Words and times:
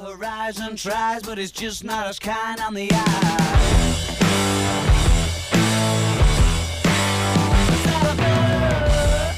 horizon 0.00 0.76
tries, 0.76 1.22
but 1.22 1.38
it's 1.38 1.52
just 1.52 1.84
not 1.84 2.06
as 2.06 2.18
kind 2.18 2.60
on 2.66 2.74
the 2.74 2.88
eye. 2.90 4.50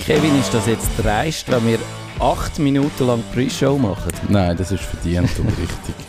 Kevin, 0.06 0.38
ist 0.40 0.52
das 0.52 0.66
jetzt 0.66 0.88
dreist, 0.98 1.50
wenn 1.50 1.66
wir 1.66 1.78
acht 2.18 2.58
Minuten 2.58 3.06
lang 3.06 3.22
Pre-Show 3.32 3.78
machen? 3.78 4.12
Nein, 4.28 4.56
das 4.56 4.72
ist 4.72 4.82
verdient 4.84 5.30
und 5.38 5.46
richtig. 5.48 5.94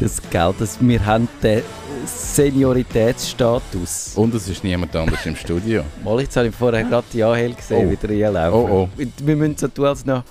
Das 0.00 0.20
Geld, 0.28 0.56
das 0.58 0.76
wir 0.80 1.06
haben 1.06 1.28
den 1.40 1.62
Senioritätsstatus. 2.04 4.14
Und 4.16 4.34
es 4.34 4.48
ist 4.48 4.64
niemand 4.64 4.94
anders 4.96 5.24
im 5.24 5.36
Studio. 5.36 5.84
Mal, 6.02 6.20
jetzt 6.22 6.36
habe 6.36 6.48
ich 6.48 6.54
vorher 6.54 6.82
gerade 6.82 7.06
die 7.12 7.22
Angel 7.22 7.54
gesehen, 7.54 7.86
Oh. 7.86 7.90
wie 7.92 7.96
der 7.96 8.10
reinlaufen. 8.34 8.70
Oh, 8.72 8.88
Wir 8.96 9.36
müssen 9.36 9.56
so 9.56 9.68
tun, 9.68 9.86
als, 9.86 10.04
noch, 10.04 10.24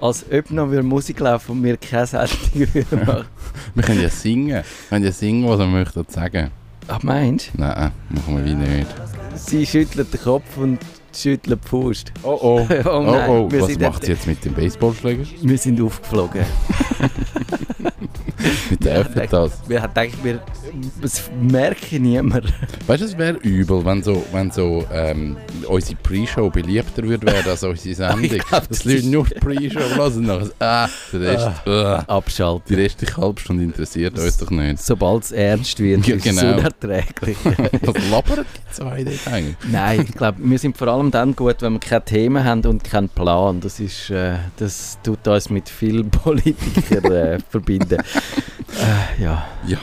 als 0.00 0.24
ob 0.32 0.50
noch 0.50 0.70
wir 0.70 0.82
Musik 0.82 1.20
laufen 1.20 1.52
und 1.52 1.64
wir 1.64 1.76
keine 1.76 2.06
Sendung 2.06 2.38
würden 2.74 3.06
machen. 3.06 3.24
Wir 3.74 3.82
können 3.84 4.02
ja 4.02 4.08
singen. 4.08 4.48
Wir 4.48 4.64
können 4.88 5.04
ja 5.04 5.12
singen, 5.12 5.48
was 5.48 5.58
wir 5.58 5.66
möchten 5.66 6.04
sagen. 6.08 6.50
Ach, 6.86 7.02
meinst 7.02 7.50
Nein, 7.56 7.92
machen 8.08 8.36
wir 8.36 8.44
wie 8.44 8.54
nicht. 8.54 8.86
du? 8.90 9.36
Sie 9.38 9.66
schüttelt 9.66 10.12
den 10.12 10.20
Kopf 10.20 10.56
und 10.56 10.78
schüttelt 11.14 11.60
die 11.64 11.68
Faust. 11.68 12.12
Oh 12.22 12.38
oh. 12.40 12.66
Oh 12.84 12.88
Oh 12.88 13.46
oh. 13.46 13.50
wir 13.52 13.62
Was 13.62 13.78
macht 13.78 14.04
sie 14.04 14.12
jetzt 14.12 14.26
mit 14.26 14.44
dem 14.44 14.54
Baseballschläger? 14.54 15.24
Wir 15.42 15.58
sind 15.58 15.80
aufgeflogen. 15.80 16.44
Der 18.80 19.00
F 19.00 19.08
das. 19.30 19.52
Wir 19.66 19.80
gedacht, 19.80 20.10
wir, 20.22 20.40
es 21.02 21.22
merkt 21.40 21.90
niemand. 21.92 22.44
Weißt 22.86 23.00
du, 23.02 23.06
es 23.06 23.18
wäre 23.18 23.36
übel, 23.38 23.84
wenn 23.84 24.02
so, 24.02 24.24
wenn 24.32 24.50
so 24.50 24.84
ähm, 24.92 25.36
unsere 25.66 25.96
Pre-Show 26.02 26.50
beliebter 26.50 27.02
würde 27.02 27.26
werden 27.26 27.50
als 27.50 27.62
unsere 27.62 27.94
Sendung. 27.94 28.22
Glaub, 28.28 28.68
dass 28.68 28.68
das 28.68 28.84
Leute 28.84 28.96
ist- 28.98 29.04
nur 29.06 29.24
Pre-Show 29.24 29.80
lassen 29.96 30.18
und 30.18 30.26
nachher, 30.26 30.50
ah, 30.60 30.88
der 31.12 31.20
Rest, 31.20 31.48
ah. 31.66 32.04
Abschalten. 32.06 32.62
die 32.68 32.74
restliche 32.74 33.16
halbe 33.16 33.40
interessiert 33.48 34.18
uns 34.18 34.36
doch 34.38 34.50
nicht. 34.50 34.82
Sobald 34.82 35.24
es 35.24 35.32
ernst 35.32 35.78
wird, 35.80 36.06
Ja, 36.06 36.16
ist 36.16 36.26
es 36.26 36.36
genau. 36.40 36.56
unerträglich. 36.58 37.36
Was 37.82 38.10
labert 38.10 38.46
die 38.46 38.74
zwei 38.74 39.04
dort 39.04 39.28
eigentlich? 39.32 39.56
Nein, 39.70 40.04
ich 40.08 40.14
glaube, 40.14 40.38
wir 40.42 40.58
sind 40.58 40.76
vor 40.76 40.88
allem 40.88 41.10
dann 41.10 41.34
gut, 41.34 41.56
wenn 41.60 41.74
wir 41.74 41.80
keine 41.80 42.04
Themen 42.04 42.44
haben 42.44 42.64
und 42.66 42.84
keinen 42.84 43.08
Plan. 43.08 43.60
Das, 43.60 43.80
ist, 43.80 44.10
äh, 44.10 44.34
das 44.58 44.98
tut 45.02 45.26
uns 45.26 45.50
mit 45.50 45.68
vielen 45.68 46.10
Politikern 46.10 47.12
äh, 47.12 47.38
verbinden. 47.50 47.98
Äh, 48.78 49.22
ja. 49.22 49.78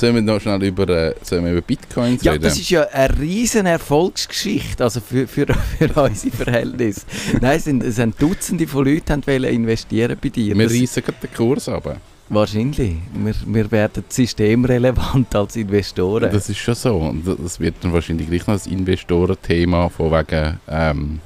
Sollen 0.00 0.14
wir 0.14 0.22
noch 0.22 0.40
schnell 0.40 0.62
über, 0.62 0.88
äh, 0.88 1.14
sollen 1.22 1.44
wir 1.44 1.52
über 1.52 1.60
Bitcoins 1.60 2.22
ja, 2.22 2.32
reden? 2.32 2.44
das 2.44 2.58
ist 2.58 2.70
ja 2.70 2.84
eine 2.84 3.18
riesen 3.18 3.66
Erfolgsgeschichte, 3.66 4.82
also 4.82 4.98
für, 5.00 5.28
für, 5.28 5.46
für 5.78 6.02
unsere 6.02 6.34
Verhältnisse. 6.34 7.02
Nein, 7.38 7.58
es 7.58 7.64
sind, 7.64 7.82
es 7.82 7.96
sind 7.96 8.20
Dutzende 8.20 8.66
von 8.66 8.86
Leuten 8.86 9.20
die 9.20 9.32
investieren 9.32 10.16
bei 10.18 10.30
dir. 10.30 10.56
wir 10.56 10.70
reissen 10.70 11.02
gerade 11.02 11.18
den 11.22 11.34
Kurs 11.34 11.68
runter. 11.68 11.96
Wahrscheinlich. 12.30 12.94
Wir, 13.12 13.34
wir 13.44 13.70
werden 13.70 14.04
systemrelevant 14.08 15.36
als 15.36 15.56
Investoren. 15.56 16.32
Das 16.32 16.48
ist 16.48 16.58
schon 16.58 16.76
so. 16.76 16.96
Und 16.96 17.24
das 17.26 17.60
wird 17.60 17.74
dann 17.82 17.92
wahrscheinlich 17.92 18.28
gleich 18.28 18.46
noch 18.46 18.54
ein 18.54 18.72
Investorenthema 18.72 19.90
von 19.90 20.12
wegen, 20.12 20.60
ähm, 20.66 21.20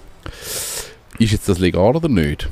ist 1.20 1.30
jetzt 1.30 1.48
das 1.48 1.60
legal 1.60 1.94
oder 1.94 2.08
nicht? 2.08 2.48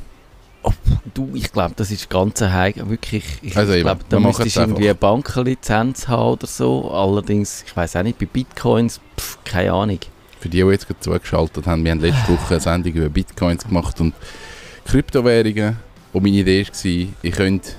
Du, 1.14 1.30
ich 1.34 1.52
glaube, 1.52 1.74
das 1.76 1.90
ist 1.90 2.08
ganz 2.08 2.40
heikel. 2.40 2.88
Wirklich, 2.88 3.24
ich 3.42 3.56
Also 3.56 3.74
glaube, 3.74 4.02
da 4.08 4.20
müsstest 4.20 4.48
es 4.48 4.54
du 4.54 4.60
irgendwie 4.60 4.84
eine 4.84 4.94
Bankenlizenz 4.94 6.08
haben 6.08 6.32
oder 6.32 6.46
so. 6.46 6.90
Allerdings, 6.90 7.64
ich 7.66 7.76
weiß 7.76 7.96
auch 7.96 8.02
nicht, 8.02 8.18
bei 8.18 8.26
Bitcoins, 8.26 9.00
pff, 9.18 9.38
keine 9.44 9.72
Ahnung. 9.72 9.98
Für 10.40 10.48
die, 10.48 10.62
die 10.62 10.68
jetzt 10.70 10.86
gerade 10.86 11.00
zugeschaltet 11.00 11.66
haben, 11.66 11.84
wir 11.84 11.90
haben 11.90 12.00
letzte 12.00 12.32
Woche 12.32 12.54
eine 12.54 12.60
Sendung 12.60 12.92
über 12.94 13.08
Bitcoins 13.08 13.64
gemacht 13.64 14.00
und 14.00 14.14
Kryptowährungen. 14.86 15.76
Und 16.12 16.22
meine 16.22 16.36
Idee 16.36 16.66
war, 16.66 17.08
ihr 17.22 17.32
könnt 17.32 17.76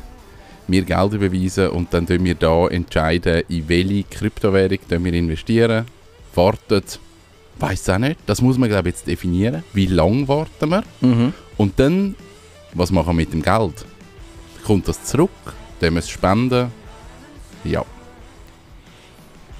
mir 0.68 0.84
Geld 0.84 1.14
überweisen 1.14 1.70
und 1.70 1.94
dann 1.94 2.02
entscheiden 2.08 2.26
wir 2.26 2.36
da 2.36 2.68
entscheiden, 2.68 3.44
in 3.50 3.68
welche 3.68 4.04
Kryptowährung 4.04 4.80
wir 4.90 5.14
investieren. 5.14 5.86
Wartet, 6.36 7.00
weiß 7.60 7.90
auch 7.90 7.98
nicht. 7.98 8.18
Das 8.26 8.42
muss 8.42 8.58
man 8.58 8.70
glaube 8.70 8.90
ich 8.90 8.96
jetzt 8.96 9.08
definieren. 9.08 9.64
Wie 9.74 9.86
lange 9.88 10.28
warten 10.28 10.70
wir? 10.70 10.84
Mhm. 11.02 11.34
Und 11.58 11.80
dann, 11.80 12.16
was 12.74 12.92
machen 12.92 13.08
wir 13.08 13.14
mit 13.14 13.34
dem 13.34 13.42
Geld? 13.42 13.86
Kommt 14.66 14.88
das 14.88 15.04
zurück? 15.04 15.30
Wir 15.80 15.96
es 15.98 16.10
spenden? 16.10 16.72
Ja. 17.64 17.86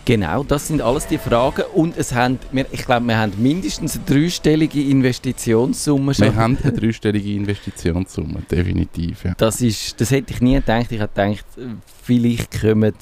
Genau, 0.06 0.44
das 0.44 0.68
sind 0.68 0.82
alles 0.82 1.08
die 1.08 1.18
Fragen. 1.18 1.64
Und 1.74 1.98
es 1.98 2.14
haben, 2.14 2.38
wir, 2.52 2.66
ich 2.72 2.86
glaube, 2.86 3.06
wir 3.08 3.18
haben 3.18 3.32
mindestens 3.38 3.96
eine 3.96 4.06
dreistellige 4.06 4.82
Investitionssumme 4.82 6.14
schon. 6.14 6.26
Wir 6.26 6.36
haben 6.36 6.58
eine 6.62 6.74
dreistellige 6.74 7.34
Investitionssumme, 7.34 8.42
definitiv. 8.52 9.24
Ja. 9.24 9.34
Das, 9.38 9.62
ist, 9.62 10.00
das 10.02 10.12
hätte 10.12 10.34
ich 10.34 10.42
nie 10.42 10.56
gedacht. 10.56 10.92
Ich 10.92 11.00
hätte 11.00 11.08
gedacht, 11.08 11.46
äh, 11.58 11.76
vielleicht 12.04 12.62
kommen, 12.62 12.94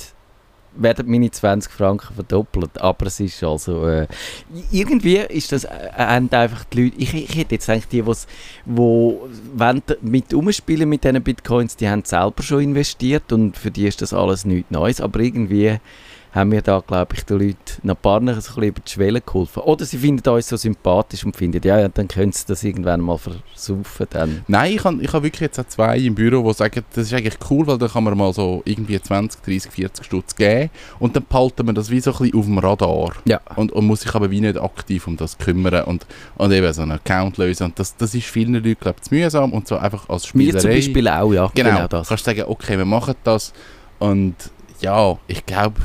werden 0.76 1.10
meine 1.10 1.30
20 1.32 1.72
Franken 1.72 2.14
verdoppelt. 2.14 2.80
Aber 2.80 3.06
es 3.08 3.20
ist 3.20 3.44
also... 3.44 3.88
Äh, 3.88 4.08
irgendwie 4.72 5.18
ist 5.18 5.52
das... 5.52 5.66
Äh, 5.66 5.70
einfach 5.98 6.64
die 6.66 6.84
Leute... 6.84 6.98
Ich, 6.98 7.14
ich 7.14 7.36
hätte 7.36 7.56
jetzt 7.56 7.70
eigentlich 7.70 7.88
die, 7.88 8.02
die's- 8.02 8.28
wo 8.66 9.28
wollen 9.56 9.82
mit 10.02 10.34
umspielen 10.34 10.90
mit 10.90 11.04
diesen 11.04 11.22
Bitcoins, 11.22 11.76
die 11.76 11.90
haben 11.90 12.04
selber 12.06 12.44
schon 12.44 12.62
investiert 12.62 13.32
und 13.32 13.58
für 13.58 13.72
die 13.72 13.88
ist 13.88 14.02
das 14.02 14.14
alles 14.14 14.46
nichts 14.46 14.72
Neues. 14.72 15.02
Aber 15.02 15.20
irgendwie 15.20 15.78
haben 16.34 16.52
wir 16.52 16.62
da, 16.62 16.82
glaube 16.86 17.16
ich, 17.16 17.26
den 17.26 17.40
Leuten 17.40 17.90
ein 17.90 17.96
paar 17.98 18.20
noch 18.22 18.32
ein 18.32 18.36
bisschen 18.38 18.64
über 18.64 18.80
die 18.80 18.90
Schwelle 18.92 19.22
geholfen. 19.22 19.64
Oder 19.64 19.84
sie 19.86 19.98
finden 19.98 20.28
uns 20.30 20.48
so 20.48 20.56
sympathisch 20.56 21.26
und 21.26 21.36
finden, 21.36 21.62
ja, 21.64 21.80
ja 21.80 21.90
dann 21.90 22.08
können 22.08 22.32
sie 22.32 22.46
das 22.48 22.64
irgendwann 22.64 23.02
mal 23.02 23.18
versaufen. 23.18 24.08
Dann. 24.10 24.46
Nein, 24.48 24.74
ich 24.74 24.84
habe 24.84 25.02
ich 25.02 25.12
hab 25.12 25.24
wirklich 25.24 25.42
jetzt 25.42 25.60
auch 25.60 25.68
zwei 25.68 25.98
im 25.98 26.16
Büro, 26.16 26.48
die 26.48 26.54
sagen, 26.54 26.84
das 26.94 27.08
ist 27.08 27.14
eigentlich 27.14 27.38
cool, 27.50 27.68
weil 27.68 27.78
da 27.78 27.88
kann 27.88 28.04
man 28.04 28.18
mal 28.18 28.34
so 28.34 28.62
irgendwie 28.66 29.02
20, 29.02 29.42
30, 29.42 29.72
40 29.72 30.06
Stutz 30.06 30.36
geben 30.36 30.70
und 31.00 31.16
dann 31.16 31.26
behalten 31.28 31.68
wir 31.68 31.74
das 31.74 31.90
wie 31.90 32.00
so 32.00 32.12
ein 32.12 32.18
bisschen 32.18 32.40
auf 32.40 32.46
dem 32.46 32.58
Radar. 32.58 33.14
Ja. 33.26 33.42
Und, 33.56 33.74
und 33.74 33.86
muss 33.86 34.02
sich 34.02 34.16
aber 34.16 34.32
wie 34.32 34.42
nicht 34.42 34.60
aktiv 34.60 35.08
um 35.08 35.18
das 35.18 35.38
kümmern 35.38 35.84
und, 35.84 36.06
und 36.38 36.52
eben 36.52 36.72
so 36.72 36.84
einen 36.84 36.92
Account 36.92 37.38
lösen. 37.38 37.66
Und 37.66 37.80
das, 37.80 37.96
das 37.98 38.16
ist 38.16 38.28
vielen 38.28 38.54
Leuten, 38.54 38.78
glaube 38.80 39.00
ich, 39.04 39.12
mühsam 39.12 39.52
und 39.52 39.68
so 39.68 39.78
einfach 39.78 40.08
als 40.08 40.28
Spielerei. 40.28 40.54
Wir 40.54 40.60
zum 40.62 40.72
Beispiel 40.72 41.08
auch, 41.10 41.34
ja. 41.34 41.52
Genau, 41.54 41.70
genau 41.72 41.88
das. 41.88 42.08
kannst 42.08 42.24
sagen, 42.24 42.44
okay, 42.48 42.78
wir 42.78 42.86
machen 42.86 43.16
das 43.24 43.54
und 44.00 44.36
ja, 44.80 45.18
ich 45.28 45.46
glaube, 45.46 45.80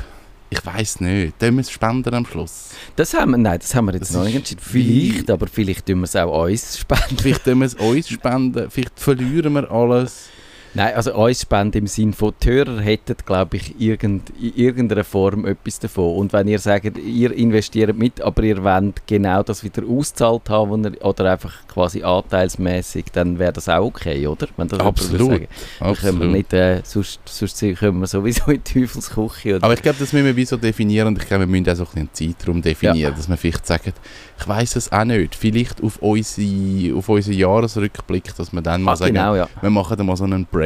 ich 0.58 0.66
weiß 0.66 1.00
nicht, 1.00 1.38
tun 1.38 1.54
wir 1.54 1.60
es 1.60 1.70
spenden 1.70 2.14
am 2.14 2.26
Schluss? 2.26 2.70
Das 2.96 3.14
haben 3.14 3.32
wir, 3.32 3.38
nein, 3.38 3.58
das 3.58 3.74
haben 3.74 3.86
wir 3.86 3.92
jetzt 3.92 4.10
Das 4.10 4.16
noch 4.16 4.24
nicht 4.24 4.36
entschieden. 4.36 4.60
Vielleicht, 4.62 5.30
aber 5.30 5.46
vielleicht 5.46 5.86
tun 5.86 5.98
wir 6.00 6.04
es 6.04 6.16
auch 6.16 6.44
uns 6.44 6.78
spenden. 6.78 7.18
Vielleicht 7.18 7.44
tun 7.44 7.58
wir 7.60 7.66
es 7.66 7.74
uns 7.74 8.08
spenden, 8.08 8.70
vielleicht 8.70 8.98
verlieren 8.98 9.54
wir 9.54 9.70
alles. 9.70 10.28
Nein, 10.76 10.94
also 10.94 11.14
uns 11.14 11.40
spenden 11.42 11.78
im 11.78 11.86
Sinne 11.86 12.12
von, 12.12 12.32
die 12.42 12.48
Hörer 12.50 12.80
hätten, 12.80 13.16
glaube 13.24 13.56
ich, 13.56 13.80
irgend, 13.80 14.30
in 14.40 14.54
irgendeiner 14.56 15.04
Form 15.04 15.46
etwas 15.46 15.78
davon. 15.80 16.16
Und 16.16 16.32
wenn 16.32 16.48
ihr 16.48 16.58
sagt, 16.58 16.98
ihr 16.98 17.32
investiert 17.32 17.96
mit, 17.96 18.20
aber 18.20 18.42
ihr 18.42 18.62
wollt 18.62 19.06
genau 19.06 19.42
das 19.42 19.64
wieder 19.64 19.82
auszahlt 19.88 20.48
haben 20.50 20.84
ihr, 20.84 21.04
oder 21.04 21.32
einfach 21.32 21.66
quasi 21.66 22.02
anteilsmäßig, 22.02 23.06
dann 23.12 23.38
wäre 23.38 23.52
das 23.54 23.68
auch 23.68 23.84
okay, 23.86 24.26
oder? 24.26 24.48
Wenn 24.56 24.68
das 24.68 24.80
Absolut. 24.80 25.30
sagen. 25.30 25.48
Dann 25.80 25.94
können 25.94 26.02
wir 26.02 26.26
Absolut. 26.26 26.32
nicht, 26.32 26.52
äh, 26.52 26.80
sonst, 26.84 27.20
sonst 27.24 27.60
können 27.78 27.98
wir 28.00 28.06
sowieso 28.06 28.50
in 28.50 28.62
die 28.62 28.80
Teufelsküche. 28.80 29.56
Oder? 29.56 29.64
Aber 29.64 29.74
ich 29.74 29.82
glaube, 29.82 29.96
das 29.98 30.12
müssen 30.12 30.26
wir 30.26 30.36
wie 30.36 30.44
so 30.44 30.56
definieren 30.56 31.08
und 31.08 31.18
ich 31.22 31.26
glaube, 31.26 31.42
wir 31.42 31.46
müssen 31.48 31.70
auch 31.70 31.76
so 31.76 31.84
ein 31.84 31.86
bisschen 31.86 32.00
einen 32.26 32.34
Zeitraum 32.36 32.62
definieren, 32.62 32.98
Ja. 32.98 33.16
dass 33.16 33.28
wir 33.28 33.36
vielleicht 33.36 33.66
sagen, 33.66 33.92
ich 34.38 34.46
weiß 34.48 34.76
es 34.76 34.92
auch 34.92 35.04
nicht, 35.04 35.34
vielleicht 35.34 35.82
auf 35.82 35.96
unsere, 36.02 36.94
auf 36.96 37.08
unseren 37.08 37.34
Jahresrückblick, 37.34 38.34
dass 38.36 38.52
wir 38.52 38.60
dann 38.60 38.82
mal 38.82 38.92
Ah, 38.92 38.96
sagen, 38.96 39.14
genau, 39.14 39.34
ja. 39.34 39.48
wir 39.60 39.70
machen 39.70 39.96
dann 39.96 40.06
mal 40.06 40.16
so 40.16 40.24
einen 40.24 40.44
Break, 40.46 40.65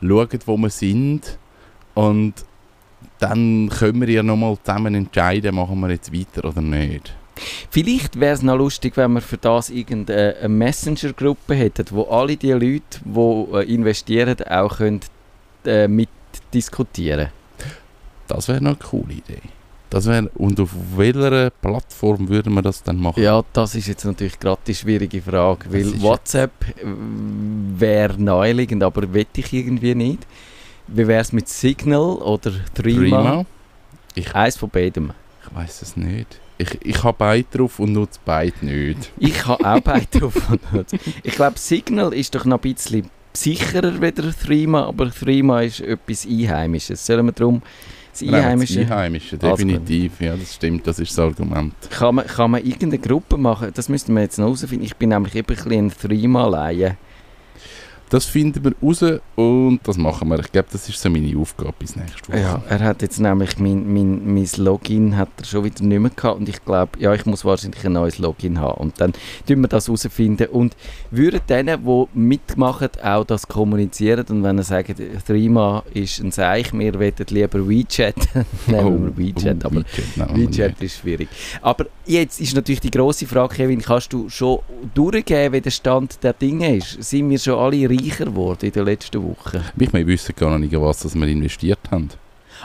schauen, 0.00 0.40
wo 0.46 0.56
wir 0.56 0.70
sind 0.70 1.38
und 1.94 2.34
dann 3.18 3.68
können 3.68 4.00
wir 4.00 4.10
ja 4.10 4.22
nochmal 4.22 4.56
zusammen 4.62 4.94
entscheiden, 4.94 5.54
machen 5.54 5.80
wir 5.80 5.90
jetzt 5.90 6.12
weiter 6.12 6.48
oder 6.48 6.60
nicht. 6.60 7.14
Vielleicht 7.70 8.18
wäre 8.20 8.34
es 8.34 8.42
noch 8.42 8.56
lustig, 8.56 8.96
wenn 8.96 9.12
wir 9.12 9.20
für 9.20 9.38
das 9.38 9.70
irgendeine 9.70 10.48
Messenger-Gruppe 10.48 11.54
hätten, 11.54 11.86
wo 11.90 12.02
alle 12.04 12.36
die 12.36 12.52
Leute, 12.52 13.00
die 13.04 13.56
äh, 13.56 13.74
investieren, 13.74 14.36
auch 14.42 14.76
können, 14.76 15.00
äh, 15.64 15.88
mitdiskutieren 15.88 17.28
Das 18.28 18.48
wäre 18.48 18.62
noch 18.62 18.70
eine 18.70 18.78
coole 18.78 19.14
Idee. 19.14 19.40
Das 19.90 20.06
wär, 20.06 20.30
und 20.36 20.60
auf 20.60 20.70
welcher 20.96 21.50
Plattform 21.50 22.28
würden 22.28 22.54
wir 22.54 22.62
das 22.62 22.82
dann 22.82 22.96
machen? 22.96 23.20
Ja, 23.22 23.42
das 23.52 23.74
ist 23.74 23.88
jetzt 23.88 24.04
natürlich 24.04 24.38
gerade 24.38 24.60
die 24.66 24.74
schwierige 24.74 25.20
Frage, 25.20 25.64
Das 25.64 25.72
weil 25.72 26.00
WhatsApp 26.00 26.52
äh, 26.68 26.84
wäre 27.76 28.14
naheliegend, 28.22 28.82
aber 28.84 29.12
wette 29.12 29.40
ich 29.40 29.52
irgendwie 29.52 29.94
nicht. 29.96 30.26
Wie 30.86 31.06
wäre 31.06 31.20
es 31.20 31.32
mit 31.32 31.48
Signal 31.48 32.14
oder 32.18 32.52
Threema? 32.74 33.44
Ich, 34.14 34.34
Eins 34.34 34.56
von 34.56 34.70
beidem. 34.70 35.12
ich 35.44 35.54
weiß 35.56 35.82
es 35.82 35.96
nicht. 35.96 36.40
Ich, 36.58 36.78
ich 36.84 37.02
habe 37.02 37.16
beide 37.18 37.46
drauf 37.50 37.78
und 37.78 37.92
nutze 37.92 38.20
beide 38.24 38.64
nicht. 38.64 39.10
Ich 39.18 39.46
habe 39.46 39.64
auch 39.64 39.80
beide 39.80 40.06
drauf. 40.18 40.34
Ich 41.22 41.34
glaube, 41.34 41.58
Signal 41.58 42.12
ist 42.12 42.34
doch 42.34 42.44
noch 42.44 42.58
ein 42.62 42.74
bisschen 42.74 43.10
sicherer 43.32 43.92
als 44.02 44.38
Threema, 44.38 44.86
aber 44.86 45.10
Threema 45.10 45.62
ist 45.62 45.80
etwas 45.80 46.26
Einheimisches. 46.26 47.04
Sollen 47.06 47.26
wir 47.26 47.32
darum 47.32 47.62
das 48.10 48.22
Nein, 48.22 48.32
das 48.32 48.40
Einheimische... 48.42 48.80
Einheimische, 48.80 49.38
definitiv. 49.38 50.20
Ja, 50.20 50.36
das 50.36 50.54
stimmt, 50.54 50.86
das 50.86 50.98
ist 50.98 51.10
das 51.12 51.18
Argument. 51.18 51.74
Kann 51.90 52.14
man, 52.14 52.26
kann 52.26 52.50
man 52.50 52.64
irgendeine 52.64 52.98
Gruppe 52.98 53.36
machen? 53.36 53.70
Das 53.74 53.88
müssten 53.88 54.14
wir 54.14 54.22
jetzt 54.22 54.38
noch 54.38 54.46
herausfinden. 54.46 54.84
Ich 54.84 54.96
bin 54.96 55.10
nämlich 55.10 55.34
eben 55.34 55.48
ein 55.48 55.56
bisschen 55.56 55.86
ein 55.86 55.92
Threema-Laie. 55.92 56.96
Das 58.10 58.24
finden 58.24 58.64
wir 58.64 58.72
raus 58.82 59.04
und 59.36 59.80
das 59.84 59.96
machen 59.96 60.28
wir. 60.28 60.40
Ich 60.40 60.50
glaube, 60.50 60.68
das 60.72 60.88
ist 60.88 61.00
so 61.00 61.08
meine 61.08 61.38
Aufgabe 61.38 61.72
bis 61.78 61.94
nächste 61.94 62.28
Woche. 62.28 62.40
Ja, 62.40 62.60
er 62.68 62.80
hat 62.80 63.02
jetzt 63.02 63.20
nämlich 63.20 63.56
mein, 63.58 63.92
mein, 63.92 64.34
mein 64.34 64.48
Login 64.56 65.16
hat 65.16 65.28
er 65.38 65.44
schon 65.44 65.62
wieder 65.62 65.84
nicht 65.84 66.00
mehr 66.00 66.10
gehabt 66.10 66.40
und 66.40 66.48
ich 66.48 66.64
glaube, 66.64 66.98
ja, 66.98 67.14
ich 67.14 67.24
muss 67.24 67.44
wahrscheinlich 67.44 67.86
ein 67.86 67.92
neues 67.92 68.18
Login 68.18 68.58
haben 68.58 68.80
und 68.80 69.00
dann 69.00 69.12
tun 69.46 69.60
wir 69.60 69.68
das 69.68 69.86
herausfinden 69.86 70.48
und 70.48 70.76
würden 71.12 71.40
denen, 71.48 71.84
die 71.84 72.04
mitmachen, 72.12 72.88
auch 73.00 73.24
das 73.24 73.46
kommunizieren 73.46 74.26
und 74.28 74.42
wenn 74.42 74.58
er 74.58 74.64
sagt, 74.64 75.00
Threema 75.24 75.84
ist 75.94 76.18
ein 76.18 76.32
Seich, 76.32 76.72
wir 76.72 76.94
wollen 76.94 77.14
lieber 77.28 77.68
WeChat, 77.68 78.16
nehmen 78.66 79.16
wir 79.16 79.26
WeChat, 79.26 79.64
oh, 79.64 79.68
aber 79.68 79.84
WeChat, 80.16 80.36
WeChat 80.36 80.82
ist 80.82 80.98
schwierig. 80.98 81.28
Aber 81.62 81.86
jetzt 82.10 82.40
ist 82.40 82.54
natürlich 82.54 82.80
die 82.80 82.90
grosse 82.90 83.26
Frage, 83.26 83.54
Kevin, 83.56 83.80
kannst 83.80 84.12
du 84.12 84.28
schon 84.28 84.60
durchgeben, 84.94 85.52
wie 85.54 85.60
der 85.60 85.70
Stand 85.70 86.22
der 86.22 86.32
Dinge 86.32 86.76
ist? 86.76 87.02
Sind 87.02 87.30
wir 87.30 87.38
schon 87.38 87.58
alle 87.58 87.88
reicher 87.88 88.26
geworden 88.26 88.66
in 88.66 88.72
den 88.72 88.84
letzten 88.84 89.22
Wochen? 89.22 89.62
nicht. 89.76 89.92
Wir 89.92 90.06
wissen 90.06 90.34
gar 90.36 90.50
noch 90.50 90.58
nicht, 90.58 90.72
was 90.78 91.00
das 91.00 91.14
wir 91.14 91.26
investiert 91.28 91.80
haben. 91.90 92.08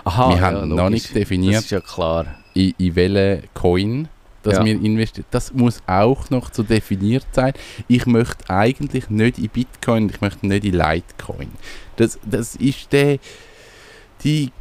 Aha, 0.04 0.30
wir 0.30 0.42
haben 0.42 0.70
noch 0.70 0.78
logisch. 0.78 0.92
nicht 0.92 1.06
Das 1.08 1.14
definiert, 1.14 1.64
ist 1.64 1.72
ja 1.72 1.80
klar. 1.80 2.26
in, 2.54 2.74
in 2.78 2.96
welchen 2.96 3.44
Coin 3.54 4.08
dass 4.44 4.58
Ja. 4.58 4.66
wir 4.66 4.74
investieren. 4.80 5.26
Das 5.32 5.52
muss 5.54 5.82
auch 5.88 6.30
noch 6.30 6.52
zu 6.52 6.62
definiert 6.62 7.26
sein. 7.32 7.54
Ich 7.88 8.06
möchte 8.06 8.48
eigentlich 8.48 9.10
nicht 9.10 9.40
in 9.40 9.50
Bitcoin, 9.50 10.08
ich 10.08 10.22
möchte 10.22 10.46
nicht 10.46 10.64
in 10.66 10.74
Litecoin. 10.74 11.48
Das, 11.96 12.20
das 12.24 12.56
ist 12.58 12.92
der, 12.94 13.18
die, 14.24 14.52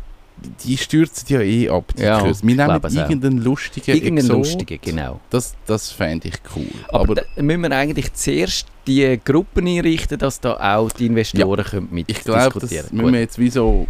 die 0.64 0.76
stürzen 0.76 1.26
ja 1.28 1.40
eh 1.40 1.68
ab. 1.68 1.92
die 1.96 2.02
Ja, 2.02 2.20
Kurs. 2.20 2.42
wir 2.42 2.50
ich 2.50 2.56
nehmen 2.56 2.80
es 2.82 2.96
auch. 2.96 3.00
irgendeinen 3.00 3.38
lustigen 3.42 3.90
Irgendeinen 3.90 4.18
Exot. 4.18 4.36
lustigen, 4.38 4.78
genau. 4.82 5.20
Das, 5.30 5.54
das 5.66 5.90
fände 5.90 6.28
ich 6.28 6.34
cool. 6.56 6.66
Aber, 6.88 7.12
Aber, 7.36 7.42
müssen 7.42 7.62
wir 7.62 7.72
eigentlich 7.72 8.12
zuerst 8.14 8.66
die 8.86 9.18
Gruppen 9.24 9.66
einrichten, 9.66 10.18
dass 10.18 10.40
da 10.40 10.76
auch 10.76 10.90
die 10.92 11.06
Investoren 11.06 11.64
können 11.64 11.88
mit 11.90 12.10
ich 12.10 12.20
glaube, 12.22 12.60
das 12.60 12.70
müssen 12.92 13.12
wir 13.12 13.20
jetzt 13.20 13.38
wie 13.38 13.50
so 13.50 13.86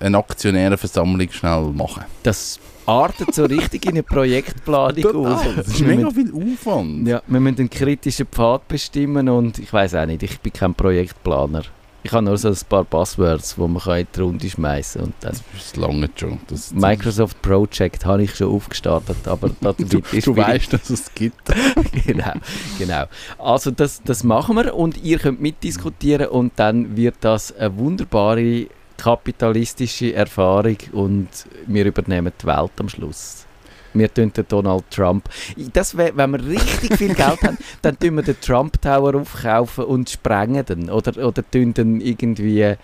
äh, 0.00 0.04
eine 0.04 0.18
Aktionärenversammlung 0.18 1.30
schnell 1.30 1.62
machen. 1.74 2.04
Das 2.22 2.58
artet 2.86 3.34
so 3.34 3.44
richtig 3.44 3.84
in 3.84 3.90
eine 3.92 4.02
Projektplanung 4.02 5.26
aus. 5.26 5.42
Das 5.56 5.68
ist 5.68 5.80
Wir 5.80 5.88
mega 5.96 6.10
müssen- 6.10 6.32
viel 6.32 6.52
Aufwand. 6.54 7.06
Ja, 7.08 7.22
wir 7.26 7.40
müssen 7.40 7.58
einen 7.60 7.70
kritischen 7.70 8.26
Pfad 8.26 8.66
bestimmen 8.68 9.28
und 9.28 9.58
ich 9.58 9.72
weiß 9.72 9.94
auch 9.94 10.06
nicht, 10.06 10.22
ich 10.22 10.40
bin 10.40 10.52
kein 10.52 10.74
Projektplaner. 10.74 11.62
Ich 12.04 12.12
habe 12.12 12.24
nur 12.24 12.36
so 12.36 12.48
ein 12.48 12.56
paar 12.68 12.84
Passwords, 12.84 13.54
die 13.54 13.60
man 13.60 13.80
kann 13.80 14.00
in 14.00 14.06
die 14.14 14.20
Runde 14.20 14.50
schmeißen 14.50 15.14
dann 15.20 15.32
Das 15.52 15.76
lange 15.76 16.10
schon. 16.16 16.40
Das, 16.48 16.72
Microsoft 16.72 17.40
Project 17.42 18.04
habe 18.04 18.24
ich 18.24 18.34
schon 18.34 18.52
aufgestartet, 18.54 19.26
aber 19.26 19.50
Du, 19.60 20.00
du 20.00 20.36
weißt, 20.36 20.72
dass 20.72 20.90
es 20.90 21.14
gibt. 21.14 21.52
genau, 22.06 22.32
genau. 22.78 23.04
Also 23.38 23.70
das, 23.70 24.02
das 24.02 24.24
machen 24.24 24.56
wir 24.56 24.74
und 24.74 25.02
ihr 25.02 25.18
könnt 25.18 25.40
mitdiskutieren 25.40 26.28
und 26.28 26.52
dann 26.56 26.96
wird 26.96 27.16
das 27.20 27.54
eine 27.56 27.76
wunderbare 27.76 28.66
kapitalistische 28.96 30.12
Erfahrung 30.14 30.76
und 30.92 31.28
wir 31.66 31.84
übernehmen 31.84 32.32
die 32.40 32.46
Welt 32.46 32.72
am 32.78 32.88
Schluss. 32.88 33.46
Wir 33.94 34.12
tun 34.12 34.32
den 34.32 34.46
Donald 34.48 34.84
Trump. 34.90 35.28
Das 35.72 35.96
wär, 35.96 36.16
wenn 36.16 36.30
wir 36.32 36.44
richtig 36.44 36.96
viel 36.96 37.14
Geld 37.14 37.42
haben, 37.42 37.58
dann 37.82 37.98
tun 37.98 38.16
wir 38.16 38.22
den 38.22 38.40
Trump 38.40 38.80
Tower 38.80 39.14
aufkaufen 39.14 39.84
und 39.84 40.10
sprengen 40.10 40.64
den. 40.64 40.90
Oder, 40.90 41.26
oder 41.26 41.42
tun 41.50 41.74
den 41.74 42.00
irgendwie. 42.00 42.76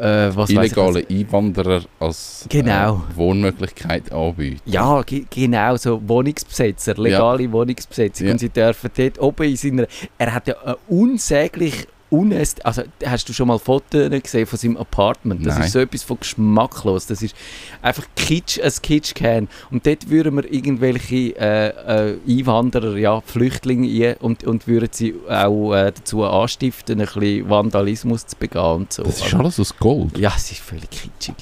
Äh, 0.00 0.28
Illegale 0.48 1.04
Einwanderer 1.10 1.82
als 1.98 2.46
Genau. 2.48 3.02
äh, 3.10 3.16
Wohnmöglichkeit 3.16 4.12
anbieten. 4.12 4.60
Ja, 4.64 5.02
ge 5.02 5.24
genau, 5.28 5.76
so 5.76 6.00
Wohnungsbesetzer, 6.06 6.94
legale 6.94 7.50
Wohnungsbesetzung. 7.50 8.28
Ja. 8.28 8.32
Und 8.32 8.38
sie 8.38 8.48
dürfen 8.48 8.90
dort 8.96 9.18
oben 9.20 9.42
in 9.48 9.56
seiner... 9.56 9.86
Er 10.18 10.34
hat 10.34 10.46
ja 10.46 10.54
ein 10.64 10.76
unsäglich 10.88 11.88
unest... 12.12 12.64
Also, 12.64 12.82
hast 13.04 13.28
du 13.28 13.32
schon 13.32 13.48
mal 13.48 13.58
Fotos 13.58 14.10
gesehen 14.10 14.46
von 14.46 14.58
seinem 14.58 14.76
Apartment? 14.76 15.44
Das 15.46 15.56
Nein. 15.56 15.64
ist 15.66 15.72
so 15.72 15.78
etwas 15.80 16.02
von 16.02 16.18
geschmacklos. 16.20 17.06
Das 17.06 17.22
ist 17.22 17.34
einfach 17.80 18.04
Kitsch, 18.14 18.60
ein 18.62 18.70
Kitsch-Can. 18.82 19.48
Und 19.70 19.86
dort 19.86 20.08
würden 20.10 20.36
wir 20.36 20.52
irgendwelche 20.52 21.34
äh, 21.36 22.12
äh, 22.12 22.18
Einwanderer, 22.28 22.96
ja, 22.96 23.20
Flüchtlinge 23.22 23.88
ein 24.10 24.16
und, 24.18 24.44
und 24.44 24.68
würden 24.68 24.90
sie 24.92 25.14
auch 25.28 25.72
äh, 25.74 25.90
dazu 25.92 26.22
anstiften, 26.24 27.00
ein 27.00 27.06
bisschen 27.06 27.48
Vandalismus 27.48 28.26
zu 28.26 28.36
begehen 28.36 28.60
und 28.62 28.92
so. 28.92 29.02
Das 29.02 29.16
ist 29.16 29.22
Also- 29.24 29.38
alles 29.38 29.58
aus 29.60 29.76
Gold. 29.78 30.18
ja, 30.18 30.32
es 30.36 30.52
ist 30.52 30.60
völlig 30.60 30.90
kitschig. 30.90 31.34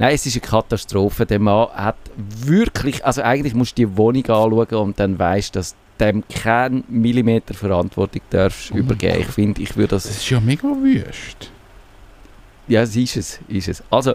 Nein, 0.00 0.14
es 0.14 0.26
ist 0.26 0.34
eine 0.34 0.40
Katastrophe. 0.42 1.26
Der 1.26 1.38
Mann 1.38 1.68
hat 1.70 1.96
wirklich, 2.16 3.04
also 3.04 3.22
eigentlich 3.22 3.54
musst 3.54 3.78
du 3.78 3.86
die 3.86 3.96
Wohnung 3.96 4.24
anschauen 4.26 4.66
und 4.74 5.00
dann 5.00 5.18
weißt 5.18 5.54
du, 5.54 5.58
dass 5.60 5.74
dem 6.00 6.22
keinen 6.28 6.84
Millimeter 6.88 7.54
Verantwortung 7.54 8.22
darfst 8.30 8.70
Oh 8.72 8.76
übergeben. 8.76 9.20
Ich 9.20 9.26
finde, 9.26 9.62
ich 9.62 9.76
würde 9.76 9.88
Das 9.96 10.04
das... 10.04 10.18
ist 10.18 10.30
ja 10.30 10.40
mega 10.40 10.68
wüst. 10.68 11.50
Ja, 12.68 12.82
es 12.82 12.94
ist 12.96 13.16
es, 13.16 13.40
ist 13.48 13.68
es. 13.68 13.82
Also, 13.90 14.14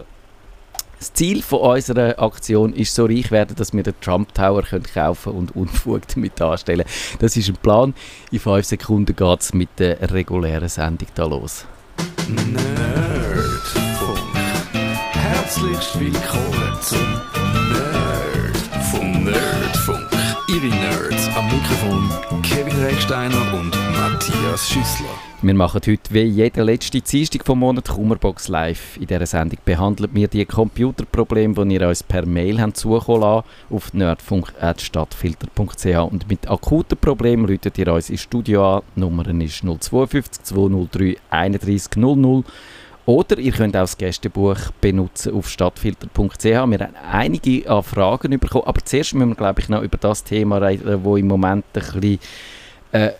das 0.98 1.12
Ziel 1.12 1.42
von 1.42 1.58
unserer 1.60 2.18
Aktion 2.22 2.72
ist 2.72 2.94
so 2.94 3.04
reich 3.04 3.30
werden, 3.30 3.56
dass 3.56 3.72
wir 3.74 3.82
den 3.82 3.94
Trump 4.00 4.32
Tower 4.32 4.62
können 4.62 4.84
kaufen 4.84 5.32
und 5.32 5.54
Unfug 5.56 6.02
damit 6.14 6.40
anstellen. 6.40 6.86
Das 7.18 7.36
ist 7.36 7.48
ein 7.48 7.56
Plan. 7.56 7.94
In 8.30 8.38
fünf 8.38 8.64
Sekunden 8.64 9.14
geht 9.14 9.40
es 9.40 9.52
mit 9.52 9.68
der 9.78 10.12
regulären 10.12 10.68
Sendung 10.68 11.08
da 11.14 11.26
los. 11.26 11.66
Nerdfunk. 12.28 14.18
Herzlich 15.12 16.00
willkommen 16.00 16.78
zum 16.80 17.20
Nerdfunk. 17.68 19.24
Nerdfunk. 19.24 20.08
Ihre 20.48 20.66
Nerds 20.66 21.13
am 21.36 21.46
Mikrofon 21.46 22.08
Kevin 22.42 22.76
Recksteiner 22.84 23.54
und 23.54 23.70
Matthias 23.92 24.68
Schüssler. 24.68 25.08
Wir 25.42 25.54
machen 25.54 25.80
heute 25.84 26.14
wie 26.14 26.22
jede 26.22 26.62
letzte 26.62 27.00
Dienstag 27.00 27.44
vom 27.44 27.58
Monat 27.58 27.88
Kummerbox 27.88 28.46
Live. 28.48 28.96
In 28.98 29.06
dieser 29.06 29.26
Sendung 29.26 29.58
behandeln 29.64 30.10
wir 30.12 30.28
die 30.28 30.44
Computerprobleme, 30.44 31.66
die 31.66 31.74
ihr 31.74 31.88
uns 31.88 32.04
per 32.04 32.24
Mail 32.24 32.60
habt 32.60 32.76
zukommen 32.76 33.22
lassen, 33.22 33.48
auf 33.70 33.92
nerdfunk.stadtfilter.ch 33.92 36.12
und 36.12 36.28
mit 36.28 36.48
akuten 36.48 36.98
Problemen 36.98 37.46
ruft 37.46 37.78
ihr 37.78 37.92
uns 37.92 38.10
ins 38.10 38.20
Studio 38.20 38.76
an. 38.76 38.82
Die 38.94 39.00
Nummer 39.00 39.26
ist 39.26 39.64
052 39.64 40.44
203 40.44 41.16
31 41.30 41.96
00 41.96 42.44
oder 43.06 43.38
ihr 43.38 43.52
könnt 43.52 43.76
auch 43.76 43.80
das 43.80 43.98
Gästebuch 43.98 44.56
benutzen 44.80 45.34
auf 45.34 45.48
stadtfilter.ch. 45.48 46.44
Wir 46.44 46.60
haben 46.60 46.78
einige 47.10 47.82
Fragen 47.82 48.38
bekommen, 48.38 48.66
aber 48.66 48.82
zuerst 48.84 49.14
müssen 49.14 49.30
wir, 49.30 49.34
glaube 49.34 49.60
ich, 49.60 49.68
noch 49.68 49.82
über 49.82 49.98
das 49.98 50.24
Thema 50.24 50.58
reden, 50.58 51.02
das 51.04 51.18
im 51.18 51.26
Moment 51.26 51.64
ein 51.74 51.82
bisschen 51.82 52.18
äh, 52.92 53.10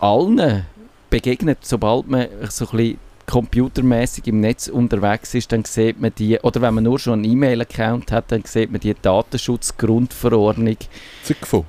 allen 0.00 0.64
begegnet, 1.10 1.58
sobald 1.62 2.08
man 2.08 2.26
so 2.48 2.66
ein 2.66 2.76
bisschen 2.76 2.98
computermäßig 3.26 4.26
im 4.28 4.40
Netz 4.40 4.68
unterwegs 4.68 5.34
ist, 5.34 5.52
dann 5.52 5.64
sieht 5.64 6.00
man 6.00 6.12
die, 6.16 6.38
oder 6.40 6.62
wenn 6.62 6.74
man 6.74 6.84
nur 6.84 6.98
schon 6.98 7.14
einen 7.14 7.24
E-Mail-Account 7.24 8.10
hat, 8.10 8.32
dann 8.32 8.42
sieht 8.44 8.72
man 8.72 8.80
die 8.80 8.94
Datenschutzgrundverordnung, 8.94 10.78
Zückfo. 11.22 11.66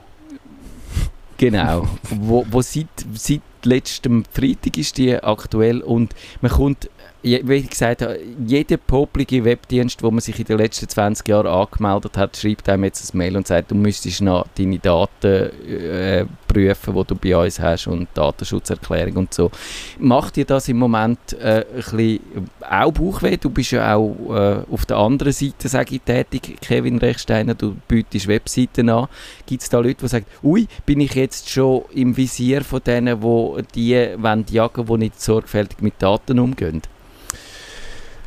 genau, 1.37 1.85
wo, 2.09 2.45
wo 2.49 2.61
seit, 2.61 2.87
seit 3.13 3.41
letztem 3.63 4.23
Freitag 4.31 4.77
ist 4.77 4.97
die 4.97 5.15
aktuell 5.21 5.81
und 5.81 6.15
man 6.39 6.51
kommt, 6.51 6.89
wie 7.21 7.53
ich 7.55 7.69
gesagt 7.69 8.01
habe, 8.01 8.19
jeder 8.45 8.77
poplige 8.77 9.43
Webdienst, 9.43 10.01
wo 10.01 10.09
man 10.09 10.21
sich 10.21 10.39
in 10.39 10.45
den 10.45 10.57
letzten 10.57 10.87
20 10.87 11.27
Jahren 11.27 11.47
angemeldet 11.47 12.17
hat, 12.17 12.37
schreibt 12.37 12.69
einem 12.69 12.85
jetzt 12.85 13.13
ein 13.13 13.17
Mail 13.17 13.35
und 13.35 13.45
sagt, 13.45 13.71
du 13.71 13.75
müsstest 13.75 14.21
noch 14.21 14.47
deine 14.57 14.79
Daten 14.79 15.49
äh, 15.67 16.25
prüfen, 16.47 16.95
die 16.95 17.03
du 17.03 17.15
bei 17.15 17.35
uns 17.35 17.59
hast 17.59 17.87
und 17.87 18.07
Datenschutzerklärung 18.13 19.17
und 19.17 19.33
so. 19.33 19.51
Macht 19.97 20.37
dir 20.37 20.45
das 20.45 20.69
im 20.69 20.77
Moment 20.77 21.33
äh, 21.33 21.65
ein 21.65 21.75
bisschen 21.75 22.19
auch 22.61 22.91
Bauchweh? 22.93 23.35
Du 23.35 23.49
bist 23.49 23.71
ja 23.71 23.95
auch 23.95 24.15
äh, 24.29 24.63
auf 24.71 24.85
der 24.85 24.97
anderen 24.97 25.33
Seite, 25.33 25.67
sage 25.67 25.95
ich, 25.95 26.01
tätig, 26.01 26.57
Kevin 26.61 26.99
Rechsteiner, 26.99 27.53
du 27.53 27.75
bietest 27.87 28.27
Webseiten 28.27 28.89
an. 28.89 29.07
Gibt 29.45 29.63
es 29.63 29.69
da 29.69 29.79
Leute, 29.79 30.01
die 30.01 30.07
sagen, 30.07 30.25
ui, 30.41 30.67
bin 30.85 31.01
ich 31.01 31.15
jetzt 31.15 31.49
schon 31.49 31.83
im 31.93 32.15
Visier 32.15 32.63
von 32.63 32.81
denen, 32.81 33.19
die 33.19 33.63
die 33.75 34.21
wollen 34.21 34.45
jagen, 34.49 34.85
die 34.85 34.97
nicht 34.97 35.21
sorgfältig 35.21 35.81
mit 35.81 35.95
Daten 35.99 36.39
umgehen? 36.39 36.81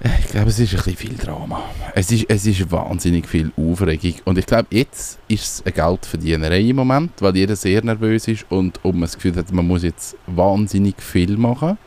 Ich 0.04 0.26
glaube, 0.28 0.50
es 0.50 0.58
ist 0.58 0.72
ein 0.72 0.76
bisschen 0.78 0.96
viel 0.96 1.16
Drama. 1.16 1.62
Es 1.94 2.10
ist, 2.10 2.24
es 2.28 2.44
ist 2.44 2.72
wahnsinnig 2.72 3.28
viel 3.28 3.52
Aufregung. 3.56 4.14
Und 4.24 4.36
ich 4.36 4.46
glaube, 4.46 4.66
jetzt 4.70 5.20
ist 5.28 5.44
es 5.44 5.62
eine 5.64 5.72
Geldverdienerei 5.72 6.60
im 6.60 6.76
Moment, 6.76 7.12
weil 7.20 7.36
jeder 7.36 7.54
sehr 7.54 7.84
nervös 7.84 8.26
ist 8.26 8.44
und, 8.50 8.82
man 8.82 9.02
das 9.02 9.14
Gefühl 9.14 9.36
hat, 9.36 9.52
man 9.52 9.66
muss 9.66 9.84
jetzt 9.84 10.16
wahnsinnig 10.26 11.00
viel 11.00 11.36
machen. 11.36 11.78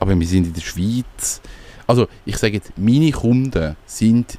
Aber 0.00 0.18
wir 0.18 0.26
sind 0.26 0.48
in 0.48 0.52
der 0.52 0.62
Schweiz. 0.62 1.40
Also, 1.86 2.08
ich 2.24 2.38
sage 2.38 2.54
jetzt, 2.54 2.72
meine 2.76 3.12
Kunden 3.12 3.76
sind 3.86 4.38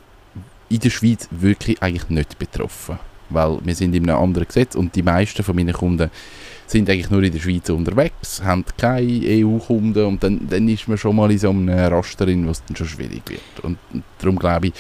in 0.68 0.80
der 0.80 0.90
Schweiz 0.90 1.30
wirklich 1.32 1.82
eigentlich 1.82 2.10
nicht 2.10 2.38
betroffen. 2.38 3.00
Weil 3.32 3.60
wir 3.64 3.76
sind 3.76 3.96
in 3.96 4.10
einem 4.10 4.22
anderen 4.22 4.48
Gesetz 4.48 4.76
und 4.76 4.96
die 4.96 5.04
meisten 5.04 5.44
von 5.44 5.56
meinen 5.56 5.74
Kunden 5.74 6.10
sind 6.68 6.90
eigentlich 6.90 7.10
nur 7.10 7.22
in 7.24 7.34
der 7.34 7.40
Schweiz 7.40 7.70
unterwegs, 7.70 8.42
haben 8.44 8.64
keine 8.78 9.06
EU-Kunden 9.06 10.06
und 10.06 10.24
dann, 10.24 10.48
dann 10.50 10.68
ist 10.70 10.88
man 10.88 10.98
schon 10.98 11.16
mal 11.16 11.30
in 11.32 11.38
so 11.38 11.50
einem 11.50 11.70
Raster 11.70 12.26
drin, 12.26 12.48
was 12.48 12.64
dann 12.66 12.78
schon 12.78 12.88
schwierig 12.88 13.24
wird. 13.28 13.60
Und 13.64 13.78
darum 14.20 14.40
glaube 14.40 14.68
ich, 14.68 14.74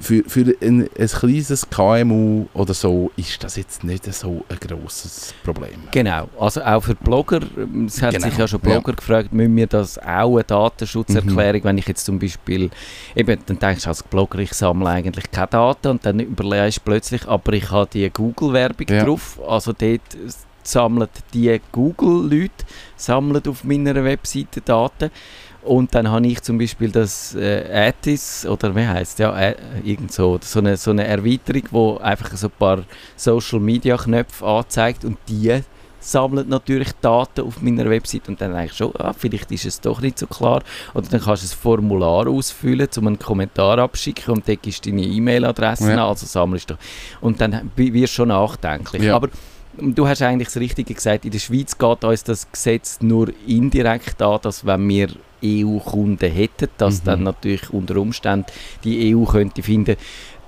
für, 0.00 0.24
für 0.26 0.54
ein, 0.60 0.88
ein 0.98 1.06
kleines 1.08 1.68
KMU 1.70 2.46
oder 2.54 2.74
so 2.74 3.10
ist 3.16 3.42
das 3.44 3.56
jetzt 3.56 3.84
nicht 3.84 4.04
so 4.12 4.44
ein 4.48 4.58
grosses 4.58 5.32
Problem. 5.44 5.80
Genau, 5.92 6.28
also 6.38 6.62
auch 6.62 6.80
für 6.82 6.94
Blogger, 6.94 7.40
ähm, 7.56 7.86
es 7.86 8.02
hat 8.02 8.14
Genau, 8.14 8.26
sich 8.28 8.36
ja 8.38 8.48
schon 8.48 8.60
Blogger 8.60 8.92
gefragt, 8.94 9.32
müssen 9.32 9.56
wir 9.56 9.66
das 9.66 9.98
auch 9.98 10.34
eine 10.34 10.44
Datenschutzerklärung, 10.44 11.64
wenn 11.64 11.78
ich 11.78 11.86
jetzt 11.88 12.04
zum 12.04 12.18
Beispiel, 12.18 12.70
eben, 13.14 13.38
dann 13.46 13.58
denkst 13.58 13.84
du 13.84 13.88
als 13.90 14.02
Blogger, 14.02 14.38
ich 14.40 14.52
sammle 14.52 14.88
eigentlich 14.88 15.30
keine 15.30 15.46
Daten 15.48 15.88
und 15.88 16.04
dann 16.06 16.18
überlegst 16.20 16.78
du 16.78 16.82
plötzlich, 16.84 17.26
aber 17.28 17.52
ich 17.52 17.70
habe 17.70 17.88
die 17.92 18.10
Google-Werbung 18.10 18.86
Ja. 18.88 19.04
drauf, 19.04 19.40
also 19.46 19.72
dort 19.72 20.00
sammeln 20.62 21.08
die 21.32 21.60
Google-Leute 21.70 22.50
sammeln 22.96 23.42
auf 23.46 23.62
meiner 23.62 24.02
Webseite 24.02 24.60
Daten 24.60 25.10
und 25.66 25.94
dann 25.94 26.10
habe 26.10 26.26
ich 26.26 26.42
zum 26.42 26.58
Beispiel 26.58 26.90
das 26.90 27.34
äh, 27.34 27.88
Atis 27.88 28.46
oder 28.46 28.74
wie 28.74 28.86
heißt 28.86 29.18
ja 29.18 29.36
äh, 29.38 29.54
irgend 29.84 30.12
so 30.12 30.38
so 30.42 30.60
eine, 30.60 30.76
so 30.76 30.90
eine 30.90 31.06
Erweiterung, 31.06 31.62
wo 31.70 31.96
einfach 31.98 32.36
so 32.36 32.46
ein 32.48 32.52
paar 32.58 32.84
Social 33.16 33.60
Media 33.60 33.96
Knöpfe 33.96 34.44
anzeigt 34.46 35.04
und 35.04 35.18
die 35.28 35.60
sammelt 35.98 36.48
natürlich 36.48 36.92
Daten 37.00 37.40
auf 37.40 37.60
meiner 37.60 37.88
Website 37.90 38.28
und 38.28 38.40
dann 38.40 38.52
denke 38.52 38.66
ich 38.70 38.76
schon, 38.76 38.92
ah, 38.98 39.12
vielleicht 39.12 39.50
ist 39.50 39.64
es 39.66 39.80
doch 39.80 40.00
nicht 40.00 40.18
so 40.18 40.26
klar. 40.28 40.62
Oder 40.94 41.08
dann 41.10 41.20
kannst 41.20 41.42
du 41.42 41.46
ein 41.48 41.58
Formular 41.60 42.28
ausfüllen, 42.28 42.88
um 42.96 43.06
einen 43.08 43.18
Kommentar 43.18 43.78
abschicken 43.78 44.34
und 44.34 44.48
dort 44.48 44.62
gibst 44.62 44.86
du 44.86 44.90
deine 44.90 45.02
E-Mail-Adresse 45.02 45.88
Ja. 45.90 45.94
an, 45.94 45.98
also 46.10 46.26
sammelst 46.26 46.70
du. 46.70 46.74
Und 47.20 47.40
dann 47.40 47.72
wirst 47.74 48.12
du 48.12 48.16
schon 48.16 48.28
nachdenklich. 48.28 49.02
Ja. 49.02 49.16
Aber 49.16 49.28
du 49.78 50.06
hast 50.06 50.22
eigentlich 50.22 50.48
das 50.48 50.58
Richtige 50.58 50.94
gesagt, 50.94 51.24
in 51.24 51.32
der 51.32 51.40
Schweiz 51.40 51.76
geht 51.76 52.04
uns 52.04 52.22
das 52.22 52.50
Gesetz 52.52 52.98
nur 53.00 53.32
indirekt 53.46 54.22
an, 54.22 54.38
dass 54.42 54.64
wenn 54.64 54.88
wir 54.88 55.08
EU-Kunden 55.64 56.30
hätten, 56.30 56.68
dass 56.78 57.00
Mhm. 57.00 57.04
dann 57.06 57.22
natürlich 57.24 57.70
unter 57.70 57.96
Umständen 57.96 58.46
die 58.84 59.14
EU 59.14 59.24
könnte 59.24 59.62
finden, 59.62 59.96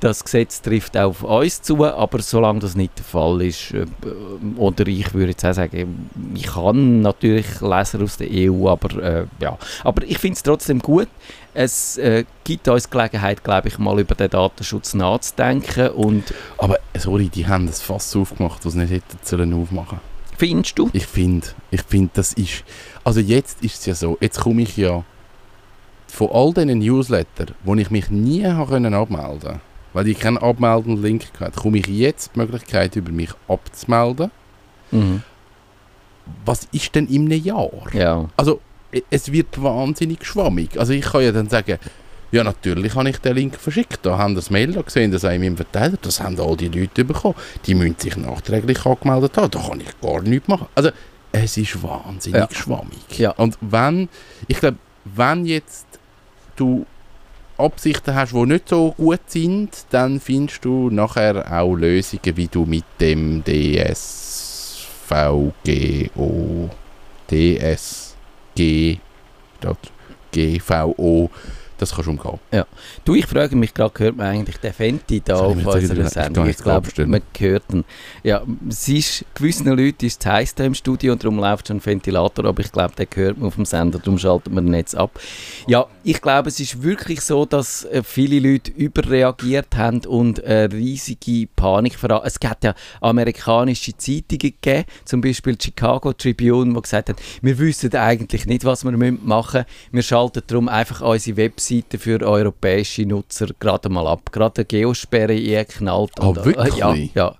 das 0.00 0.22
Gesetz 0.22 0.62
trifft 0.62 0.96
auf 0.96 1.24
uns 1.24 1.60
zu, 1.60 1.84
aber 1.84 2.22
solange 2.22 2.60
das 2.60 2.76
nicht 2.76 2.96
der 2.98 3.04
Fall 3.04 3.42
ist, 3.42 3.72
äh, 3.72 3.84
oder 4.56 4.86
ich 4.86 5.12
würde 5.12 5.30
jetzt 5.30 5.44
auch 5.44 5.52
sagen, 5.54 6.08
ich 6.34 6.46
kann 6.46 7.00
natürlich 7.00 7.60
Leser 7.60 8.00
aus 8.02 8.16
der 8.16 8.28
EU, 8.30 8.68
aber 8.68 9.02
äh, 9.02 9.26
ja, 9.40 9.58
aber 9.82 10.04
ich 10.04 10.18
finde 10.18 10.36
es 10.36 10.42
trotzdem 10.44 10.78
gut. 10.78 11.08
Es 11.52 11.98
äh, 11.98 12.24
gibt 12.44 12.68
uns 12.68 12.88
Gelegenheit, 12.88 13.42
glaube 13.42 13.66
ich, 13.66 13.78
mal 13.80 13.98
über 13.98 14.14
den 14.14 14.30
Datenschutz 14.30 14.94
nachzudenken 14.94 15.88
und 15.88 16.22
Aber 16.58 16.78
sorry, 16.96 17.28
die 17.28 17.48
haben 17.48 17.66
das 17.66 17.80
Fass 17.80 18.14
aufgemacht, 18.14 18.64
was 18.64 18.74
sie 18.74 18.78
nicht 18.78 18.92
hätten 18.92 19.18
sollen 19.22 19.52
aufmachen. 19.52 19.98
findest 20.36 20.78
du? 20.78 20.88
Ich 20.92 21.06
finde, 21.06 21.48
ich 21.72 21.82
finde, 21.82 22.10
das 22.14 22.34
ist. 22.34 22.62
Also 23.08 23.20
jetzt 23.20 23.64
ist 23.64 23.78
es 23.80 23.86
ja 23.86 23.94
so, 23.94 24.18
jetzt 24.20 24.38
komme 24.38 24.60
ich 24.60 24.76
ja 24.76 25.02
von 26.08 26.28
all 26.30 26.52
diesen 26.52 26.78
Newsletter, 26.80 27.46
wo 27.64 27.74
ich 27.74 27.90
mich 27.90 28.10
nie 28.10 28.44
habe 28.44 28.66
können 28.72 28.92
abmelden 28.92 29.62
weil 29.94 30.08
ich 30.08 30.18
keinen 30.18 30.36
Abmelden-Link 30.36 31.24
hatte, 31.40 31.58
komme 31.58 31.78
ich 31.78 31.86
jetzt 31.86 32.32
die 32.34 32.40
Möglichkeit, 32.40 32.94
über 32.96 33.10
mich 33.10 33.30
abzumelden. 33.48 34.30
Mhm. 34.90 35.22
Was 36.44 36.68
ist 36.70 36.94
denn 36.94 37.06
in 37.06 37.32
einem 37.32 37.42
Jahr? 37.42 37.70
Ja. 37.94 38.28
Also, 38.36 38.60
e- 38.92 39.00
es 39.08 39.32
wird 39.32 39.60
wahnsinnig 39.62 40.26
schwammig. 40.26 40.78
Also, 40.78 40.92
ich 40.92 41.06
kann 41.06 41.22
ja 41.22 41.32
dann 41.32 41.48
sagen, 41.48 41.78
ja, 42.30 42.44
natürlich 42.44 42.94
habe 42.94 43.08
ich 43.08 43.16
den 43.18 43.34
Link 43.34 43.56
verschickt. 43.56 44.00
Da 44.02 44.18
haben 44.18 44.34
das 44.34 44.50
Mail 44.50 44.82
gesehen, 44.82 45.12
das 45.12 45.24
in 45.24 45.40
meinem 45.40 45.56
Verteiler, 45.56 45.96
das 46.02 46.20
haben 46.20 46.38
all 46.38 46.58
die 46.58 46.68
Leute 46.68 47.06
bekommen. 47.06 47.36
Die 47.64 47.74
müssen 47.74 47.96
sich 47.98 48.18
nachträglich 48.18 48.84
angemeldet 48.84 49.34
haben. 49.38 49.50
Da 49.50 49.58
kann 49.60 49.80
ich 49.80 49.98
gar 50.02 50.20
nichts 50.20 50.46
machen. 50.46 50.66
Also, 50.74 50.90
es 51.32 51.56
ist 51.56 51.82
wahnsinnig 51.82 52.40
Ja. 52.40 52.48
schwammig. 52.50 53.18
Ja. 53.18 53.30
Und 53.32 53.56
wenn, 53.60 54.08
ich 54.46 54.58
glaube, 54.60 54.78
wenn 55.04 55.44
jetzt 55.46 55.86
du 56.56 56.86
Absichten 57.56 58.14
hast, 58.14 58.32
die 58.32 58.46
nicht 58.46 58.68
so 58.68 58.92
gut 58.92 59.20
sind, 59.26 59.70
dann 59.90 60.20
findest 60.20 60.64
du 60.64 60.90
nachher 60.90 61.44
auch 61.60 61.74
Lösungen, 61.74 62.36
wie 62.36 62.46
du 62.46 62.64
mit 62.64 62.84
dem 63.00 63.42
DSVGO, 65.38 66.70
DSG, 67.30 68.98
GVO, 70.32 71.30
das 71.78 71.94
kannst 71.94 72.06
du 72.06 72.10
umgehen. 72.10 72.38
Du, 73.04 73.14
ich 73.14 73.26
frage 73.26 73.56
mich 73.56 73.72
gerade, 73.72 73.92
hört 73.98 74.16
man 74.16 74.26
eigentlich 74.26 74.58
den 74.58 74.72
Fenty 74.72 75.20
da 75.24 75.36
auf 75.36 75.56
ich 75.56 75.66
unserer 75.66 76.04
ich 76.04 76.08
Sendung? 76.08 76.44
Ich 76.44 76.50
jetzt 76.50 76.62
glaube, 76.62 76.88
man 77.06 77.22
hört 77.38 77.62
ihn. 77.72 77.84
Ja, 78.22 78.42
es 78.68 78.88
ist, 78.88 79.24
gewissen 79.34 79.66
Leuten 79.68 80.04
ist 80.04 80.20
es 80.20 80.26
heiß 80.26 80.54
da 80.56 80.64
im 80.64 80.74
Studio 80.74 81.12
und 81.12 81.22
darum 81.22 81.38
läuft 81.38 81.68
schon 81.68 81.78
ein 81.78 81.86
Ventilator, 81.86 82.44
aber 82.44 82.60
ich 82.60 82.72
glaube, 82.72 82.94
den 82.96 83.06
hört 83.14 83.38
man 83.38 83.48
auf 83.48 83.54
dem 83.54 83.64
Sender, 83.64 83.98
darum 83.98 84.18
schaltet 84.18 84.52
man 84.52 84.66
ihn 84.66 84.74
jetzt 84.74 84.96
ab. 84.96 85.18
Ja, 85.66 85.86
ich 86.04 86.20
glaube, 86.20 86.48
es 86.48 86.60
ist 86.60 86.82
wirklich 86.82 87.20
so, 87.20 87.44
dass 87.44 87.84
äh, 87.84 88.02
viele 88.02 88.40
Leute 88.40 88.70
überreagiert 88.72 89.76
haben 89.76 90.04
und 90.06 90.42
eine 90.44 90.72
riesige 90.72 91.48
Panik 91.54 91.94
vor 91.94 92.24
Es 92.24 92.36
hat 92.44 92.64
ja 92.64 92.74
amerikanische 93.00 93.96
Zeitungen 93.96 94.38
gegeben, 94.38 94.84
zum 95.04 95.20
Beispiel 95.20 95.56
die 95.56 95.66
Chicago 95.66 96.12
Tribune, 96.12 96.74
die 96.74 96.82
gesagt 96.82 97.10
haben, 97.10 97.18
wir 97.42 97.58
wissen 97.58 97.94
eigentlich 97.94 98.46
nicht, 98.46 98.64
was 98.64 98.84
wir 98.84 98.92
machen 98.92 99.64
müssen. 99.64 99.66
Wir 99.92 100.02
schalten 100.02 100.42
darum 100.46 100.68
einfach 100.68 101.00
unsere 101.00 101.36
Webseite 101.36 101.67
für 101.98 102.20
europäische 102.20 103.06
Nutzer 103.06 103.48
gerade 103.58 103.88
mal 103.88 104.06
ab. 104.06 104.32
Gerade 104.32 104.58
eine 104.58 104.64
Geosperre 104.66 105.32
eingeknallt. 105.32 106.12
Ah, 106.18 106.28
Und, 106.28 106.38
äh, 106.38 106.44
wirklich? 106.44 106.76
Ja, 106.76 106.94
ja. 107.14 107.36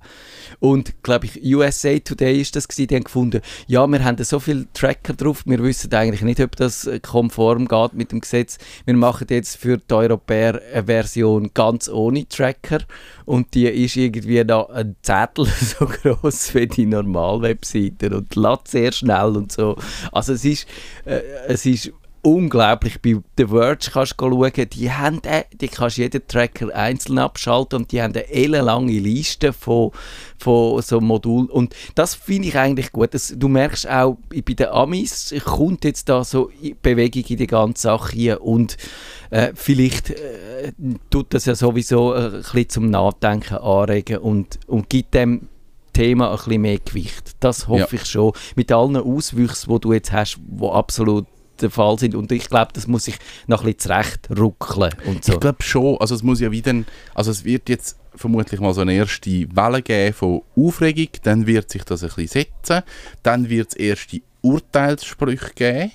Und 0.61 1.02
glaube 1.02 1.26
ich, 1.26 1.54
USA 1.54 1.99
Today 1.99 2.40
ist 2.40 2.56
das 2.56 2.66
gewesen, 2.66 2.88
die 2.88 2.97
haben 2.97 3.04
gefunden, 3.04 3.40
ja, 3.66 3.87
wir 3.87 4.04
haben 4.04 4.23
so 4.25 4.40
viele 4.40 4.66
Tracker 4.73 5.12
drauf, 5.12 5.44
wir 5.47 5.62
wissen 5.62 5.92
eigentlich 5.94 6.23
nicht, 6.23 6.40
ob 6.40 6.56
das 6.56 6.87
äh, 6.87 6.99
konform 6.99 7.68
geht 7.68 7.94
mit 7.94 8.11
dem 8.11 8.20
Gesetz. 8.20 8.58
Wir 8.85 8.94
machen 8.94 9.28
jetzt 9.30 9.56
für 9.56 9.78
die 9.78 9.94
Europäer 9.94 10.61
eine 10.73 10.85
Version 10.85 11.50
ganz 11.54 11.88
ohne 11.88 12.26
Tracker 12.28 12.80
und 13.25 13.54
die 13.54 13.66
ist 13.66 13.97
irgendwie 13.97 14.42
noch 14.42 14.70
ein 14.70 14.97
Zettel 15.02 15.47
so 15.78 15.87
groß 15.87 16.54
wie 16.54 16.66
die 16.66 16.87
Normal-Webseite 16.87 18.16
und 18.16 18.35
lädt 18.35 18.66
sehr 18.66 18.90
schnell 18.90 19.37
und 19.37 19.52
so. 19.52 19.76
Also 20.11 20.32
es 20.32 20.44
ist, 20.44 20.66
äh, 21.04 21.20
es 21.47 21.66
ist 21.66 21.92
unglaublich. 22.22 23.00
Bei 23.00 23.16
The 23.37 23.46
Verge 23.46 23.90
kannst 23.92 24.14
du 24.18 24.30
schauen, 24.30 24.52
die, 24.72 24.92
haben, 24.92 25.22
äh, 25.25 25.44
die 25.52 25.68
kannst 25.68 25.96
jeden 25.96 26.26
Tracker 26.26 26.75
einzeln 26.75 27.18
abschalten 27.18 27.80
und 27.80 27.92
die 27.92 28.02
haben 28.02 28.14
eine 28.14 28.28
ellenlange 28.28 28.98
Liste 28.98 29.52
von, 29.52 29.90
von 30.38 30.82
so 30.82 31.00
Modulen. 31.00 31.48
Und 31.48 31.75
das 31.94 32.14
finde 32.14 32.48
ich 32.48 32.58
eigentlich 32.58 32.92
gut. 32.92 33.14
Das, 33.14 33.34
du 33.37 33.48
merkst 33.48 33.88
auch, 33.88 34.18
bei 34.30 34.40
den 34.40 34.68
Amis 34.68 35.34
kommt 35.44 35.84
jetzt 35.84 36.08
da 36.08 36.25
so 36.25 36.50
Bewegung 36.82 37.25
in 37.28 37.37
die 37.37 37.46
ganze 37.46 37.82
Sache 37.82 38.12
hier 38.12 38.42
und 38.42 38.76
äh, 39.30 39.52
vielleicht 39.54 40.10
äh, 40.10 40.72
tut 41.10 41.34
das 41.34 41.46
ja 41.46 41.54
sowieso 41.54 42.14
äh, 42.14 42.26
ein 42.26 42.32
bisschen 42.32 42.68
zum 42.68 42.90
Nachdenken 42.90 43.56
anregen 43.56 44.18
und, 44.18 44.58
und 44.66 44.88
gibt 44.88 45.14
dem 45.14 45.48
Thema 45.92 46.30
ein 46.30 46.37
bisschen 46.37 46.62
mehr 46.62 46.78
Gewicht. 46.78 47.32
Das 47.40 47.66
hoffe 47.66 47.96
ich 47.96 48.04
schon. 48.04 48.32
Mit 48.54 48.70
allen 48.70 48.96
Auswüchsen, 48.96 49.72
die 49.72 49.80
du 49.80 49.92
jetzt 49.92 50.12
hast, 50.12 50.38
die 50.38 50.64
absolut 50.64 51.26
der 51.62 51.71
Fall 51.71 51.99
sind. 51.99 52.15
Und 52.15 52.33
ich 52.33 52.49
glaube, 52.49 52.73
das 52.73 52.87
muss 52.87 53.05
sich 53.05 53.17
noch 53.47 53.61
ein 53.61 53.75
bisschen 53.75 53.81
zurecht 53.81 54.29
ruckeln 54.37 54.95
und 55.07 55.25
so. 55.25 55.35
Ich 55.35 55.41
glaube 55.41 55.62
schon, 55.62 55.97
also 55.99 56.15
es 56.15 56.23
muss 56.23 56.41
ja 56.41 56.50
wieder, 56.50 56.75
also 57.15 57.31
es 57.31 57.45
wird 57.45 57.69
jetzt 57.69 57.99
vermutlich 58.15 58.61
mal 58.61 58.75
so 58.75 58.81
eine 58.81 58.95
erste 58.95 59.47
Welle 59.55 59.83
geben 59.83 60.15
von 60.15 60.43
Aufregung, 60.57 61.09
dann 61.23 61.47
wird 61.47 61.71
sich 61.71 61.85
das 61.85 62.03
ein 62.03 62.09
bisschen 62.09 62.45
setzen, 62.62 62.83
dann 63.23 63.49
wird 63.49 63.69
es 63.69 63.77
erste 63.77 64.21
Urteilssprüche 64.43 65.53
geben 65.55 65.93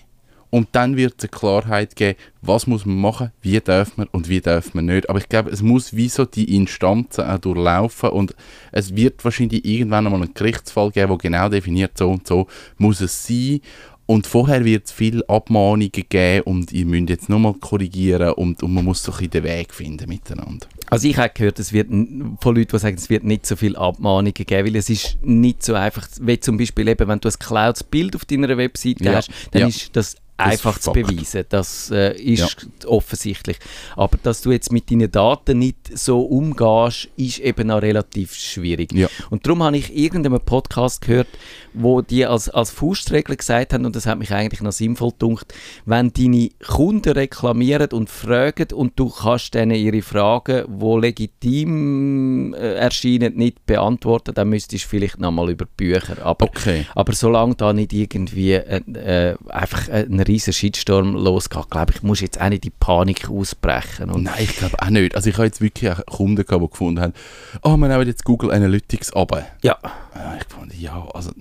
und 0.53 0.67
dann 0.73 0.97
wird 0.97 1.15
es 1.17 1.23
eine 1.23 1.29
Klarheit 1.29 1.95
geben, 1.95 2.19
was 2.43 2.67
muss 2.67 2.85
man 2.85 3.01
machen, 3.01 3.31
wie 3.41 3.59
darf 3.59 3.97
man 3.97 4.07
und 4.09 4.29
wie 4.29 4.39
darf 4.39 4.75
man 4.75 4.85
nicht. 4.85 5.09
Aber 5.09 5.17
ich 5.17 5.27
glaube, 5.27 5.49
es 5.49 5.63
muss 5.63 5.95
wie 5.95 6.09
so 6.09 6.25
die 6.25 6.55
Instanzen 6.55 7.25
auch 7.25 7.39
durchlaufen 7.39 8.11
und 8.11 8.35
es 8.71 8.95
wird 8.95 9.25
wahrscheinlich 9.25 9.65
irgendwann 9.65 10.05
einmal 10.05 10.21
einen 10.21 10.35
Gerichtsfall 10.35 10.91
geben, 10.91 11.07
der 11.07 11.17
genau 11.17 11.49
definiert, 11.49 11.97
so 11.97 12.11
und 12.11 12.27
so 12.27 12.45
muss 12.77 13.01
es 13.01 13.25
sein. 13.25 13.61
Und 14.05 14.27
vorher 14.27 14.65
wird 14.65 14.85
es 14.85 14.91
viele 14.91 15.27
Abmahnungen 15.29 15.91
geben 15.91 16.43
und 16.43 16.73
ihr 16.73 16.85
müsst 16.85 17.09
jetzt 17.09 17.29
nochmal 17.29 17.53
korrigieren 17.53 18.33
und, 18.33 18.61
und 18.61 18.73
man 18.73 18.83
muss 18.83 19.01
so 19.01 19.11
ein 19.11 19.17
bisschen 19.17 19.31
den 19.31 19.43
Weg 19.45 19.73
finden 19.73 20.09
miteinander. 20.09 20.67
Also 20.89 21.07
ich 21.07 21.17
habe 21.17 21.31
gehört, 21.33 21.57
es 21.59 21.71
wird 21.71 21.87
von 21.89 22.55
Leuten, 22.55 22.69
die 22.71 22.79
sagen, 22.79 22.97
es 22.97 23.09
wird 23.09 23.23
nicht 23.23 23.45
so 23.45 23.55
viele 23.55 23.77
Abmahnungen 23.77 24.33
geben, 24.33 24.67
weil 24.67 24.75
es 24.75 24.89
ist 24.89 25.17
nicht 25.23 25.63
so 25.63 25.73
einfach, 25.73 26.07
wie 26.21 26.39
zum 26.39 26.57
Beispiel 26.57 26.87
eben, 26.87 27.07
wenn 27.07 27.19
du 27.19 27.29
ein 27.29 27.33
clouds 27.39 27.83
Bild 27.83 28.15
auf 28.15 28.25
deiner 28.25 28.57
Webseite 28.57 29.03
Ja, 29.05 29.13
hast, 29.15 29.31
dann 29.51 29.61
ja. 29.61 29.67
ist 29.67 29.95
Das 29.95 30.15
einfach 30.43 30.79
zu 30.79 30.91
beweisen. 30.91 31.45
Das 31.49 31.89
äh, 31.91 32.15
ist 32.21 32.67
offensichtlich. 32.85 33.57
Aber 33.95 34.17
dass 34.21 34.41
du 34.41 34.51
jetzt 34.51 34.71
mit 34.71 34.89
deinen 34.91 35.11
Daten 35.11 35.59
nicht 35.59 35.97
so 35.97 36.21
umgehst, 36.21 37.09
ist 37.17 37.39
eben 37.39 37.71
auch 37.71 37.81
relativ 37.81 38.33
schwierig. 38.35 38.91
Ja. 38.93 39.07
Und 39.29 39.45
darum 39.45 39.63
habe 39.63 39.77
ich 39.77 39.95
irgendeinen 39.95 40.39
Podcast 40.39 41.01
gehört, 41.01 41.27
wo 41.73 42.01
die 42.01 42.25
als, 42.25 42.49
als 42.49 42.69
Faustregel 42.71 43.35
gesagt 43.35 43.73
haben, 43.73 43.85
und 43.85 43.95
das 43.95 44.05
hat 44.05 44.19
mich 44.19 44.31
eigentlich 44.31 44.61
noch 44.61 44.71
sinnvoll 44.71 45.11
gedacht, 45.17 45.53
wenn 45.85 46.13
deine 46.13 46.49
Kunden 46.65 47.13
reklamieren 47.13 47.89
und 47.91 48.09
fragen 48.09 48.67
und 48.73 48.99
du 48.99 49.09
kannst 49.09 49.53
denen 49.53 49.75
ihre 49.75 50.01
Fragen, 50.01 50.65
die 50.79 50.99
legitim 50.99 52.53
äh, 52.53 52.75
erscheinen, 52.75 53.35
nicht 53.35 53.65
beantworten, 53.65 54.33
dann 54.33 54.49
müsstest 54.49 54.85
du 54.85 54.89
vielleicht 54.89 55.19
nochmal 55.19 55.49
über 55.49 55.65
Bücher. 55.65 56.23
Aber, 56.23 56.45
Okay. 56.45 56.85
aber 56.93 57.13
solange 57.13 57.55
da 57.55 57.73
nicht 57.73 57.93
irgendwie 57.93 58.53
äh, 58.53 59.35
einfach 59.49 59.89
ein 59.89 60.19
riesen 60.33 60.53
Shitstorm 60.53 61.15
losgeht, 61.15 61.69
glaube 61.69 61.93
ich, 61.93 62.03
musst 62.03 62.21
du 62.21 62.25
jetzt 62.25 62.41
auch 62.41 62.49
nicht 62.49 62.65
in 62.65 62.71
Panik 62.79 63.29
ausbrechen. 63.29 64.09
Und 64.09 64.23
Nein, 64.23 64.35
ich 64.39 64.55
glaube 64.55 64.81
auch 64.81 64.89
nicht. 64.89 65.15
Also 65.15 65.29
ich 65.29 65.35
habe 65.35 65.45
jetzt 65.45 65.61
wirklich 65.61 65.91
auch 65.91 66.05
Kunden 66.05 66.43
gehabt, 66.43 66.63
die 66.63 66.69
gefunden 66.69 66.99
haben, 67.01 67.13
oh, 67.61 67.77
wir 67.77 67.87
nehmen 67.87 68.07
jetzt 68.07 68.25
Google 68.25 68.51
Analytics 68.51 69.13
ab. 69.13 69.31
ja, 69.61 69.77
Ja, 70.15 70.37
ich 70.37 70.45
fand, 70.47 70.75
ja, 70.79 71.07
also 71.13 71.31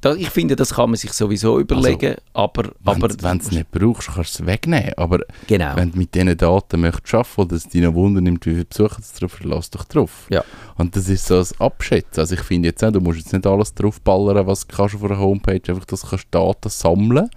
da, 0.00 0.14
ich 0.14 0.30
finde, 0.30 0.56
das 0.56 0.74
kann 0.74 0.90
man 0.90 0.96
sich 0.96 1.12
sowieso 1.12 1.58
überlegen, 1.58 2.16
aber, 2.32 2.70
aber 2.84 3.08
wenn 3.20 3.38
du 3.38 3.44
es 3.44 3.50
nicht 3.50 3.70
brauchst, 3.70 4.08
kannst 4.14 4.38
du 4.38 4.42
es 4.42 4.46
wegnehmen. 4.46 4.92
Aber 4.96 5.20
genau. 5.46 5.74
wenn 5.74 5.92
du 5.92 5.98
mit 5.98 6.14
diesen 6.14 6.36
Daten 6.36 6.80
möchtest 6.80 7.14
arbeiten 7.14 7.40
oder 7.40 7.56
es 7.56 7.68
dich 7.68 7.82
noch 7.82 7.94
Wunder 7.94 8.20
nimmt, 8.20 8.46
wie 8.46 8.52
viele 8.52 8.64
Besucher 8.64 8.98
es 9.00 9.12
drauf 9.14 9.32
verlass 9.32 9.70
doch 9.70 9.84
drauf. 9.84 10.26
Ja. 10.30 10.44
Und 10.76 10.94
das 10.94 11.08
ist 11.08 11.26
so 11.26 11.38
ein 11.38 11.46
Abschätzen. 11.58 12.20
Also 12.20 12.34
ich 12.34 12.42
finde 12.42 12.68
jetzt 12.68 12.84
auch, 12.84 12.92
du 12.92 13.00
musst 13.00 13.18
jetzt 13.18 13.32
nicht 13.32 13.46
alles 13.46 13.74
draufballern, 13.74 14.46
was 14.46 14.66
du 14.66 14.76
kannst 14.76 14.94
auf 14.94 15.04
einer 15.04 15.18
Homepage, 15.18 15.60
einfach, 15.68 15.84
dass 15.84 16.02
du 16.02 16.08
kannst 16.08 16.26
Daten 16.30 16.68
sammeln 16.68 17.28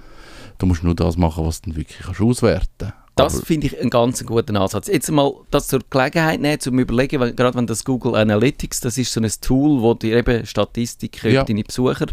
Du 0.62 0.68
musst 0.68 0.84
nur 0.84 0.94
das 0.94 1.18
machen, 1.18 1.44
was 1.44 1.62
du 1.62 1.76
wirklich 1.76 1.98
kannst 1.98 2.22
auswerten 2.22 2.94
Das 3.16 3.42
finde 3.42 3.68
ich 3.68 3.80
einen 3.80 3.90
ganz 3.90 4.26
guten 4.26 4.56
Ansatz. 4.56 4.88
Jetzt 4.88 5.12
mal 5.12 5.34
das 5.52 5.68
zur 5.68 5.82
Gelegenheit 5.90 6.40
nehmen, 6.40 6.60
zum 6.60 6.80
Überlegen, 6.80 7.20
weil, 7.20 7.34
gerade 7.34 7.58
wenn 7.58 7.68
das 7.68 7.84
Google 7.84 8.16
Analytics, 8.16 8.80
das 8.80 8.98
ist 8.98 9.12
so 9.12 9.20
ein 9.22 9.30
Tool, 9.42 9.82
wo 9.82 9.94
dir 9.94 10.16
eben 10.18 10.46
Statistiken 10.46 11.28
Ja. 11.30 11.42
über 11.42 11.44
deine 11.46 11.64
Besucher 11.64 12.08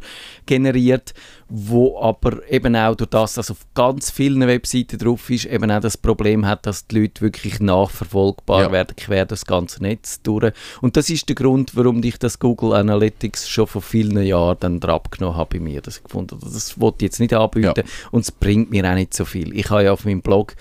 generiert, 0.44 1.14
wo 1.48 1.98
aber 2.00 2.46
eben 2.50 2.74
auch 2.76 2.94
durch 2.96 3.10
das, 3.10 3.34
dass 3.34 3.50
auf 3.50 3.58
ganz 3.74 4.10
vielen 4.10 4.40
Webseiten 4.46 4.98
drauf 4.98 5.30
ist, 5.30 5.46
eben 5.46 5.70
auch 5.70 5.80
das 5.80 5.96
Problem 5.96 6.44
hat, 6.46 6.66
dass 6.66 6.86
die 6.88 7.00
Leute 7.00 7.20
wirklich 7.22 7.60
nachverfolgbar 7.60 8.62
Ja. 8.62 8.72
werden, 8.72 8.96
quer 8.96 9.24
das 9.24 9.46
ganze 9.46 9.82
Netz 9.82 10.20
durch. 10.22 10.52
Und 10.82 10.96
das 10.96 11.08
ist 11.10 11.28
der 11.28 11.36
Grund, 11.36 11.76
warum 11.76 12.02
ich 12.02 12.18
das 12.18 12.38
Google 12.40 12.72
Analytics 12.74 13.48
schon 13.48 13.66
vor 13.68 13.82
vielen 13.82 14.20
Jahren 14.24 14.56
dann 14.60 14.80
dran 14.80 14.96
abgenommen 14.96 15.36
habe 15.36 15.58
bei 15.58 15.64
mir. 15.64 15.80
Das 15.80 16.02
gefunden, 16.02 16.38
das 16.42 16.78
wollte 16.80 16.96
ich 16.98 17.02
jetzt 17.12 17.20
nicht 17.20 17.34
anbieten 17.34 17.84
und 18.10 18.22
es 18.22 18.32
bringt 18.32 18.70
mir 18.70 18.84
auch 18.90 18.94
nicht 18.94 19.14
so 19.14 19.24
viel. 19.24 19.56
Ich 19.56 19.70
habe 19.70 19.84
ja 19.84 19.92
auf 19.92 20.04
meinem 20.04 20.22
Blog 20.22 20.54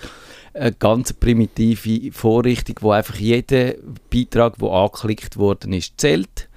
eine 0.58 0.74
ganz 0.74 1.14
primitive 1.14 2.12
Vorrichtung, 2.12 2.76
wo 2.82 2.92
einfach 2.92 3.16
jeder 3.16 3.74
Beitrag, 4.12 4.58
der 4.58 4.70
angeklickt 4.70 5.38
worden 5.38 5.74
ist, 5.74 6.00
zählt. 6.00 6.50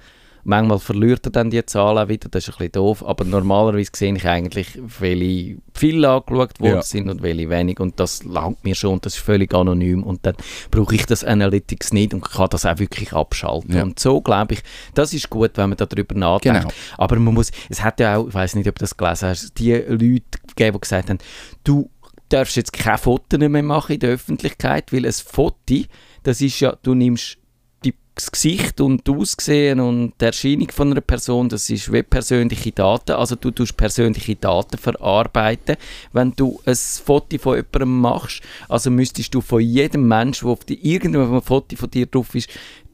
Manchmal 0.43 0.79
verliert 0.79 1.23
er 1.27 1.31
dann 1.31 1.51
die 1.51 1.63
Zahl 1.67 1.99
auch 1.99 2.07
wieder, 2.07 2.27
das 2.27 2.47
ist 2.47 2.55
ein 2.55 2.57
bisschen 2.57 2.71
doof, 2.71 3.05
aber 3.05 3.25
normalerweise 3.25 3.91
sehe 3.95 4.15
ich 4.15 4.27
eigentlich, 4.27 4.69
welche 4.99 5.57
viel 5.75 6.03
angeschaut 6.03 6.59
worden 6.59 6.73
Ja. 6.77 6.81
sind 6.81 7.09
und 7.09 7.21
welche 7.21 7.47
wenig 7.51 7.79
und 7.79 7.99
das 7.99 8.23
langt 8.23 8.63
mir 8.63 8.73
schon 8.73 8.93
und 8.93 9.05
das 9.05 9.17
ist 9.17 9.21
völlig 9.23 9.53
anonym 9.53 10.01
und 10.01 10.25
dann 10.25 10.33
brauche 10.71 10.95
ich 10.95 11.05
das 11.05 11.23
Analytics 11.23 11.93
nicht 11.93 12.15
und 12.15 12.21
kann 12.21 12.47
das 12.49 12.65
auch 12.65 12.79
wirklich 12.79 13.13
abschalten. 13.13 13.75
Ja. 13.75 13.83
Und 13.83 13.99
so 13.99 14.19
glaube 14.19 14.55
ich, 14.55 14.63
das 14.95 15.13
ist 15.13 15.29
gut, 15.29 15.51
wenn 15.55 15.69
man 15.69 15.77
darüber 15.77 16.15
nachdenkt. 16.15 16.61
Genau. 16.61 16.73
Aber 16.97 17.17
man 17.17 17.35
muss, 17.35 17.51
es 17.69 17.83
hat 17.83 17.99
ja 17.99 18.17
auch, 18.17 18.27
ich 18.27 18.33
weiß 18.33 18.55
nicht, 18.55 18.67
ob 18.67 18.79
du 18.79 18.83
das 18.83 18.97
gelesen 18.97 19.29
hast, 19.29 19.59
die 19.59 19.73
Leute 19.73 20.39
gegeben, 20.47 20.73
die 20.73 20.81
gesagt 20.81 21.09
haben, 21.11 21.19
du 21.63 21.87
darfst 22.31 22.55
jetzt 22.55 22.73
keine 22.73 22.97
Fotos 22.97 23.39
mehr 23.39 23.63
machen 23.63 23.93
in 23.93 23.99
der 23.99 24.09
Öffentlichkeit, 24.11 24.91
weil 24.91 25.05
ein 25.05 25.13
Foto, 25.13 25.83
das 26.23 26.41
ist 26.41 26.59
ja, 26.59 26.75
du 26.81 26.93
nimmst 26.93 27.37
die, 27.83 27.95
das 28.15 28.31
Gesicht 28.31 28.81
und 28.81 29.07
das 29.07 29.15
Aussehen 29.15 29.79
und 29.79 30.13
die 30.19 30.25
Erscheinung 30.25 30.69
von 30.71 30.91
einer 30.91 31.01
Person, 31.01 31.49
das 31.49 31.69
ist 31.69 31.91
wie 31.91 32.01
persönliche 32.03 32.71
Daten, 32.71 33.13
also 33.13 33.35
du 33.35 33.51
tust 33.51 33.75
persönliche 33.75 34.35
Daten 34.35 34.77
verarbeiten, 34.77 35.77
wenn 36.13 36.33
du 36.35 36.61
ein 36.65 36.75
Foto 36.75 37.37
von 37.37 37.55
jemandem 37.55 38.01
machst, 38.01 38.41
also 38.69 38.91
müsstest 38.91 39.33
du 39.33 39.41
von 39.41 39.61
jedem 39.61 40.07
Menschen, 40.07 40.45
der 40.45 40.53
auf 40.53 40.63
die, 40.63 40.93
irgendwo 40.93 41.21
auf 41.21 41.29
einem 41.29 41.41
Foto 41.41 41.75
von 41.75 41.89
dir 41.89 42.05
drauf 42.05 42.35
ist, 42.35 42.49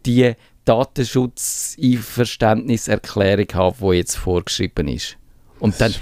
die 0.05 0.33
Datenschutz-Einverständniserklärung 0.65 3.47
haben, 3.53 3.75
die 3.79 3.97
jetzt 3.97 4.17
vorgeschrieben 4.17 4.87
ist. 4.89 5.17
Und 5.59 5.81
dann 5.81 5.93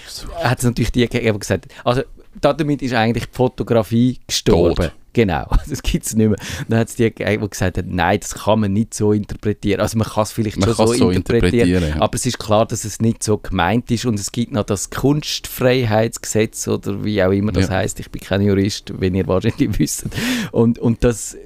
hat 0.43 0.59
es 0.59 0.65
natürlich 0.65 0.91
die 0.91 1.07
gegeben, 1.07 1.33
die 1.33 1.39
gesagt 1.39 1.67
also 1.83 2.03
damit 2.41 2.81
ist 2.81 2.93
eigentlich 2.93 3.25
die 3.25 3.35
Fotografie 3.35 4.19
gestorben. 4.27 4.75
Tot. 4.75 4.93
Genau, 5.13 5.45
das 5.69 5.81
gibt 5.81 6.05
es 6.05 6.13
nicht 6.13 6.27
mehr. 6.27 6.37
Dann 6.67 6.79
hat 6.79 6.89
es 6.89 6.95
die 6.95 7.09
die 7.09 7.37
gesagt 7.49 7.77
haben, 7.77 7.95
nein, 7.95 8.19
das 8.19 8.35
kann 8.35 8.59
man 8.59 8.73
nicht 8.73 8.93
so 8.93 9.13
interpretieren. 9.13 9.79
Also 9.79 9.97
man 9.97 10.07
kann 10.07 10.23
es 10.23 10.33
vielleicht 10.33 10.57
Man 10.57 10.67
schon 10.75 10.87
so, 10.87 10.93
so 10.93 11.09
interpretieren, 11.09 11.67
interpretieren, 11.69 11.97
ja. 11.99 12.01
aber 12.03 12.15
es 12.15 12.25
ist 12.25 12.37
klar, 12.37 12.65
dass 12.65 12.83
es 12.83 12.99
nicht 12.99 13.23
so 13.23 13.37
gemeint 13.37 13.89
ist 13.91 14.05
und 14.05 14.19
es 14.19 14.33
gibt 14.33 14.51
noch 14.51 14.65
das 14.65 14.89
Kunstfreiheitsgesetz 14.89 16.67
oder 16.67 17.03
wie 17.03 17.23
auch 17.23 17.31
immer 17.31 17.53
das 17.53 17.69
Ja. 17.69 17.75
heißt. 17.75 17.99
Ich 18.01 18.11
bin 18.11 18.21
kein 18.21 18.41
Jurist, 18.41 18.91
wenn 18.99 19.15
ihr 19.15 19.25
wahrscheinlich 19.27 19.69
wisst. 19.79 20.05
Und, 20.51 20.79
und 20.79 21.03
das 21.03 21.37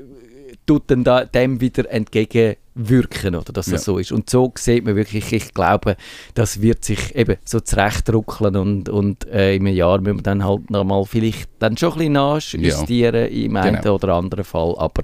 tut 0.69 0.83
dann 0.91 1.03
da, 1.03 1.25
dem 1.25 1.59
wieder 1.61 1.89
entgegenwirken, 1.91 3.35
oder 3.35 3.51
dass 3.51 3.65
das 3.65 3.71
Ja. 3.71 3.77
so 3.79 3.97
ist. 3.97 4.11
Und 4.11 4.29
so 4.29 4.51
sieht 4.57 4.85
man 4.85 4.95
wirklich, 4.95 5.33
ich 5.33 5.53
glaube, 5.53 5.95
das 6.35 6.61
wird 6.61 6.85
sich 6.85 7.15
eben 7.15 7.37
so 7.43 7.59
zurechtruckeln 7.59 8.55
und, 8.55 8.87
und 8.89 9.25
äh, 9.27 9.55
in 9.55 9.65
einem 9.65 9.75
Jahr 9.75 9.99
müssen 9.99 10.17
wir 10.19 10.23
dann 10.23 10.43
halt 10.45 10.69
nochmal 10.69 11.03
vielleicht 11.05 11.49
dann 11.59 11.75
schon 11.77 11.93
ein 11.93 11.97
bisschen 11.97 12.13
nachjustieren 12.13 13.29
im 13.31 13.55
einen 13.55 13.81
Genau. 13.81 13.95
oder 13.95 14.13
anderen 14.13 14.43
Fall. 14.43 14.75
Aber, 14.77 15.01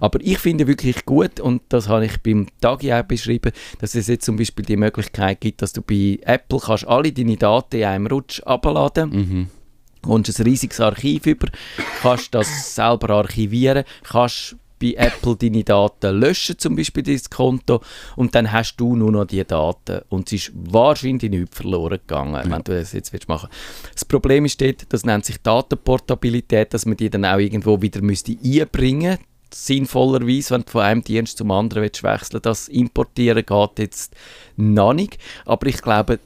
aber 0.00 0.18
ich 0.20 0.38
finde 0.38 0.66
wirklich 0.66 1.04
gut 1.04 1.38
und 1.40 1.62
das 1.68 1.88
habe 1.88 2.06
ich 2.06 2.20
beim 2.22 2.46
Tagi 2.60 2.92
auch 2.92 3.02
beschrieben, 3.04 3.52
dass 3.80 3.94
es 3.94 4.08
jetzt 4.08 4.24
zum 4.24 4.36
Beispiel 4.36 4.64
die 4.64 4.76
Möglichkeit 4.76 5.40
gibt, 5.40 5.62
dass 5.62 5.72
du 5.72 5.80
bei 5.82 6.18
Apple 6.24 6.58
kannst 6.58 6.86
alle 6.86 7.12
deine 7.12 7.36
Daten 7.36 7.76
in 7.76 7.84
einem 7.84 8.06
Rutsch 8.08 8.40
abladen 8.42 9.10
Mhm. 9.10 9.48
kommst 10.02 10.38
ein 10.38 10.44
riesiges 10.44 10.80
Archiv 10.80 11.24
über, 11.26 11.46
kannst 12.02 12.34
das 12.34 12.74
selber 12.74 13.10
archivieren, 13.10 13.84
kannst 14.02 14.56
bei 14.84 14.94
Apple 14.96 15.36
deine 15.36 15.64
Daten 15.64 16.20
löschen, 16.20 16.58
zum 16.58 16.76
Beispiel 16.76 17.02
dein 17.02 17.20
Konto, 17.30 17.80
und 18.16 18.34
dann 18.34 18.52
hast 18.52 18.76
du 18.76 18.96
nur 18.96 19.10
noch 19.10 19.24
die 19.24 19.42
Daten. 19.44 20.02
Und 20.10 20.28
es 20.28 20.48
ist 20.48 20.52
wahrscheinlich 20.54 21.30
nicht 21.30 21.54
verloren 21.54 21.98
gegangen, 22.06 22.50
wenn 22.50 22.62
du 22.62 22.78
das 22.78 22.92
jetzt 22.92 23.12
willst 23.12 23.28
machen. 23.28 23.48
Das 23.94 24.04
Problem 24.04 24.44
ist 24.44 24.60
dort, 24.60 24.92
das 24.92 25.06
nennt 25.06 25.24
sich 25.24 25.40
Datenportabilität, 25.40 26.74
dass 26.74 26.84
man 26.84 26.96
die 26.98 27.08
dann 27.08 27.24
auch 27.24 27.38
irgendwo 27.38 27.80
wieder 27.80 28.02
müsste 28.02 28.36
einbringen. 28.44 29.18
Sinnvollerweise, 29.52 30.54
wenn 30.54 30.62
du 30.62 30.70
von 30.70 30.82
einem 30.82 31.04
Dienst 31.04 31.38
zum 31.38 31.50
anderen 31.50 31.84
willst 31.84 32.02
wechseln 32.02 32.42
Das 32.42 32.68
Importieren 32.68 33.46
geht 33.46 33.78
jetzt 33.78 34.14
noch 34.56 34.92
nicht, 34.92 35.16
aber 35.46 35.66
ich 35.68 35.80
glaube, 35.80 36.18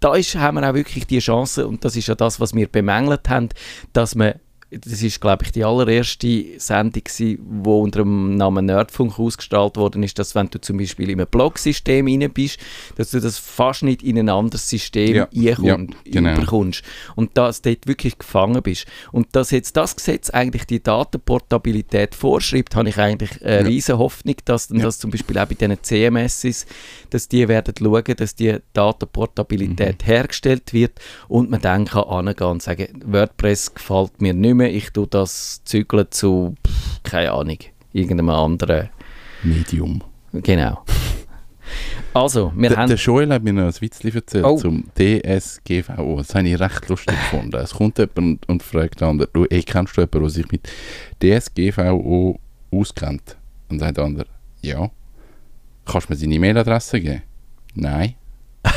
da 0.00 0.14
ist, 0.14 0.34
haben 0.36 0.60
wir 0.60 0.68
auch 0.68 0.74
wirklich 0.74 1.06
die 1.06 1.18
Chance, 1.18 1.66
und 1.66 1.82
das 1.84 1.96
ist 1.96 2.08
ja 2.08 2.14
das, 2.14 2.38
was 2.38 2.54
wir 2.54 2.68
bemängelt 2.68 3.28
haben, 3.30 3.48
dass 3.94 4.14
man, 4.14 4.34
das 4.80 5.02
ist 5.02 5.20
glaube 5.20 5.44
ich 5.44 5.52
die 5.52 5.64
allererste 5.64 6.44
Sendung 6.58 7.02
die 7.18 7.38
unter 7.64 8.00
dem 8.02 8.36
Namen 8.36 8.66
Nerdfunk 8.66 9.18
ausgestrahlt 9.18 9.76
worden 9.76 10.02
ist, 10.02 10.18
dass 10.18 10.34
wenn 10.34 10.48
du 10.48 10.60
zum 10.60 10.78
Beispiel 10.78 11.10
in 11.10 11.20
einem 11.20 11.28
Blog-System 11.30 12.06
rein 12.06 12.30
bist, 12.32 12.58
dass 12.96 13.10
du 13.10 13.20
das 13.20 13.38
fast 13.38 13.82
nicht 13.82 14.02
in 14.02 14.18
ein 14.18 14.28
anderes 14.28 14.68
System 14.68 15.14
Ja, 15.14 15.24
einkomm- 15.26 15.64
ja, 15.66 15.76
genau. 16.04 16.32
überkommst 16.34 16.82
und 17.16 17.36
dass 17.36 17.62
du 17.62 17.70
dort 17.74 17.86
wirklich 17.86 18.18
gefangen 18.18 18.62
bist. 18.62 18.86
Und 19.12 19.28
dass 19.36 19.50
jetzt 19.50 19.76
das 19.76 19.96
Gesetz 19.96 20.30
eigentlich 20.30 20.64
die 20.66 20.82
Datenportabilität 20.82 22.14
vorschreibt, 22.14 22.76
habe 22.76 22.88
ich 22.88 22.98
eigentlich 22.98 23.42
eine 23.44 23.60
Ja. 23.60 23.66
riesen 23.66 23.98
Hoffnung, 23.98 24.36
dass 24.44 24.68
dann 24.68 24.78
Ja. 24.78 24.84
das 24.84 24.98
zum 24.98 25.10
Beispiel 25.10 25.38
auch 25.38 25.46
bei 25.46 25.54
diesen 25.54 25.82
CMSs, 25.82 26.66
dass 27.10 27.28
die 27.28 27.46
werden 27.48 27.74
schauen, 27.78 28.04
dass 28.16 28.34
die 28.34 28.56
Datenportabilität 28.72 30.02
Mhm. 30.02 30.06
hergestellt 30.06 30.72
wird 30.72 30.92
und 31.28 31.50
man 31.50 31.60
dann 31.60 31.86
kann 31.86 32.04
angehen 32.04 32.46
und 32.48 32.62
sagen, 32.62 32.86
WordPress 33.04 33.74
gefällt 33.74 34.20
mir 34.20 34.34
nicht 34.34 34.54
mehr, 34.54 34.63
ich 34.70 34.90
tue 34.90 35.06
das 35.06 35.62
zügeln 35.64 36.06
zu, 36.10 36.54
keine 37.02 37.32
Ahnung, 37.32 37.58
irgendeinem 37.92 38.30
anderen, 38.30 38.90
Medium. 39.42 40.02
genau. 40.32 40.84
Also, 42.12 42.52
wir 42.54 42.68
Der, 42.68 42.78
haben... 42.78 42.88
der 42.88 42.96
Joel 42.98 43.32
hat 43.32 43.42
mir 43.42 43.52
noch 43.52 43.64
ein 43.64 43.80
Witzchen 43.80 44.14
erzählt 44.14 44.44
Oh. 44.44 44.56
zum 44.56 44.84
DSGVO. 44.96 46.18
Das 46.18 46.34
habe 46.34 46.46
ich 46.48 46.60
recht 46.60 46.88
lustig 46.88 47.16
gefunden. 47.16 47.56
Es 47.56 47.74
kommt 47.74 47.98
jemand 47.98 48.18
und, 48.18 48.48
und 48.48 48.62
fragt 48.62 49.00
den 49.00 49.08
anderen, 49.08 49.30
du, 49.32 49.44
ey, 49.46 49.62
kennst 49.64 49.96
du 49.96 50.02
jemanden, 50.02 50.20
der 50.20 50.30
sich 50.30 50.46
mit 50.52 50.68
DSGVO 51.20 52.38
auskennt? 52.70 53.36
Und 53.68 53.80
sagt 53.80 53.96
der 53.96 54.04
andere, 54.04 54.26
ja. 54.62 54.90
Kannst 55.86 56.08
du 56.08 56.12
mir 56.12 56.18
seine 56.18 56.34
E-Mail-Adresse 56.34 57.00
geben? 57.00 57.22
Nein. 57.74 58.14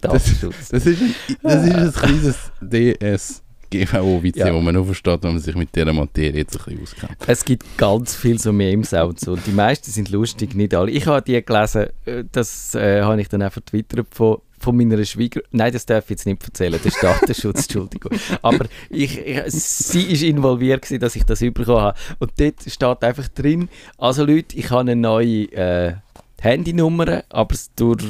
Datenschutz. 0.00 0.68
Das 0.68 0.84
ist 0.86 1.00
ein, 1.00 1.14
das 1.42 1.64
ist 1.66 1.74
ein 1.74 1.92
kleines 2.60 3.42
DSGVO-Witz, 3.72 4.36
Ja. 4.36 4.54
wo 4.54 4.60
man 4.60 4.74
nur 4.74 4.86
versteht, 4.86 5.22
wenn 5.22 5.32
man 5.32 5.40
sich 5.40 5.54
mit 5.54 5.74
dieser 5.74 5.92
Materie 5.92 6.38
jetzt 6.40 6.56
ein 6.58 6.76
bisschen 6.76 6.82
auskennt. 6.82 7.16
Es 7.26 7.44
gibt 7.44 7.64
ganz 7.78 8.14
viele 8.14 8.38
so 8.38 8.52
Memes 8.52 8.94
auch 8.94 9.12
so. 9.16 9.36
Die 9.36 9.50
meisten 9.52 9.90
sind 9.90 10.10
lustig, 10.10 10.54
nicht 10.54 10.74
alle. 10.74 10.90
Ich 10.90 11.06
habe 11.06 11.22
die 11.22 11.42
gelesen, 11.44 11.86
äh, 12.06 12.24
das 12.30 12.74
äh, 12.74 13.02
habe 13.02 13.20
ich 13.20 13.28
dann 13.28 13.42
einfach 13.42 13.62
getwittert 13.64 14.06
von, 14.10 14.38
von 14.58 14.76
meiner 14.76 15.04
Schwieger... 15.04 15.40
Nein, 15.50 15.72
das 15.72 15.86
darf 15.86 16.04
ich 16.04 16.10
jetzt 16.10 16.26
nicht 16.26 16.42
erzählen, 16.44 16.72
das 16.82 16.94
ist 16.94 17.02
Datenschutz, 17.02 17.62
Entschuldigung. 17.62 18.12
Aber 18.42 18.66
ich, 18.90 19.18
ich, 19.18 19.42
sie 19.48 20.02
ist 20.12 20.22
involviert 20.22 20.82
gewesen, 20.82 21.00
dass 21.00 21.16
ich 21.16 21.24
das 21.24 21.40
bekommen 21.40 21.80
habe. 21.80 21.98
Und 22.18 22.32
dort 22.38 22.62
steht 22.66 23.02
einfach 23.02 23.28
drin, 23.28 23.68
also 23.98 24.24
Leute, 24.24 24.56
ich 24.56 24.70
habe 24.70 24.82
eine 24.82 24.96
neue... 24.96 25.44
Äh, 25.52 25.94
Handynummern, 26.42 27.22
aber 27.30 27.54
durch, 27.76 28.02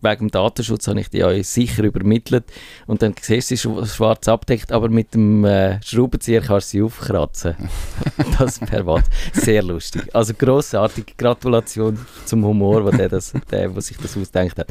wegen 0.00 0.26
dem 0.26 0.30
Datenschutz 0.30 0.88
habe 0.88 1.00
ich 1.00 1.08
die 1.08 1.22
euch 1.24 1.46
sicher 1.48 1.84
übermittelt 1.84 2.44
und 2.86 3.02
dann 3.02 3.14
siehst 3.20 3.50
du 3.50 3.56
sie 3.56 3.68
schw- 3.68 3.86
schwarz 3.86 4.28
abdeckt, 4.28 4.72
aber 4.72 4.88
mit 4.88 5.14
dem 5.14 5.44
äh, 5.44 5.80
Schraubenzieher 5.82 6.40
kannst 6.40 6.72
du 6.72 6.78
sie 6.78 6.82
aufkratzen. 6.82 7.54
das 8.38 8.58
per 8.58 8.86
Watt. 8.86 9.04
Sehr 9.32 9.62
lustig. 9.62 10.14
Also 10.14 10.34
grossartig. 10.34 11.16
Gratulation 11.16 11.98
zum 12.24 12.44
Humor, 12.44 12.84
wo 12.84 12.90
der, 12.90 13.08
das, 13.08 13.32
der, 13.50 13.68
der 13.68 13.80
sich 13.80 13.96
das 13.98 14.16
ausdenkt 14.16 14.58
hat. 14.58 14.68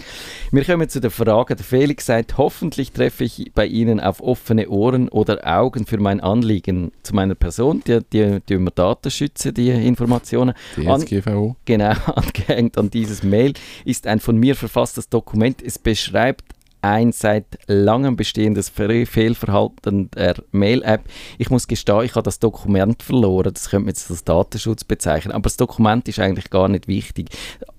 Wir 0.51 0.63
kommen 0.65 0.87
zu 0.89 0.99
der 0.99 1.11
Frage. 1.11 1.55
Der 1.55 1.65
Felix 1.65 2.05
sagt, 2.05 2.37
hoffentlich 2.37 2.91
treffe 2.91 3.23
ich 3.23 3.51
bei 3.55 3.65
Ihnen 3.65 3.99
auf 3.99 4.21
offene 4.21 4.67
Ohren 4.69 5.09
oder 5.09 5.39
Augen 5.45 5.85
für 5.85 5.99
mein 5.99 6.19
Anliegen 6.19 6.91
zu 7.03 7.15
meiner 7.15 7.35
Person. 7.35 7.81
Die, 7.87 7.99
die, 8.11 8.39
die 8.47 8.57
wir 8.59 8.71
Daten 8.71 9.09
schützen, 9.09 9.53
die 9.53 9.69
Informationen. 9.69 10.53
An- 10.85 11.01
DSGVO. 11.01 11.55
Genau, 11.65 11.93
angehängt 12.15 12.77
an 12.77 12.89
dieses 13.05 13.23
Mail 13.23 13.53
ist 13.85 14.07
ein 14.07 14.19
von 14.19 14.37
mir 14.37 14.55
verfasstes 14.55 15.09
Dokument. 15.09 15.61
Es 15.61 15.79
beschreibt 15.79 16.43
ein 16.81 17.11
seit 17.11 17.57
langem 17.65 18.15
bestehendes 18.15 18.69
Fe- 18.69 19.07
Fehlverhalten 19.07 20.11
der 20.11 20.35
Mail-App. 20.51 21.01
Ich 21.39 21.49
muss 21.49 21.67
gestehen, 21.67 22.03
ich 22.03 22.13
habe 22.13 22.21
das 22.21 22.37
Dokument 22.37 23.01
verloren. 23.01 23.51
Das 23.51 23.69
könnte 23.71 23.85
man 23.85 23.89
jetzt 23.89 24.11
als 24.11 24.23
Datenschutz 24.23 24.83
bezeichnen. 24.83 25.31
Aber 25.31 25.43
das 25.43 25.57
Dokument 25.57 26.07
ist 26.07 26.19
eigentlich 26.19 26.51
gar 26.51 26.67
nicht 26.67 26.87
wichtig. 26.87 27.29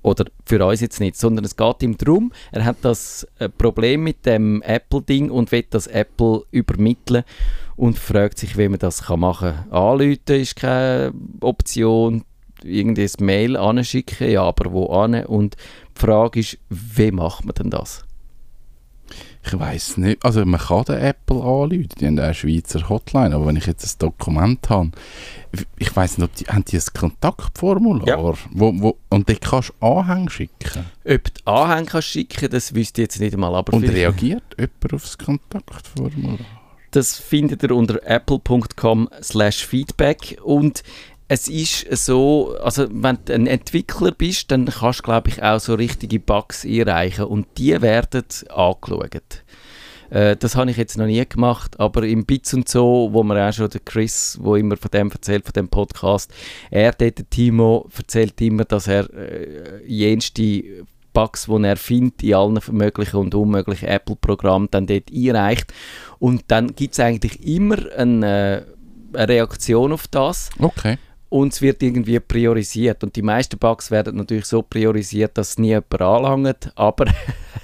Oder 0.03 0.25
für 0.45 0.65
uns 0.67 0.81
jetzt 0.81 0.99
nicht. 0.99 1.17
Sondern 1.17 1.45
es 1.45 1.55
geht 1.55 1.85
ihm 1.85 1.97
darum, 1.97 2.33
er 2.51 2.65
hat 2.65 2.79
das 2.83 3.29
äh, 3.39 3.49
Problem 3.49 4.03
mit 4.03 4.27
dem 4.27 4.61
Apple-Ding 4.63 5.31
und 5.31 5.53
will 5.53 5.65
das 5.71 5.87
Apple 5.87 6.43
übermitteln 6.51 7.23
und 7.77 8.01
fragt 8.01 8.39
sich, 8.39 8.59
wie 8.59 8.69
man 8.69 8.81
das 8.81 9.09
machen 9.09 9.55
kann. 9.55 9.71
Anrufen 9.71 10.19
ist 10.27 10.57
keine 10.57 11.13
Option 11.41 12.25
irgendein 12.67 13.11
Mail 13.21 13.57
anschicken, 13.57 14.31
ja, 14.31 14.43
aber 14.43 14.73
wo 14.73 14.87
an? 14.87 15.25
Und 15.25 15.57
die 15.97 16.01
Frage 16.01 16.41
ist, 16.41 16.59
wie 16.69 17.11
macht 17.11 17.45
man 17.45 17.55
denn 17.55 17.71
das? 17.71 18.05
Ich 19.49 19.57
weiß 19.57 19.99
nicht. 19.99 20.25
Also 20.25 20.45
man 20.45 20.59
kann 20.61 20.85
den 20.87 20.99
Apple 20.99 21.37
anrufen, 21.37 21.89
die 22.01 22.07
haben 22.07 22.19
auch 22.19 22.25
eine 22.25 22.35
Schweizer 22.35 22.89
Hotline, 22.89 23.33
aber 23.33 23.47
wenn 23.47 23.55
ich 23.55 23.67
jetzt 23.67 23.85
ein 23.95 23.99
Dokument 24.01 24.69
habe, 24.69 24.91
ich 25.79 25.95
weiß 25.95 26.19
nicht, 26.19 26.29
ob 26.29 26.35
die, 26.35 26.45
haben 26.47 26.65
die 26.65 26.77
ein 26.77 26.83
Kontaktformular, 26.99 28.09
Ja. 28.09 28.19
wo, 28.19 28.35
wo, 28.81 28.97
und 29.09 29.29
dort 29.29 29.41
kannst 29.43 29.73
du 29.81 29.87
Anhänge 29.87 30.31
schicken. 30.31 30.87
Ob 31.05 31.23
du 31.33 31.51
Anhänge 31.53 31.87
kannst 31.87 32.09
schicken 32.09 32.51
das 32.51 32.75
wüsste 32.75 33.03
ich 33.03 33.05
jetzt 33.07 33.21
nicht 33.21 33.35
einmal, 33.35 33.55
aber 33.55 33.73
Und 33.75 33.85
reagiert 33.85 34.43
jemand 34.59 34.93
auf 34.95 35.03
das 35.03 35.17
Kontaktformular? 35.17 36.39
Das 36.91 37.17
findet 37.17 37.63
ihr 37.63 37.71
unter 37.71 38.01
apple.com 38.05 39.09
slash 39.23 39.65
feedback 39.65 40.39
und 40.43 40.83
es 41.29 41.49
ist 41.49 41.87
so, 42.05 42.57
also 42.63 42.87
wenn 42.91 43.19
du 43.25 43.35
ein 43.35 43.47
Entwickler 43.47 44.13
bist, 44.13 44.51
dann 44.51 44.67
kannst 44.67 45.01
du 45.01 45.03
glaube 45.05 45.31
ich 45.31 45.43
auch 45.43 45.59
so 45.59 45.75
richtige 45.75 46.21
Bugs 46.21 46.65
einreichen 46.65 47.25
und 47.25 47.47
die 47.59 47.81
werden 47.83 48.25
angeschaut. 48.49 49.43
Äh, 50.11 50.37
das 50.37 50.55
habe 50.55 50.71
ich 50.71 50.77
jetzt 50.77 50.99
noch 50.99 51.07
nie 51.07 51.25
gemacht, 51.27 51.81
aber 51.81 52.05
im 52.05 52.25
Bits 52.25 52.55
und 52.55 52.69
so, 52.69 53.09
wo 53.13 53.25
man 53.25 53.39
auch 53.39 53.53
schon 53.53 53.71
der 53.71 53.81
Chris, 53.81 54.39
wo 54.41 54.55
immer 54.55 54.77
von 54.77 54.91
dem 54.93 55.11
erzählt, 55.11 55.45
von 55.45 55.53
dem 55.53 55.69
Podcast, 55.69 56.33
er, 56.71 56.93
der 56.93 57.15
Timo, 57.15 57.89
erzählt 57.97 58.41
immer, 58.41 58.65
dass 58.65 58.87
er 58.87 59.13
äh, 59.13 59.85
jenste 59.85 60.63
Bugs, 61.13 61.47
die 61.47 61.65
er 61.65 61.77
findet, 61.77 62.23
in 62.23 62.35
allen 62.35 62.61
möglichen 62.71 63.17
und 63.17 63.35
unmöglichen 63.35 63.89
Apple-Programmen 63.89 64.69
dann 64.71 64.87
dort 64.87 65.11
einreicht. 65.11 65.73
Und 66.19 66.45
dann 66.49 66.75
gibt 66.75 66.93
es 66.93 67.01
eigentlich 67.01 67.45
immer 67.47 67.79
eine, 67.97 68.67
eine 69.15 69.29
Reaktion 69.29 69.93
auf 69.93 70.07
das 70.09 70.51
Okay. 70.59 70.99
Und 71.29 71.53
es 71.53 71.63
wird 71.63 71.83
irgendwie 71.83 72.21
priorisiert. 72.21 73.03
Und 73.03 73.17
die 73.17 73.23
meisten 73.23 73.59
Bugs 73.59 73.91
werden 73.91 74.17
natürlich 74.17 74.47
so 74.47 74.63
priorisiert, 74.63 75.37
dass 75.39 75.51
es 75.51 75.59
nie 75.59 75.69
jemand 75.69 76.01
anlangt, 76.01 76.73
aber 76.75 77.07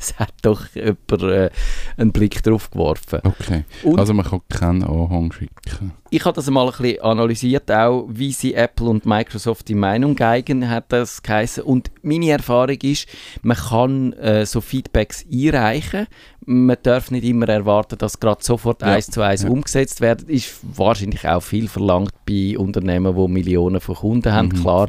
es 0.03 0.19
hat 0.19 0.33
doch 0.43 0.67
jemand 0.75 1.23
äh, 1.23 1.51
einen 1.97 2.12
Blick 2.12 2.43
drauf 2.43 2.71
geworfen. 2.71 3.21
Okay. 3.25 3.65
Und 3.85 3.99
also 3.99 4.12
man 4.12 4.27
kann 4.27 4.41
keinen 4.49 4.83
Anhang 4.83 5.33
schicken. 5.33 5.93
ich 6.11 6.25
habe 6.25 6.35
das 6.35 6.51
mal 6.51 6.67
ein 6.67 6.73
bisschen 6.77 7.01
analysiert, 7.03 7.71
auch 7.71 8.07
wie 8.09 8.33
sie 8.33 8.55
Apple 8.55 8.88
und 8.88 9.07
Microsoft 9.07 9.69
die 9.69 9.75
Meinung 9.75 10.15
geigen, 10.17 10.69
hat 10.69 10.87
das 10.93 11.23
geheißen. 11.23 11.62
Und 11.62 11.91
meine 12.03 12.31
Erfahrung 12.31 12.77
ist, 12.83 13.07
man 13.43 13.57
kann 13.57 14.12
äh, 14.15 14.45
so 14.45 14.61
Feedbacks 14.61 15.25
einreichen. 15.33 16.07
Man 16.45 16.77
darf 16.83 17.12
nicht 17.12 17.25
immer 17.25 17.49
erwarten, 17.49 17.97
dass 17.99 18.19
gerade 18.19 18.43
sofort 18.43 18.83
Ja, 18.83 18.88
eins 18.88 19.07
zu 19.07 19.21
eins 19.23 19.43
ja. 19.45 19.49
umgesetzt 19.49 20.01
wird. 20.01 20.23
Ist 20.23 20.59
wahrscheinlich 20.77 21.27
auch 21.29 21.41
viel 21.43 21.69
verlangt 21.69 22.12
bei 22.27 22.59
Unternehmen, 22.59 23.15
die 23.15 23.29
Millionen 23.29 23.81
von 23.81 23.95
Kunden 23.95 24.33
haben, 24.33 24.49
Mhm. 24.49 24.61
klar. 24.61 24.88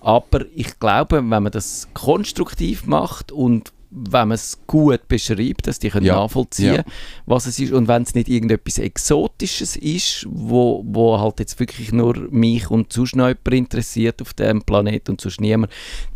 Aber 0.00 0.40
ich 0.54 0.78
glaube, 0.80 1.16
wenn 1.18 1.28
man 1.44 1.52
das 1.52 1.88
konstruktiv 1.94 2.86
macht 2.86 3.30
und 3.32 3.72
wenn 3.94 4.28
man 4.28 4.32
es 4.32 4.58
gut 4.66 5.06
beschreibt, 5.08 5.66
dass 5.66 5.78
die 5.78 5.90
können 5.90 6.06
Ja, 6.06 6.14
nachvollziehen 6.14 6.74
ja. 6.76 6.84
was 7.26 7.46
es 7.46 7.58
ist 7.58 7.72
und 7.72 7.88
wenn 7.88 8.02
es 8.02 8.14
nicht 8.14 8.28
irgendetwas 8.28 8.78
Exotisches 8.78 9.76
ist, 9.76 10.26
wo, 10.30 10.82
wo 10.86 11.18
halt 11.20 11.40
jetzt 11.40 11.60
wirklich 11.60 11.92
nur 11.92 12.16
mich 12.30 12.70
und 12.70 12.92
sonst 12.92 13.16
noch 13.16 13.30
interessiert 13.50 14.22
auf 14.22 14.32
dem 14.34 14.62
Planet 14.62 15.08
und 15.10 15.20
sonst 15.20 15.40
niemand, 15.40 15.70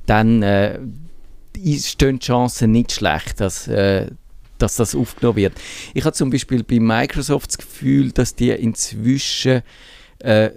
dann 0.06 0.42
äh, 0.42 0.78
ist- 1.62 1.88
stehen 1.88 2.18
die 2.18 2.24
Chancen 2.26 2.72
nicht 2.72 2.92
schlecht, 2.92 3.40
dass, 3.40 3.68
äh, 3.68 4.06
dass 4.58 4.76
das 4.76 4.94
aufgenommen 4.94 5.36
wird. 5.36 5.52
Ich 5.92 6.04
habe 6.04 6.14
zum 6.14 6.30
Beispiel 6.30 6.62
bei 6.64 6.80
Microsoft 6.80 7.50
das 7.50 7.58
Gefühl, 7.58 8.10
dass 8.12 8.34
die 8.34 8.50
inzwischen 8.50 9.60
äh, 10.20 10.48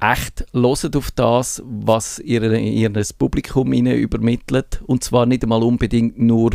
echt 0.00 0.46
hören 0.52 0.96
auf 0.96 1.10
das, 1.10 1.62
was 1.64 2.18
ihr, 2.18 2.42
ihr 2.52 2.90
Publikum 3.18 3.72
ihnen 3.72 3.96
übermittelt. 3.96 4.82
Und 4.86 5.04
zwar 5.04 5.26
nicht 5.26 5.42
einmal 5.42 5.62
unbedingt 5.62 6.18
nur, 6.18 6.52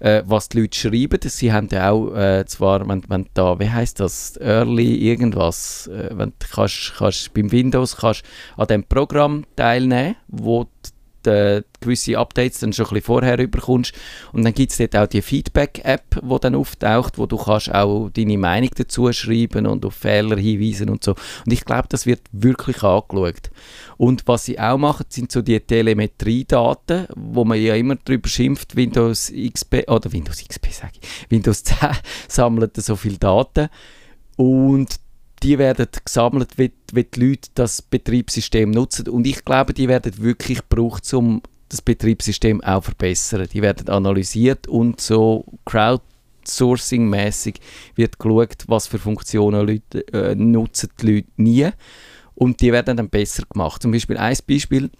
äh, 0.00 0.22
was 0.26 0.48
die 0.48 0.60
Leute 0.60 0.78
schreiben. 0.78 1.18
Sie 1.22 1.52
haben 1.52 1.68
auch, 1.72 2.14
äh, 2.14 2.44
zwar, 2.46 2.86
wenn, 2.88 3.02
wenn 3.08 3.26
da, 3.34 3.58
wie 3.58 3.70
heißt 3.70 4.00
das, 4.00 4.36
Early 4.40 4.96
irgendwas, 4.96 5.88
äh, 5.88 6.10
wenn 6.12 6.32
du 6.38 6.46
kannst, 6.50 6.94
kannst, 6.96 7.34
beim 7.34 7.50
Windows 7.50 7.96
kannst 7.96 8.22
an 8.56 8.68
dem 8.68 8.84
Programm 8.84 9.44
teilnehmen, 9.56 10.16
wo 10.28 10.66
die, 11.24 11.62
gewisse 11.80 12.18
Updates 12.18 12.60
dann 12.60 12.72
schon 12.72 12.86
ein 12.86 12.94
bisschen 12.94 13.06
vorher 13.06 13.38
überkommst. 13.38 13.92
Und 14.32 14.44
dann 14.44 14.54
gibt 14.54 14.72
es 14.72 14.78
dort 14.78 14.96
auch 14.96 15.06
die 15.06 15.22
Feedback-App, 15.22 16.20
die 16.22 16.40
dann 16.40 16.54
auftaucht, 16.54 17.18
wo 17.18 17.26
du 17.26 17.36
kannst 17.36 17.72
auch 17.74 18.10
deine 18.10 18.38
Meinung 18.38 18.70
dazu 18.74 19.12
schreiben 19.12 19.66
und 19.66 19.84
auf 19.84 19.94
Fehler 19.94 20.36
hinweisen 20.36 20.90
und 20.90 21.04
so. 21.04 21.12
Und 21.44 21.52
ich 21.52 21.64
glaube, 21.64 21.88
das 21.88 22.06
wird 22.06 22.22
wirklich 22.32 22.82
angeschaut. 22.82 23.50
Und 23.96 24.26
was 24.26 24.46
sie 24.46 24.58
auch 24.58 24.78
machen, 24.78 25.06
sind 25.08 25.30
so 25.30 25.42
die 25.42 25.60
Telemetriedaten, 25.60 27.06
wo 27.14 27.44
man 27.44 27.60
ja 27.60 27.74
immer 27.74 27.96
darüber 27.96 28.28
schimpft, 28.28 28.76
Windows 28.76 29.32
XP, 29.32 29.88
oder 29.88 30.12
Windows 30.12 30.42
XP 30.42 30.72
sage 30.72 30.92
ich, 31.00 31.30
Windows 31.30 31.64
10 31.64 31.76
sammelt 32.28 32.76
so 32.76 32.96
viele 32.96 33.18
Daten. 33.18 33.68
Und 34.36 34.96
die 35.44 35.58
werden 35.58 35.86
gesammelt, 36.04 36.56
wie, 36.56 36.72
wie 36.92 37.04
die 37.04 37.20
Leute 37.20 37.50
das 37.54 37.82
Betriebssystem 37.82 38.70
nutzen. 38.70 39.08
Und 39.08 39.26
ich 39.26 39.44
glaube, 39.44 39.74
die 39.74 39.88
werden 39.88 40.18
wirklich 40.18 40.66
gebraucht, 40.68 41.12
um 41.12 41.42
das 41.68 41.82
Betriebssystem 41.82 42.62
auch 42.62 42.82
verbessern. 42.82 43.46
Die 43.52 43.60
werden 43.60 43.88
analysiert 43.90 44.66
und 44.66 45.02
so 45.02 45.44
Crowdsourcing-mäßig 45.66 47.56
wird 47.94 48.18
geschaut, 48.18 48.64
was 48.68 48.86
für 48.86 48.98
Funktionen 48.98 49.66
Leute, 49.66 50.06
äh, 50.14 50.34
nutzen 50.34 50.88
die 51.00 51.16
Leute 51.16 51.28
nie. 51.36 51.68
Und 52.34 52.60
die 52.62 52.72
werden 52.72 52.96
dann 52.96 53.10
besser 53.10 53.44
gemacht. 53.48 53.82
Zum 53.82 53.92
Beispiel 53.92 54.16
ein 54.16 54.36
Beispiel, 54.48 54.90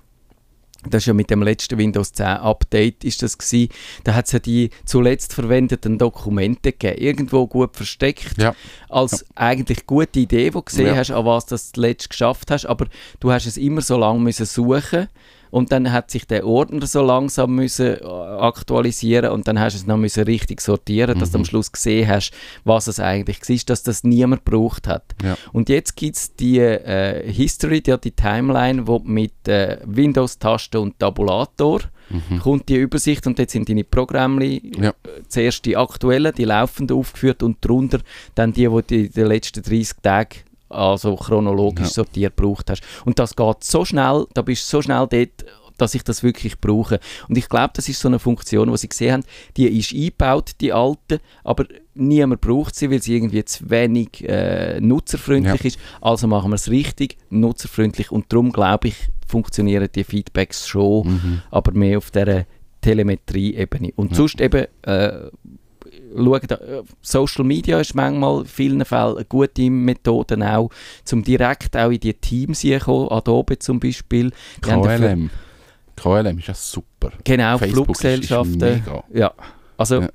das 0.90 1.02
ist 1.02 1.06
ja 1.06 1.14
mit 1.14 1.30
dem 1.30 1.42
letzten 1.42 1.78
Windows 1.78 2.12
10 2.12 2.26
Update 2.26 3.04
ist 3.04 3.22
das 3.22 3.38
gewesen. 3.38 3.68
Da 4.04 4.14
hat 4.14 4.26
es 4.26 4.32
ja 4.32 4.38
die 4.38 4.70
zuletzt 4.84 5.32
verwendeten 5.34 5.98
Dokumente 5.98 6.72
gegeben, 6.72 6.98
irgendwo 7.00 7.46
gut 7.46 7.76
versteckt, 7.76 8.36
Ja. 8.38 8.54
als 8.88 9.24
eigentlich 9.34 9.86
gute 9.86 10.20
Idee, 10.20 10.52
wo 10.54 10.58
du 10.58 10.64
gesehen 10.64 10.86
Ja. 10.88 10.96
hast, 10.96 11.10
an 11.10 11.24
was 11.24 11.46
das 11.46 11.72
zuletzt 11.72 12.10
geschafft 12.10 12.50
hast, 12.50 12.66
aber 12.66 12.86
du 13.20 13.30
hast 13.32 13.46
es 13.46 13.56
immer 13.56 13.80
so 13.80 13.96
lange 13.98 14.20
müssen 14.20 14.46
suchen 14.46 15.08
und 15.54 15.70
dann 15.70 15.92
hat 15.92 16.10
sich 16.10 16.26
der 16.26 16.44
Ordner 16.46 16.84
so 16.86 17.00
langsam 17.00 17.54
müssen 17.54 17.96
äh, 17.98 18.04
aktualisieren 18.04 19.30
und 19.30 19.46
dann 19.46 19.60
hast 19.60 19.74
du 19.74 19.78
es 19.78 19.86
noch 19.86 19.96
müssen 19.96 20.24
richtig 20.24 20.60
sortieren, 20.60 21.16
dass 21.18 21.30
du 21.30 21.36
am 21.38 21.42
Mhm. 21.42 21.46
Schluss 21.46 21.70
gesehen 21.70 22.08
hast, 22.08 22.32
was 22.64 22.88
es 22.88 22.98
eigentlich 22.98 23.40
war, 23.48 23.56
dass 23.66 23.82
das 23.84 24.02
niemand 24.02 24.44
gebraucht 24.44 24.88
hat. 24.88 25.04
Ja. 25.22 25.36
Und 25.52 25.68
jetzt 25.68 25.94
gibt 25.96 26.16
es 26.16 26.34
die 26.34 26.58
äh, 26.58 27.30
History, 27.32 27.80
die, 27.82 27.96
die 28.02 28.10
Timeline, 28.10 28.86
wo 28.88 28.98
mit 28.98 29.46
äh, 29.46 29.78
Windows-Taste 29.84 30.80
und 30.80 30.98
Tabulator 30.98 31.80
Mhm. 32.10 32.38
kommt 32.40 32.68
die 32.68 32.76
Übersicht 32.76 33.26
und 33.26 33.38
dort 33.38 33.48
sind 33.50 33.66
deine 33.66 33.82
Programme, 33.82 34.44
Ja. 34.44 34.90
äh, 34.90 34.92
zuerst 35.26 35.64
die 35.64 35.74
aktuellen, 35.76 36.34
die 36.36 36.44
laufenden 36.44 36.98
aufgeführt 36.98 37.42
und 37.42 37.64
darunter 37.64 38.00
dann 38.34 38.52
die, 38.52 38.68
die 38.90 39.06
in 39.06 39.12
den 39.12 39.26
letzten 39.26 39.62
30 39.62 39.96
Tagen 40.02 40.40
also 40.74 41.16
chronologisch 41.16 41.87
Ja. 41.87 41.92
sortiert 41.92 42.37
gebraucht 42.37 42.70
hast. 42.70 42.82
Und 43.04 43.18
das 43.18 43.34
geht 43.37 43.64
so 43.64 43.84
schnell, 43.84 44.26
da 44.34 44.42
bist 44.42 44.64
du 44.66 44.76
so 44.78 44.82
schnell 44.82 45.06
dort, 45.10 45.44
dass 45.76 45.94
ich 45.96 46.04
das 46.04 46.22
wirklich 46.22 46.60
brauche. 46.60 47.00
Und 47.28 47.37
ich 47.37 47.48
glaube, 47.48 47.72
das 47.74 47.88
ist 47.88 47.98
so 48.00 48.06
eine 48.06 48.20
Funktion, 48.20 48.70
die 48.70 48.76
sie 48.76 48.88
gesehen 48.88 49.12
haben, 49.14 49.24
die 49.56 49.66
ist 49.76 49.92
eingebaut, 49.92 50.52
die 50.60 50.72
alte, 50.72 51.18
aber 51.42 51.64
niemand 51.94 52.40
braucht 52.42 52.76
sie, 52.76 52.90
weil 52.92 53.02
sie 53.02 53.16
irgendwie 53.16 53.44
zu 53.44 53.68
wenig 53.70 54.22
äh, 54.28 54.80
nutzerfreundlich 54.80 55.64
ist. 55.64 55.78
Also 56.00 56.28
machen 56.28 56.50
wir 56.52 56.54
es 56.54 56.70
richtig, 56.70 57.16
nutzerfreundlich 57.30 58.12
und 58.12 58.32
darum 58.32 58.52
glaube 58.52 58.87
ich, 58.88 58.96
funktionieren 59.26 59.88
die 59.92 60.04
Feedbacks 60.04 60.68
schon, 60.68 61.08
Mhm. 61.08 61.42
aber 61.50 61.72
mehr 61.72 61.98
auf 61.98 62.12
dieser 62.12 62.44
Telemetrie-Ebene. 62.80 63.90
Und 63.96 64.12
Ja. 64.12 64.16
sonst 64.18 64.40
eben, 64.40 64.66
äh, 64.82 65.12
schauen, 66.16 66.40
äh, 66.50 66.83
Social 67.03 67.44
Media 67.44 67.81
ist 67.81 67.94
manchmal 67.94 68.40
in 68.40 68.46
vielen 68.46 68.85
Fällen 68.85 69.16
eine 69.16 69.24
gute 69.24 69.70
Methode 69.70 70.37
auch, 70.57 70.70
um 71.12 71.22
direkt 71.24 71.77
auch 71.77 71.90
in 71.90 72.00
die 72.00 72.14
Teams 72.14 72.61
hineinkommen, 72.61 73.11
Adobe 73.11 73.59
zum 73.59 73.81
Beispiel. 73.81 74.31
KLM. 74.61 75.31
KLM 75.96 76.38
ist 76.38 76.48
ja 76.48 76.55
super. 76.55 77.12
Genau, 77.24 77.59
Facebook 77.59 77.90
ist- 77.90 78.05
ist 78.05 78.27
Fluggesellschaften. 78.29 78.59
mega. 78.59 79.05
Ja, 79.12 79.33
also 79.77 80.00
Ja. 80.03 80.09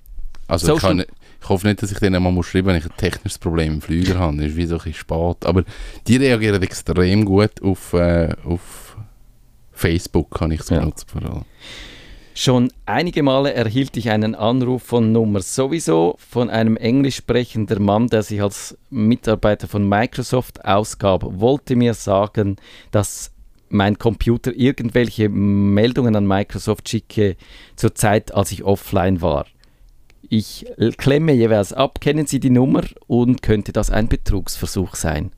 Also 0.48 0.76
ich, 0.76 0.82
kann, 0.82 1.00
ich 1.00 1.48
hoffe 1.50 1.68
nicht, 1.68 1.84
dass 1.84 1.92
ich 1.92 2.00
denen 2.00 2.24
mal 2.24 2.32
muss 2.32 2.48
schreiben 2.48 2.66
muss, 2.66 2.74
wenn 2.74 2.80
ich 2.80 2.86
ein 2.92 2.98
technisches 2.98 3.38
Problem 3.38 3.74
im 3.76 3.82
Flüger 3.84 4.18
habe. 4.18 4.36
Das 4.38 4.48
ist 4.48 4.56
wie 4.58 4.66
so 4.66 4.76
ein 4.76 4.78
bisschen 4.80 4.94
spät. 4.96 5.46
Aber 5.46 5.64
die 6.08 6.16
reagieren 6.18 6.62
extrem 6.64 7.24
gut 7.24 7.62
auf, 7.62 7.94
äh, 7.94 8.34
auf 8.44 8.98
Facebook, 9.72 10.42
habe 10.42 10.56
ich 10.56 10.62
es 10.62 10.70
Ja. 10.70 10.80
genutzt 10.80 11.06
vor 11.12 11.22
allem. 11.22 11.46
Schon 12.42 12.72
einige 12.86 13.22
Male 13.22 13.54
erhielt 13.54 13.98
ich 13.98 14.12
einen 14.12 14.34
Anruf 14.34 14.84
von 14.84 15.12
Nummer 15.12 15.42
sowieso 15.42 16.16
von 16.20 16.50
einem 16.50 16.78
englisch 16.78 17.18
sprechenden 17.18 17.84
Mann, 17.84 18.08
der 18.08 18.24
sich 18.24 18.42
als 18.42 18.78
Mitarbeiter 18.90 19.68
von 19.68 19.86
Microsoft 19.86 20.64
ausgab, 20.64 21.26
wollte 21.26 21.76
mir 21.76 21.94
sagen, 21.94 22.56
dass 22.92 23.34
mein 23.68 24.00
Computer 24.00 24.54
irgendwelche 24.54 25.28
Meldungen 25.28 26.16
an 26.16 26.26
Microsoft 26.26 26.88
schicke 26.88 27.36
zur 27.76 27.94
Zeit, 27.94 28.34
als 28.34 28.54
ich 28.54 28.64
offline 28.64 29.22
war. 29.22 29.46
Ich 30.30 30.66
klemme 30.98 31.34
jeweils 31.34 31.74
ab, 31.74 32.00
kennen 32.00 32.26
Sie 32.26 32.40
die 32.40 32.52
Nummer 32.52 32.86
und 33.08 33.42
könnte 33.42 33.74
das 33.74 33.90
ein 33.90 34.08
Betrugsversuch 34.08 34.96
sein? 34.96 35.34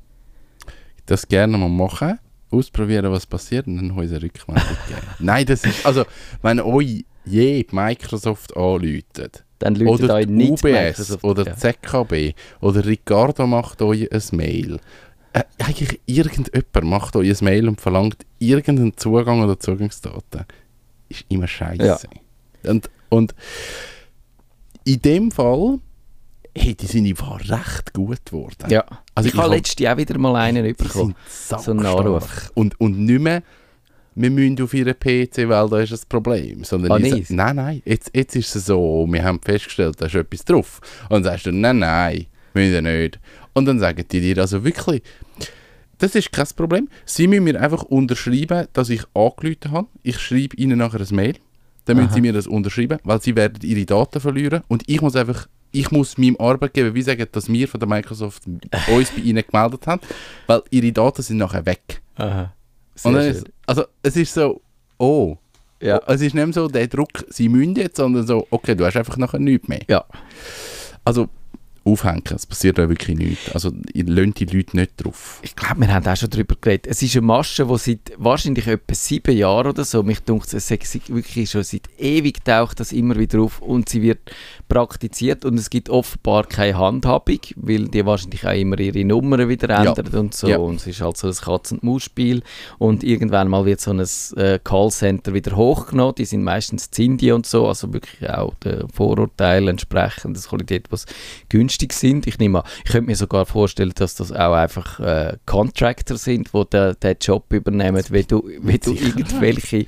Das 1.07 1.27
gerne 1.27 1.57
mal 1.57 1.67
machen, 1.67 2.19
ausprobieren, 2.51 3.11
was 3.11 3.25
passiert 3.25 3.67
und 3.67 3.77
dann 3.77 3.91
uns 3.91 4.11
eine 4.11 4.21
Rückmeldung 4.21 4.77
geben. 4.87 5.01
Nein, 5.19 5.45
das 5.45 5.63
ist, 5.63 5.85
also, 5.85 6.05
wenn 6.41 6.59
euch 6.59 7.05
je 7.25 7.65
Microsoft 7.71 8.55
anläutet, 8.55 9.43
Dann 9.59 9.75
läutet 9.75 10.05
oder 10.05 10.15
euch 10.15 10.27
nicht 10.27 10.51
UBS 10.51 10.63
Microsoft, 10.63 11.23
oder 11.23 11.45
ja. 11.45 11.55
ZKB 11.55 12.33
oder 12.61 12.85
Ricardo 12.85 13.47
macht 13.47 13.81
euch 13.81 14.11
ein 14.11 14.21
Mail. 14.31 14.79
Äh, 15.33 15.43
eigentlich 15.59 15.99
irgendjemand 16.05 16.83
macht 16.83 17.15
euch 17.15 17.29
ein 17.29 17.45
Mail 17.45 17.67
und 17.67 17.79
verlangt 17.79 18.25
irgendeinen 18.39 18.97
Zugang 18.97 19.43
oder 19.43 19.59
Zugangsdaten. 19.59 20.45
Ist 21.09 21.25
immer 21.29 21.47
scheiße. 21.47 22.07
Ja. 22.63 22.71
Und, 22.71 22.89
und 23.09 23.35
in 24.83 25.01
dem 25.01 25.31
Fall 25.31 25.79
hey, 26.57 26.75
die 26.75 26.85
sind 26.85 27.07
einfach 27.07 27.39
recht 27.49 27.93
gut 27.93 28.25
geworden. 28.25 28.69
Ja. 28.69 28.83
Also 29.15 29.27
ich 29.27 29.33
ich 29.33 29.39
habe 29.39 29.49
hab- 29.49 29.57
letztes 29.57 29.79
Jahr 29.79 29.93
auch 29.95 29.97
wieder 29.97 30.17
mal 30.17 30.35
einen 30.35 30.63
Die 30.65 30.73
bekommen. 30.73 31.15
So 31.29 31.71
einen. 31.71 31.85
Anruf. 31.85 32.51
Und, 32.55 32.79
und 32.79 32.99
nicht 32.99 33.21
mehr, 33.21 33.41
wir 34.15 34.29
müssen 34.29 34.61
auf 34.61 34.73
ihren 34.73 34.93
PC, 34.93 35.47
weil 35.47 35.69
da 35.69 35.79
ist 35.79 35.93
ein 35.93 35.99
Problem. 36.09 36.63
Sondern 36.63 36.91
Ah, 36.91 36.97
ich 36.97 37.13
nicht? 37.13 37.27
sag, 37.27 37.35
nein, 37.37 37.55
nein, 37.55 37.81
jetzt, 37.85 38.11
jetzt 38.13 38.35
ist 38.35 38.55
es 38.55 38.65
so, 38.65 39.07
wir 39.09 39.23
haben 39.23 39.39
festgestellt, 39.41 39.95
da 40.01 40.07
ist 40.07 40.15
etwas 40.15 40.43
drauf. 40.43 40.81
Und 41.03 41.11
dann 41.11 41.23
sagst 41.23 41.45
du, 41.45 41.51
nein, 41.51 41.79
nein, 41.79 42.25
müssen 42.53 42.73
wir 42.73 42.81
nicht. 42.81 43.19
Und 43.53 43.65
dann 43.65 43.79
sagen 43.79 44.03
die 44.11 44.19
dir 44.19 44.37
also 44.39 44.63
wirklich, 44.63 45.01
das 45.97 46.15
ist 46.15 46.31
kein 46.31 46.47
Problem. 46.55 46.89
Sie 47.05 47.27
müssen 47.27 47.43
mir 47.45 47.61
einfach 47.61 47.83
unterschreiben, 47.83 48.67
dass 48.73 48.89
ich 48.89 49.03
angerufen 49.13 49.71
habe. 49.71 49.87
Ich 50.03 50.19
schreibe 50.19 50.55
ihnen 50.57 50.79
nachher 50.79 50.99
ein 50.99 51.15
Mail. 51.15 51.35
Dann 51.85 51.95
müssen 51.97 52.07
Aha. 52.09 52.15
sie 52.15 52.21
mir 52.21 52.33
das 52.33 52.47
unterschreiben, 52.47 52.97
weil 53.03 53.21
sie 53.21 53.35
werden 53.35 53.59
ihre 53.63 53.85
Daten 53.85 54.19
verlieren. 54.19 54.61
Und 54.67 54.83
ich 54.87 55.01
muss 55.01 55.15
einfach, 55.15 55.47
ich 55.71 55.91
muss 55.91 56.17
meinem 56.17 56.35
Arbeitgeber 56.37 56.93
wie 56.93 57.01
sagen, 57.01 57.25
dass 57.31 57.51
wir 57.51 57.67
von 57.67 57.79
der 57.79 57.89
Microsoft 57.89 58.43
uns 58.45 59.11
bei 59.11 59.21
ihnen 59.21 59.43
gemeldet 59.45 59.87
haben, 59.87 60.01
weil 60.47 60.61
ihre 60.69 60.91
Daten 60.91 61.21
sind 61.21 61.37
nachher 61.37 61.65
weg. 61.65 62.01
Aha. 62.15 62.41
Und 62.43 62.51
Sehr 62.95 63.11
dann 63.13 63.21
schön. 63.21 63.31
ist, 63.31 63.45
also 63.65 63.83
es 64.03 64.15
ist 64.17 64.33
so, 64.33 64.61
oh. 64.97 65.37
Ja. 65.81 65.99
Es 66.05 66.21
ist 66.21 66.35
nicht 66.35 66.45
mehr 66.45 66.53
so 66.53 66.67
der 66.67 66.87
Druck, 66.87 67.25
sie 67.29 67.49
müssen 67.49 67.75
jetzt, 67.75 67.97
sondern 67.97 68.27
so, 68.27 68.45
okay, 68.51 68.75
du 68.75 68.85
hast 68.85 68.97
einfach 68.97 69.17
nachher 69.17 69.39
nichts 69.39 69.67
mehr. 69.67 69.81
Ja. 69.87 70.05
Also 71.03 71.27
aufhängen, 71.83 72.23
es 72.35 72.45
passiert 72.45 72.77
da 72.77 72.87
wirklich 72.87 73.17
nichts. 73.17 73.51
Also 73.53 73.71
ihr 73.93 74.05
lönt 74.05 74.39
die 74.39 74.45
Leute 74.45 74.77
nicht 74.77 74.91
drauf. 74.97 75.39
Ich 75.41 75.55
glaube, 75.55 75.81
wir 75.81 75.93
haben 75.93 76.05
auch 76.05 76.15
schon 76.15 76.29
darüber 76.29 76.55
geredet. 76.59 76.85
Es 76.87 77.01
ist 77.01 77.15
eine 77.15 77.25
Masche, 77.25 77.65
die 77.65 77.77
seit 77.77 78.11
wahrscheinlich 78.17 78.67
etwa 78.67 78.93
sieben 78.93 79.35
Jahren 79.35 79.67
oder 79.67 79.83
so, 79.83 80.03
mich 80.03 80.19
dunkt 80.21 80.53
es 80.53 80.69
wirklich 80.69 81.49
schon 81.49 81.63
seit 81.63 81.83
ewig 81.97 82.43
taucht 82.45 82.79
das 82.79 82.91
immer 82.91 83.15
wieder 83.17 83.39
auf 83.41 83.61
und 83.61 83.89
sie 83.89 84.01
wird 84.03 84.19
praktiziert 84.69 85.43
und 85.43 85.57
es 85.59 85.69
gibt 85.69 85.89
offenbar 85.89 86.45
keine 86.45 86.77
Handhabung, 86.77 87.39
weil 87.55 87.87
die 87.87 88.05
wahrscheinlich 88.05 88.45
auch 88.45 88.53
immer 88.53 88.79
ihre 88.79 89.03
Nummern 89.03 89.49
wieder 89.49 89.69
Ja. 89.69 89.83
ändern 89.93 90.15
und 90.19 90.33
so 90.35 90.47
Ja. 90.47 90.57
und 90.57 90.75
es 90.75 90.87
ist 90.87 91.01
halt 91.01 91.17
so 91.17 91.27
ein 91.27 91.33
Katz-und-Maus-Spiel 91.35 92.43
und 92.77 93.03
irgendwann 93.03 93.47
mal 93.47 93.65
wird 93.65 93.81
so 93.81 93.91
ein 93.91 93.99
äh, 94.37 94.59
Callcenter 94.63 95.33
wieder 95.33 95.55
hochgenommen, 95.55 96.15
die 96.15 96.25
sind 96.25 96.43
meistens 96.43 96.91
Zindi 96.91 97.31
und 97.31 97.45
so, 97.45 97.67
also 97.67 97.91
wirklich 97.91 98.29
auch 98.29 98.53
den 98.55 98.87
Vorurteilen 98.89 99.67
entsprechend, 99.69 100.37
das 100.37 100.47
Qualität, 100.47 100.85
was 100.91 101.05
günstig 101.49 101.70
sind. 101.71 102.27
Ich 102.27 102.39
nehme 102.39 102.63
an, 102.63 102.69
ich 102.85 102.91
könnte 102.91 103.09
mir 103.09 103.15
sogar 103.15 103.45
vorstellen, 103.45 103.93
dass 103.95 104.15
das 104.15 104.31
auch 104.31 104.53
einfach 104.53 104.99
äh, 104.99 105.37
Contractor 105.45 106.17
sind, 106.17 106.53
die 106.53 106.65
den, 106.71 106.95
den 107.01 107.15
Job 107.19 107.51
übernehmen, 107.53 108.03
wenn 108.09 108.27
du, 108.27 108.43
wenn 108.61 108.79
du 108.79 108.91
Sicher. 108.91 109.05
irgendwelche 109.05 109.85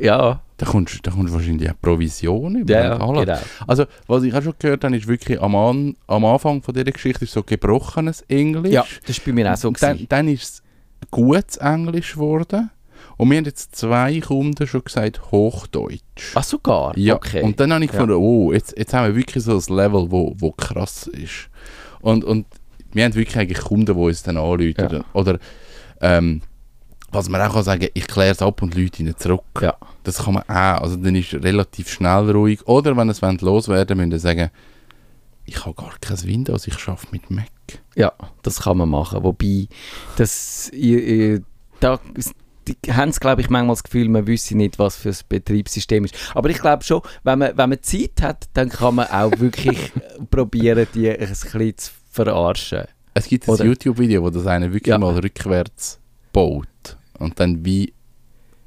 ja, 0.00 0.42
Da 0.58 0.66
kommst, 0.66 0.98
da 1.06 1.10
kommst 1.10 1.32
du 1.32 1.36
wahrscheinlich 1.36 1.70
auch 1.70 1.80
Provision 1.80 2.56
über. 2.56 2.72
ja, 2.72 2.96
genau. 2.96 3.24
Also, 3.66 3.86
was 4.06 4.22
ich 4.24 4.34
auch 4.34 4.42
schon 4.42 4.54
gehört 4.58 4.84
habe, 4.84 4.96
ist 4.96 5.06
wirklich 5.06 5.40
am, 5.40 5.54
An 5.54 5.96
am 6.06 6.24
Anfang 6.24 6.62
von 6.62 6.74
dieser 6.74 6.90
Geschichte 6.90 7.24
ist 7.24 7.32
so 7.32 7.42
gebrochenes 7.42 8.22
Englisch. 8.22 8.72
Ja, 8.72 8.84
das 9.06 9.18
ist 9.18 9.24
bei 9.24 9.32
mir 9.32 9.52
auch 9.52 9.56
so. 9.56 9.70
dann, 9.70 10.06
dann 10.08 10.28
ist 10.28 10.42
es 10.42 10.62
gutes 11.10 11.56
Englisch 11.58 12.14
geworden. 12.14 12.70
Und 13.18 13.30
wir 13.30 13.36
haben 13.36 13.44
jetzt 13.44 13.74
zwei 13.76 14.20
Kunden 14.20 14.66
schon 14.66 14.84
gesagt 14.84 15.30
Hochdeutsch. 15.30 16.32
Ach, 16.34 16.44
sogar? 16.44 16.96
Ja, 16.96 17.16
okay. 17.16 17.42
und 17.42 17.58
dann 17.60 17.72
habe 17.72 17.84
ich 17.84 17.90
Ja. 17.90 17.98
gefunden, 17.98 18.14
oh, 18.16 18.52
jetzt, 18.52 18.78
jetzt 18.78 18.94
haben 18.94 19.08
wir 19.08 19.16
wirklich 19.16 19.44
so 19.44 19.52
ein 19.56 19.76
Level, 19.76 20.10
wo, 20.10 20.34
wo 20.38 20.52
krass 20.52 21.08
ist. 21.08 21.50
Und, 22.00 22.24
und 22.24 22.46
wir 22.92 23.04
haben 23.04 23.14
wirklich 23.14 23.36
eigentlich 23.36 23.58
Kunden, 23.58 23.86
die 23.86 24.00
uns 24.00 24.22
dann 24.22 24.36
anrufen. 24.36 24.88
Ja. 24.90 25.04
Oder, 25.12 25.38
ähm, 26.00 26.42
was 27.10 27.28
man 27.28 27.40
auch 27.40 27.54
kann 27.54 27.64
sagen, 27.64 27.88
ich 27.92 28.06
kläre 28.06 28.30
es 28.30 28.40
ab 28.42 28.62
und 28.62 28.74
Leute 28.74 29.02
ihnen 29.02 29.16
zurück. 29.16 29.42
Ja. 29.60 29.74
Das 30.04 30.24
kann 30.24 30.34
man 30.34 30.44
auch. 30.44 30.82
Also 30.82 30.96
dann 30.96 31.14
ist 31.16 31.34
relativ 31.34 31.90
schnell 31.90 32.30
ruhig. 32.30 32.66
Oder 32.68 32.96
wenn 32.96 33.08
es 33.08 33.20
wollen 33.20 33.38
loswerden 33.38 33.96
müssen 33.96 34.12
sie 34.12 34.18
sagen, 34.18 34.50
ich 35.44 35.64
habe 35.64 35.74
gar 35.74 35.94
kein 36.00 36.22
Windows, 36.24 36.66
ich 36.66 36.74
arbeite 36.86 37.06
mit 37.10 37.30
Mac. 37.30 37.48
Ja, 37.96 38.12
das 38.42 38.60
kann 38.60 38.76
man 38.76 38.90
machen. 38.90 39.24
Wobei, 39.24 39.66
das, 40.16 40.70
ihr, 40.72 41.02
ihr, 41.02 41.42
da 41.80 41.98
die 42.68 42.92
haben 42.92 43.08
es, 43.10 43.20
glaube 43.20 43.40
ich, 43.40 43.50
manchmal 43.50 43.74
das 43.74 43.82
Gefühl, 43.82 44.08
man 44.08 44.26
wüsste 44.26 44.56
nicht, 44.56 44.78
was 44.78 44.96
für 44.96 45.10
ein 45.10 45.16
Betriebssystem 45.28 46.04
ist. 46.04 46.14
Aber 46.34 46.50
ich 46.50 46.58
glaube 46.58 46.84
schon, 46.84 47.02
wenn 47.24 47.38
man, 47.38 47.56
wenn 47.56 47.68
man 47.70 47.82
Zeit 47.82 48.22
hat, 48.22 48.46
dann 48.54 48.68
kann 48.68 48.96
man 48.96 49.06
auch 49.08 49.32
wirklich 49.38 49.78
äh, 49.96 50.24
probieren, 50.30 50.86
die 50.94 51.10
ein 51.10 51.18
bisschen 51.18 51.76
zu 51.76 51.90
verarschen. 52.10 52.84
Es 53.14 53.26
gibt 53.26 53.48
ein 53.48 53.56
YouTube-Video, 53.66 54.22
wo 54.22 54.30
das 54.30 54.46
einer 54.46 54.72
wirklich 54.72 54.86
Ja. 54.90 54.98
mal 54.98 55.18
rückwärts 55.18 55.98
baut. 56.32 56.68
Und 57.18 57.40
dann 57.40 57.64
wie, 57.64 57.92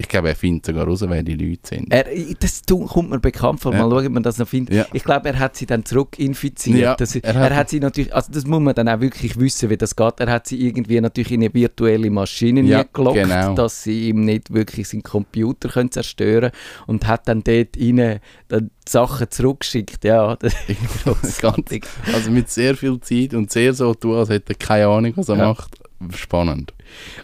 ich 0.01 0.07
glaube, 0.09 0.29
er 0.29 0.35
findet 0.35 0.65
sogar 0.65 0.85
raus, 0.85 1.03
wer 1.07 1.23
die 1.23 1.35
Leute 1.35 1.61
sind. 1.63 1.91
Er, 1.93 2.05
das 2.39 2.63
kommt 2.89 3.09
mir 3.09 3.19
bekannt 3.19 3.59
vor. 3.61 3.73
Ja. 3.73 3.79
Mal 3.87 3.89
schauen, 3.89 4.07
ob 4.07 4.13
man 4.13 4.23
das 4.23 4.37
noch 4.37 4.47
findet. 4.47 4.75
Ja. 4.75 4.85
Ich 4.93 5.03
glaube, 5.03 5.29
er 5.29 5.39
hat 5.39 5.55
sie 5.55 5.65
dann 5.65 5.85
zurückinfiziert. 5.85 6.77
Ja, 6.79 6.95
das, 6.95 7.15
er, 7.15 7.23
er 7.23 7.39
hat, 7.41 7.53
hat- 7.53 7.69
sie 7.69 7.79
natürlich, 7.79 8.13
also 8.13 8.31
das 8.31 8.45
muss 8.45 8.59
man 8.59 8.75
dann 8.75 8.89
auch 8.89 8.99
wirklich 8.99 9.39
wissen, 9.39 9.69
wie 9.69 9.77
das 9.77 9.95
geht. 9.95 10.19
Er 10.19 10.31
hat 10.31 10.47
sie 10.47 10.65
irgendwie 10.65 10.99
natürlich 10.99 11.31
in 11.31 11.41
eine 11.41 11.53
virtuelle 11.53 12.09
Maschine 12.09 12.61
Ja, 12.61 12.83
gelockt, 12.91 13.15
genau. 13.15 13.53
dass 13.55 13.83
sie 13.83 14.09
ihm 14.09 14.25
nicht 14.25 14.53
wirklich 14.53 14.87
seinen 14.89 15.03
Computer 15.03 15.69
können 15.69 15.91
zerstören 15.91 16.51
und 16.87 17.07
hat 17.07 17.27
dann 17.27 17.43
dort 17.43 17.77
rein 17.77 18.19
dann 18.47 18.69
die 18.87 18.91
Sachen 18.91 19.29
zurückgeschickt. 19.29 20.03
Ja, 20.03 20.35
das 20.39 20.53
ist 20.67 21.03
grossartig. 21.03 21.85
Also 22.13 22.31
mit 22.31 22.49
sehr 22.49 22.75
viel 22.75 22.99
Zeit 22.99 23.33
und 23.33 23.51
sehr 23.51 23.73
so 23.73 23.93
tun, 23.93 24.15
als 24.17 24.29
hätte 24.29 24.53
er 24.53 24.55
keine 24.55 24.87
Ahnung, 24.87 25.13
was 25.15 25.29
er 25.29 25.37
Ja. 25.37 25.47
macht. 25.49 25.77
Spannend. 26.15 26.73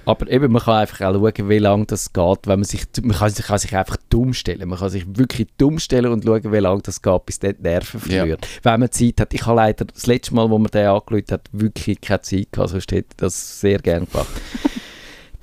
Aber 0.06 0.30
eben, 0.30 0.52
man 0.52 0.62
kann 0.62 0.76
einfach 0.76 1.02
auch 1.02 1.14
schauen, 1.14 1.50
wie 1.50 1.58
lange 1.60 1.86
das 1.86 2.14
geht, 2.14 2.40
wenn 2.46 2.60
man 2.60 2.64
sich, 2.64 2.84
man 3.02 3.18
kann, 3.18 3.30
sich- 3.32 3.46
kann 3.46 3.58
sich 3.60 3.76
einfach 3.76 3.98
dumm 4.10 4.34
stellen. 4.34 4.70
Man 4.70 4.80
kann 4.80 4.90
sich 4.90 5.06
wirklich 5.18 5.48
dumm 5.58 5.80
stellen 5.80 6.12
und 6.12 6.24
schauen, 6.24 6.52
wie 6.52 6.58
lange 6.58 6.82
das 6.82 7.02
geht, 7.02 7.26
bis 7.26 7.40
dort 7.40 7.58
die 7.60 7.64
Nerven 7.64 8.00
Ja. 8.10 8.18
verliert. 8.20 8.48
Wenn 8.64 8.80
man 8.80 8.92
Zeit 8.92 9.20
hat. 9.20 9.34
Ich 9.34 9.46
habe 9.46 9.56
leider 9.58 9.86
das 9.86 10.06
letzte 10.08 10.36
Mal, 10.36 10.50
wo 10.50 10.58
man 10.58 10.72
den 10.72 10.88
angeschaut 10.88 11.32
hat, 11.32 11.50
wirklich 11.52 12.00
keine 12.02 12.22
Zeit 12.22 12.52
gehabt, 12.52 12.70
sonst 12.70 12.92
hätte 12.92 13.08
ich 13.12 13.18
das 13.18 13.60
sehr 13.60 13.80
gerne 13.80 14.06
gemacht. 14.06 14.28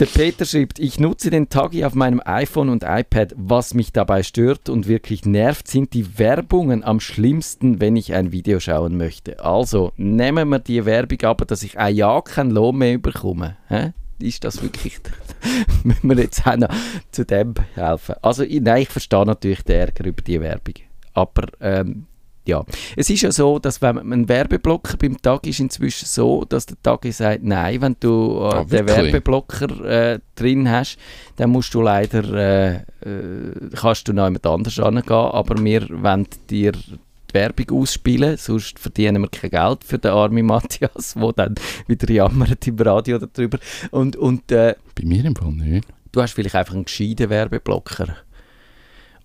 Der 0.01 0.07
Peter 0.07 0.45
schreibt, 0.45 0.81
ich 0.81 0.99
nutze 0.99 1.31
den 1.31 1.49
Tagi 1.49 1.85
auf 1.85 1.95
meinem 1.95 2.21
iPhone 2.25 2.69
und 2.69 2.83
iPad. 2.83 3.33
Was 3.37 3.75
mich 3.75 3.93
dabei 3.93 4.25
stört 4.25 4.69
und 4.69 4.89
wirklich 4.89 5.25
nervt, 5.25 5.69
sind 5.69 5.95
die 5.95 6.19
Werbungen 6.19 6.83
am 6.83 6.99
schlimmsten, 6.99 7.81
wenn 7.81 7.95
ich 7.95 8.13
ein 8.13 8.33
Video 8.33 8.59
schauen 8.59 8.97
möchte. 8.97 9.39
Also, 9.45 9.93
nehmen 9.97 10.49
wir 10.49 10.59
die 10.59 10.85
Werbung 10.85 11.23
aber, 11.23 11.45
dass 11.45 11.63
ich 11.63 11.79
ein 11.79 11.95
Jahr 11.95 12.25
kein 12.25 12.51
Lohn 12.51 12.77
mehr 12.77 12.99
bekomme. 12.99 13.57
Hä? 13.69 13.93
Ist 14.19 14.43
das 14.43 14.61
wirklich... 14.63 14.99
Müssen 15.85 16.09
wir 16.09 16.17
jetzt 16.17 16.45
auch 16.45 16.57
noch 16.57 16.75
zu 17.13 17.25
dem 17.25 17.55
helfen? 17.77 18.17
Also, 18.21 18.45
nein, 18.49 18.83
ich 18.83 18.89
verstehe 18.89 19.25
natürlich 19.25 19.63
den 19.63 19.79
Ärger 19.79 20.07
über 20.07 20.23
die 20.23 20.41
Werbung. 20.41 20.75
Aber 21.13 21.47
ähm, 21.61 22.07
ja. 22.47 22.65
Es 22.97 23.09
ist 23.11 23.23
ja 23.23 23.33
so, 23.33 23.59
dass 23.59 23.81
wenn 23.83 23.97
man 23.97 24.13
ein 24.13 24.29
Werbeblocker 24.29 24.97
beim 24.97 25.21
Tag 25.21 25.47
ist 25.47 25.61
inzwischen 25.61 26.07
so, 26.07 26.45
dass 26.45 26.67
der 26.67 26.77
Tag 26.83 27.05
sagt, 27.13 27.43
nein, 27.43 27.81
wenn 27.81 27.97
du 28.01 28.39
äh, 28.41 28.55
Ah, 28.55 28.65
den? 28.65 28.87
Werbeblocker 28.87 29.85
äh, 30.15 30.19
drin 30.35 30.71
hast, 30.71 30.99
dann 31.37 31.51
musst 31.51 31.73
du 31.75 31.81
leider, 31.81 32.23
äh, 32.35 32.75
äh, 32.77 33.71
kannst 33.75 34.07
du 34.09 34.13
noch 34.13 34.25
jemand 34.27 34.47
anders 34.47 34.79
angehen, 34.79 35.13
aber 35.13 35.63
wir 35.65 35.89
wollen 35.91 36.27
dir 36.51 36.73
die 36.73 37.35
Werbung 37.35 37.81
ausspielen, 37.81 38.37
sonst 38.37 38.79
verdienen 38.79 39.23
wir 39.23 39.29
kein 39.29 39.51
Geld 39.51 39.83
für 39.83 39.99
den 39.99 40.13
armen 40.13 40.47
Matthias, 40.47 41.15
der 41.15 41.33
dann 41.33 41.55
wieder 41.89 42.11
jammert 42.13 42.67
im 42.67 42.79
Radio 42.79 43.19
darüber. 43.19 43.59
Und, 43.91 44.17
und 44.17 44.53
äh, 44.53 44.75
Bei 44.95 45.05
mir 45.05 45.25
im 45.25 45.35
Fall 45.35 45.51
nicht. 45.53 45.89
du 46.13 46.23
hast 46.23 46.33
vielleicht 46.35 46.55
einfach 46.55 46.75
einen 46.75 46.85
gescheiten 46.85 47.31
Werbeblocker. 47.31 48.17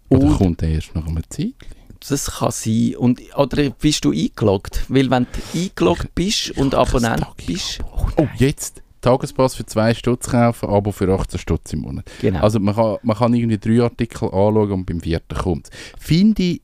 Oder 0.10 0.24
Und 0.24 0.38
kommt 0.38 0.64
er 0.64 0.70
erst 0.70 0.96
nach 0.96 1.06
einer 1.06 1.22
Zeit? 1.30 1.54
Das 2.08 2.32
kann 2.38 2.52
sein. 2.52 2.96
Und, 2.98 3.22
oder 3.36 3.70
bist 3.72 4.06
du 4.06 4.12
eingeloggt? 4.12 4.86
Weil 4.88 5.10
wenn 5.10 5.26
du 5.26 5.60
eingeloggt 5.60 6.14
bist 6.16 6.52
und 6.58 6.76
Abonnent 6.76 7.26
bist, 7.46 7.80
Oh, 8.18 8.28
jetzt 8.38 8.82
Tagespass 9.02 9.56
für 9.56 9.66
2 9.66 9.94
Stutz 9.94 10.30
kaufen, 10.30 10.70
Abo 10.70 10.92
für 10.92 11.08
18 11.14 11.40
Stutz 11.40 11.72
im 11.74 11.82
Monat. 11.82 12.06
genau. 12.22 12.42
Also 12.42 12.60
man 12.60 12.76
kann, 12.76 12.98
man 13.04 13.18
kann 13.18 13.34
irgendwie 13.34 13.58
drei 13.58 13.84
Artikel 13.84 14.26
anschauen 14.26 14.72
und 14.72 14.86
beim 14.86 15.00
vierten 15.00 15.38
kommt 15.38 15.70
Finde 15.98 16.44
ich, 16.44 16.62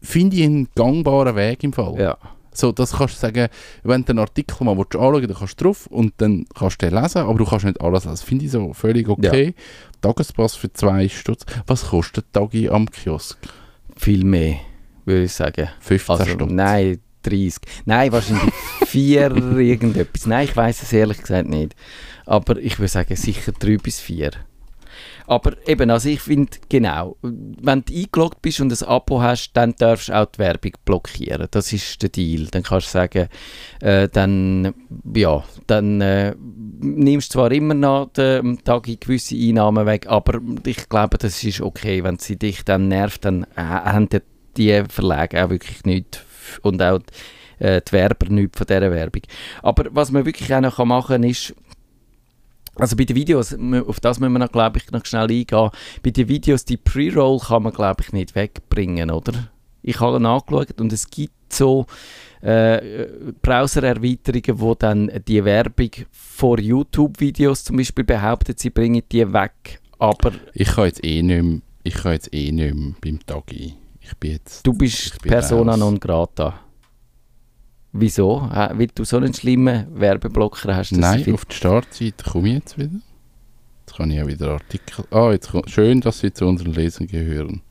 finde 0.00 0.36
ich 0.36 0.44
einen 0.44 0.68
gangbaren 0.74 1.36
Weg 1.36 1.62
im 1.64 1.72
Fall. 1.72 1.98
ja. 2.00 2.16
So, 2.56 2.70
das 2.70 2.92
kannst 2.92 3.16
du 3.16 3.18
sagen, 3.18 3.48
wenn 3.82 4.04
du 4.04 4.10
einen 4.10 4.20
Artikel 4.20 4.62
mal 4.64 4.76
willst 4.78 4.94
anschauen 4.94 5.14
willst, 5.14 5.30
dann 5.30 5.36
kannst 5.38 5.60
du 5.60 5.64
drauf 5.64 5.86
und 5.88 6.14
dann 6.18 6.46
kannst 6.54 6.80
du 6.80 6.88
den 6.88 7.02
lesen, 7.02 7.18
aber 7.22 7.36
du 7.36 7.44
kannst 7.44 7.64
nicht 7.64 7.80
alles 7.80 8.04
lesen. 8.04 8.24
Finde 8.24 8.44
ich 8.44 8.52
so 8.52 8.72
völlig 8.72 9.08
okay. 9.08 9.54
Tagespass 10.00 10.54
für 10.54 10.72
2 10.72 11.08
Stutz. 11.08 11.44
Was 11.66 11.86
kostet 11.88 12.32
Tagi 12.32 12.68
am 12.68 12.88
Kiosk? 12.88 13.36
Viel 13.96 14.22
mehr, 14.24 14.58
würde 15.04 15.24
ich 15.24 15.32
sagen. 15.32 15.68
15 15.80 16.12
Also, 16.20 16.30
Stutz. 16.32 16.50
nein, 16.52 16.98
30. 17.22 17.54
Nein, 17.84 18.12
wahrscheinlich 18.12 18.52
4 18.86 19.34
irgendetwas. 19.58 20.26
Nein, 20.26 20.44
ich 20.44 20.56
weiß 20.56 20.82
es 20.82 20.92
ehrlich 20.92 21.18
gesagt 21.18 21.48
nicht. 21.48 21.74
Aber 22.26 22.58
ich 22.58 22.78
würde 22.78 22.88
sagen, 22.88 23.16
sicher 23.16 23.52
3 23.52 23.76
bis 23.78 24.00
4. 24.00 24.30
Aber 25.26 25.54
eben, 25.66 25.90
also 25.90 26.10
ich 26.10 26.20
finde, 26.20 26.52
genau, 26.68 27.16
wenn 27.22 27.82
du 27.82 27.94
eingeloggt 27.94 28.42
bist 28.42 28.60
und 28.60 28.70
ein 28.70 28.86
Abo 28.88 29.22
hast, 29.22 29.52
dann 29.54 29.74
darfst 29.78 30.10
du 30.10 30.12
auch 30.12 30.26
die 30.26 30.38
Werbung 30.38 30.72
blockieren. 30.84 31.48
Das 31.50 31.72
ist 31.72 32.02
der 32.02 32.10
Deal. 32.10 32.46
Dann 32.50 32.62
kannst 32.62 32.88
du 32.88 32.90
sagen, 32.92 33.28
äh, 33.80 34.06
dann, 34.10 34.74
ja, 35.14 35.42
dann 35.66 36.00
äh, 36.02 36.34
nimmst 36.38 37.30
du 37.30 37.38
zwar 37.38 37.50
immer 37.52 37.72
noch 37.72 38.10
den 38.12 38.62
Tag 38.64 38.82
gewisse 39.00 39.34
Einnahmen 39.34 39.86
weg, 39.86 40.06
aber 40.08 40.40
ich 40.66 40.88
glaube, 40.90 41.16
das 41.16 41.42
ist 41.42 41.62
okay. 41.62 42.04
Wenn 42.04 42.18
sie 42.18 42.36
dich 42.36 42.62
dann 42.64 42.88
nervt, 42.88 43.24
dann 43.24 43.44
äh, 43.56 43.62
haben 43.62 44.10
die, 44.10 44.20
die 44.56 44.82
Verlage 44.88 45.44
auch 45.44 45.50
wirklich 45.50 45.84
nichts 45.84 46.20
und 46.62 46.82
auch 46.82 47.00
äh, 47.58 47.80
die 47.86 47.92
Werber 47.92 48.28
nichts 48.28 48.58
von 48.58 48.66
dieser 48.66 48.90
Werbung. 48.90 49.22
Aber 49.62 49.86
was 49.90 50.10
man 50.10 50.24
wirklich 50.24 50.54
auch 50.54 50.60
noch 50.60 50.84
machen 50.84 51.14
kann, 51.14 51.22
ist, 51.22 51.54
also 52.76 52.96
bei 52.96 53.04
den 53.04 53.16
Videos, 53.16 53.54
auf 53.86 54.00
das 54.00 54.18
müssen 54.18 54.32
wir 54.32 54.38
noch, 54.40 54.52
glaube 54.52 54.78
ich, 54.78 54.90
noch 54.90 55.04
schnell 55.06 55.30
eingehen. 55.30 55.70
Bei 56.02 56.10
den 56.10 56.28
Videos, 56.28 56.64
die 56.64 56.76
Pre-Roll 56.76 57.38
kann 57.38 57.62
man, 57.62 57.72
glaube 57.72 58.02
ich, 58.02 58.12
nicht 58.12 58.34
wegbringen, 58.34 59.10
oder? 59.10 59.32
Ich 59.82 60.00
habe 60.00 60.18
nachgeschaut 60.18 60.80
und 60.80 60.92
es 60.92 61.08
gibt 61.08 61.52
so 61.52 61.86
äh, 62.40 63.06
Browser-Erweiterungen, 63.42 64.60
wo 64.60 64.74
dann 64.74 65.10
die 65.28 65.44
Werbung 65.44 65.90
vor 66.10 66.58
YouTube-Videos 66.58 67.64
zum 67.64 67.76
Beispiel 67.76 68.04
behauptet, 68.04 68.58
sie 68.58 68.70
bringen 68.70 69.02
die 69.12 69.32
weg. 69.32 69.80
Aber 69.98 70.32
Ich 70.52 70.68
kann 70.68 70.86
jetzt 70.86 71.04
eh 71.04 71.22
nicht 71.22 71.42
mehr, 71.42 71.60
ich 71.84 71.94
kann 71.94 72.12
jetzt 72.12 72.34
eh 72.34 72.50
nicht 72.50 72.74
mehr 72.74 72.94
beim 73.00 73.24
Tagi. 73.24 73.74
Ich 74.06 74.14
bin 74.18 74.32
jetzt... 74.32 74.66
du 74.66 74.72
bist 74.74 75.20
bin 75.22 75.30
Persona 75.32 75.72
raus. 75.72 75.80
non 75.80 75.98
grata. 75.98 76.60
Wieso? 77.92 78.48
Weil 78.50 78.88
du 78.94 79.04
so 79.04 79.16
einen 79.16 79.32
schlimmen 79.32 79.86
Werbeblocker 79.98 80.76
hast? 80.76 80.92
Nein, 80.92 81.32
auf 81.32 81.44
die 81.44 81.54
Startseite 81.54 82.24
komme 82.30 82.48
ich 82.48 82.54
jetzt 82.54 82.76
wieder. 82.78 82.90
Jetzt 83.86 83.96
kann 83.96 84.10
ich 84.10 84.20
auch 84.22 84.26
wieder 84.26 84.50
Artikel... 84.50 85.04
Ah, 85.10 85.30
jetzt 85.32 85.50
kommt, 85.50 85.70
schön, 85.70 86.00
dass 86.00 86.18
Sie 86.20 86.32
zu 86.32 86.44
unseren 86.46 86.72
Lesungen 86.74 87.08
gehören. 87.08 87.62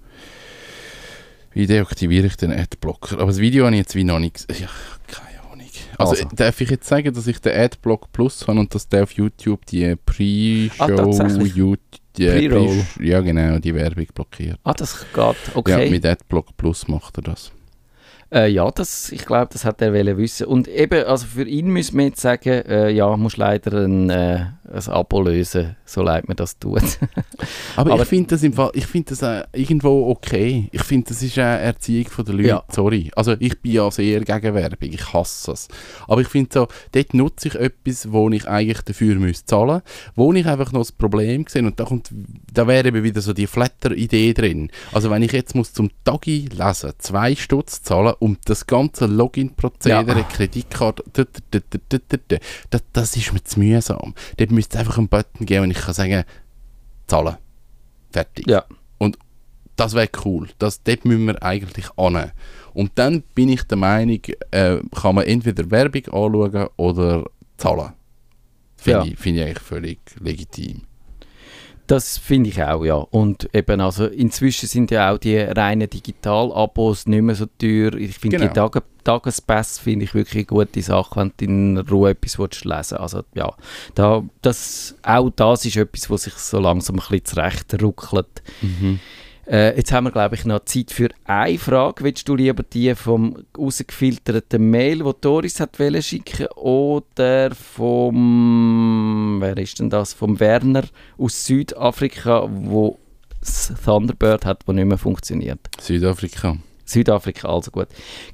Wie 1.52 1.68
deaktiviere 1.68 2.28
ich 2.28 2.36
den 2.38 2.52
Adblocker? 2.52 3.18
Aber 3.18 3.28
das 3.28 3.40
Video 3.40 3.66
habe 3.66 3.76
ich 3.76 3.80
jetzt 3.82 3.96
wie 3.96 4.04
noch 4.04 4.20
nicht... 4.20 4.38
ges- 4.38 4.60
Ja, 4.62 4.70
keine 5.08 5.42
Ahnung. 5.52 5.68
Also, 5.98 6.14
Also. 6.24 6.28
darf 6.36 6.62
ich 6.62 6.70
jetzt 6.70 6.88
sagen, 6.88 7.14
dass 7.14 7.28
ich 7.28 7.40
den 7.42 7.56
Adblock 7.60 8.12
Plus 8.12 8.48
habe 8.48 8.60
und 8.60 8.74
dass 8.74 8.88
der 8.88 9.04
auf 9.04 9.12
YouTube 9.12 9.66
die 9.68 9.86
Ah, 9.86 9.96
Pre-Show... 10.06 10.96
tatsächlich? 10.96 11.56
You- 11.56 11.76
die 12.18 12.28
Pre-Roll. 12.48 12.84
Pre- 12.96 13.06
ja, 13.06 13.22
genau, 13.22 13.60
die 13.60 13.74
Werbung 13.74 14.06
blockiert. 14.14 14.60
Ah, 14.64 14.74
das 14.74 15.06
geht. 15.14 15.36
Okay. 15.56 15.86
Ja, 15.86 15.90
mit 15.92 16.06
Adblock 16.06 16.56
Plus 16.58 16.88
macht 16.88 17.18
er 17.18 17.24
das. 17.24 17.52
Äh, 18.34 18.48
ja, 18.48 18.72
das, 18.72 19.12
ich 19.12 19.26
glaube, 19.26 19.50
das 19.54 19.64
hat 19.64 19.80
er 19.82 19.94
wissen. 20.18 20.48
Und 20.48 20.68
eben, 20.68 21.04
also 21.06 21.28
für 21.28 21.44
ihn 21.48 21.68
müssen 21.68 21.98
wir 22.00 22.06
jetzt 22.06 22.22
sagen, 22.22 22.50
äh, 22.66 22.90
ja, 22.90 23.16
musst 23.16 23.38
leider 23.38 23.86
ein, 23.86 24.10
äh, 24.10 24.46
ein 24.74 24.88
Abo 24.88 25.22
lösen, 25.22 25.76
so 25.86 26.02
leid 26.02 26.28
mir 26.28 26.34
das 26.34 26.58
tut. 26.58 26.82
Aber, 27.76 27.92
Aber- 27.94 28.02
ich 28.02 28.10
finde 28.10 28.30
das 28.30 28.42
im 28.42 28.54
Fall, 28.54 28.72
ich 28.74 28.88
finde 28.88 29.10
das 29.10 29.22
äh, 29.22 29.44
irgendwo 29.54 30.10
okay. 30.10 30.68
Ich 30.72 30.82
finde, 30.82 31.10
das 31.10 31.22
ist 31.22 31.38
eine 31.38 31.60
Erziehung 31.60 32.08
von 32.08 32.26
der 32.26 32.34
Leute. 32.34 32.48
Ja. 32.48 32.64
Sorry. 32.70 33.12
Also 33.16 33.36
ich 33.38 33.62
bin 33.62 33.74
ja 33.74 33.92
sehr 33.92 34.22
gegen 34.22 34.54
Werbung. 34.56 34.90
Ich 34.92 35.14
hasse 35.14 35.52
es. 35.52 35.68
Aber 36.08 36.22
ich 36.22 36.28
finde 36.28 36.50
so, 36.52 36.68
dort 36.92 37.14
nutze 37.14 37.50
ich 37.50 37.56
etwas, 37.56 38.12
wo 38.12 38.30
ich 38.32 38.48
eigentlich 38.48 38.82
dafür 38.82 39.14
müsste 39.16 39.46
zahlen, 39.46 39.82
wo 40.16 40.34
ich 40.34 40.48
einfach 40.48 40.72
noch 40.72 40.82
das 40.82 40.92
Problem 40.92 41.46
sehe. 41.48 41.62
Und 41.64 41.80
da 41.80 41.84
kommt, 41.86 42.10
da 42.52 42.66
wäre 42.66 42.88
eben 42.88 43.04
wieder 43.04 43.22
so 43.22 43.34
die 43.34 43.46
Flatter-Idee 43.48 44.34
drin. 44.34 44.72
Also 44.92 45.12
wenn 45.12 45.22
ich 45.22 45.34
jetzt 45.34 45.54
muss 45.54 45.72
zum 45.74 45.92
Tagi 46.04 46.50
lesen, 46.52 46.94
zwei 46.98 47.36
Stutz 47.36 47.84
zahlen, 47.84 48.14
um 48.24 48.38
das 48.46 48.66
ganze 48.68 49.06
Login-Prozedere, 49.06 50.20
Ja. 50.20 50.24
Kreditkarte, 50.24 51.04
das, 52.70 52.84
das 52.94 53.16
ist 53.18 53.34
mir 53.34 53.44
zu 53.44 53.60
mühsam. 53.60 54.14
Dort 54.38 54.52
müsste 54.52 54.76
es 54.78 54.80
einfach 54.80 54.98
einen 54.98 55.10
Button 55.10 55.46
geben 55.46 55.64
und 55.66 55.72
ich 55.72 55.80
kann 55.82 55.94
sagen, 55.94 56.24
zahlen. 57.08 57.36
Fertig. 58.12 58.48
Ja. 58.48 58.64
Und 58.98 59.18
das 59.76 59.94
wäre 59.94 60.10
cool. 60.24 60.48
Das, 60.60 60.82
dort 60.84 61.04
müssen 61.04 61.26
wir 61.26 61.44
eigentlich 61.44 61.88
an. 61.98 62.32
Und 62.74 62.92
dann 62.96 63.24
bin 63.36 63.50
ich 63.50 63.64
der 63.64 63.78
Meinung, 63.78 64.22
äh, 64.52 64.78
kann 64.96 65.16
man 65.16 65.26
entweder 65.26 65.70
Werbung 65.70 66.06
anschauen 66.06 66.68
oder 66.78 67.26
zahlen. 67.58 67.92
Finde 68.78 69.00
Ja. 69.00 69.06
ich, 69.06 69.18
find 69.20 69.38
ich 69.38 69.44
eigentlich 69.44 69.60
völlig 69.60 70.00
legitim. 70.20 70.84
Das 71.88 72.18
finde 72.18 72.50
ich 72.50 72.64
auch, 72.64 72.86
ja. 72.86 72.96
Und 72.96 73.54
eben, 73.54 73.82
also 73.82 74.06
inzwischen 74.06 74.68
sind 74.68 74.90
ja 74.92 75.12
auch 75.12 75.18
die 75.18 75.38
reinen 75.38 75.90
Digital-Abos 75.90 77.08
nicht 77.08 77.22
mehr 77.22 77.36
so 77.36 77.46
teuer. 77.60 77.94
Ich 77.96 78.18
finde 78.18 78.38
Genau. 78.38 78.50
die 78.50 78.54
Tage 78.54 78.84
Tagespass 79.04 79.80
finde 79.80 80.06
ich 80.06 80.14
wirklich 80.16 80.36
eine 80.36 80.46
gute 80.46 80.82
Sache, 80.82 81.20
wenn 81.20 81.34
du 81.36 81.44
in 81.46 81.78
Ruhe 81.78 82.12
etwas 82.12 82.40
willst 82.40 82.64
lesen. 82.64 82.98
Also 83.00 83.24
ja, 83.36 83.54
da, 83.96 84.24
das, 84.42 84.96
auch 85.04 85.30
das 85.36 85.66
ist 85.66 85.76
etwas, 85.76 86.10
was 86.10 86.24
sich 86.24 86.36
so 86.36 86.58
langsam 86.60 86.96
ein 86.96 87.00
bisschen 87.00 87.26
zurecht 87.26 87.82
ruckelt. 87.82 88.42
Äh, 89.46 89.76
jetzt 89.76 89.92
haben 89.92 90.06
wir, 90.06 90.12
glaube 90.12 90.36
ich, 90.36 90.46
noch 90.46 90.64
Zeit 90.64 90.92
für 90.92 91.10
eine 91.26 91.58
Frage. 91.58 92.04
Willst 92.04 92.28
du 92.30 92.36
lieber 92.36 92.64
die 92.64 92.96
vom 92.96 93.46
rausgefilterten 93.58 94.70
Mail, 94.70 95.04
wo 95.04 95.12
Doris 95.12 95.60
hat 95.60 95.78
schicken, 96.02 96.48
oder 96.56 97.54
vom, 97.54 99.38
wer 99.42 99.58
ist 99.58 99.80
denn 99.80 99.90
das? 99.90 100.14
Vom 100.14 100.40
Werner 100.40 100.84
aus 101.18 101.46
Südafrika, 101.46 102.48
wo 102.50 102.98
das 103.42 103.74
Thunderbird 103.84 104.46
hat, 104.46 104.66
wo 104.66 104.72
nicht 104.72 104.86
mehr 104.86 104.98
funktioniert. 104.98 105.60
Südafrika. 105.80 106.58
Südafrika, 106.86 107.50
also 107.50 107.72
gut. 107.72 107.88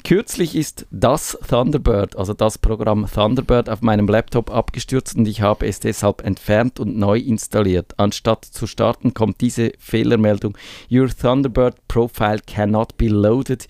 Kürzlich 0.03 0.55
ist 0.55 0.87
das 0.91 1.37
Thunderbird, 1.47 2.15
also 2.15 2.33
das 2.33 2.57
Programm 2.57 3.05
Thunderbird, 3.11 3.69
auf 3.69 3.81
meinem 3.81 4.07
Laptop 4.07 4.51
abgestürzt 4.51 5.17
und 5.17 5.27
ich 5.27 5.41
habe 5.41 5.67
es 5.67 5.79
deshalb 5.79 6.25
entfernt 6.25 6.79
und 6.79 6.97
neu 6.97 7.19
installiert. 7.19 7.93
Anstatt 7.97 8.45
zu 8.45 8.67
starten, 8.67 9.13
kommt 9.13 9.41
diese 9.41 9.71
Fehlermeldung: 9.79 10.57
Your 10.91 11.09
Thunderbird 11.09 11.75
profile 11.87 12.39
cannot 12.45 12.97
be 12.97 13.07
loaded. 13.07 13.67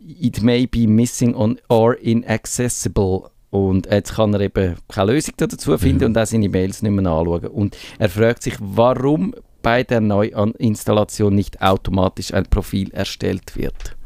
It 0.00 0.42
may 0.42 0.66
be 0.66 0.86
missing 0.86 1.34
on 1.34 1.58
or 1.68 1.98
inaccessible. 1.98 3.30
Und 3.50 3.86
jetzt 3.86 4.16
kann 4.16 4.34
er 4.34 4.40
eben 4.40 4.74
keine 4.88 5.12
Lösung 5.12 5.34
dazu 5.36 5.78
finden 5.78 6.06
und 6.06 6.18
auch 6.18 6.26
seine 6.26 6.48
Mails 6.48 6.82
nicht 6.82 6.90
mehr 6.90 7.10
anschauen. 7.10 7.46
Und 7.46 7.76
er 8.00 8.08
fragt 8.08 8.42
sich, 8.42 8.54
warum 8.58 9.32
bei 9.62 9.82
der 9.82 10.00
Neuinstallation 10.00 11.34
nicht 11.34 11.62
automatisch 11.62 12.34
ein 12.34 12.44
Profil 12.44 12.92
erstellt 12.92 13.56
wird. 13.56 13.96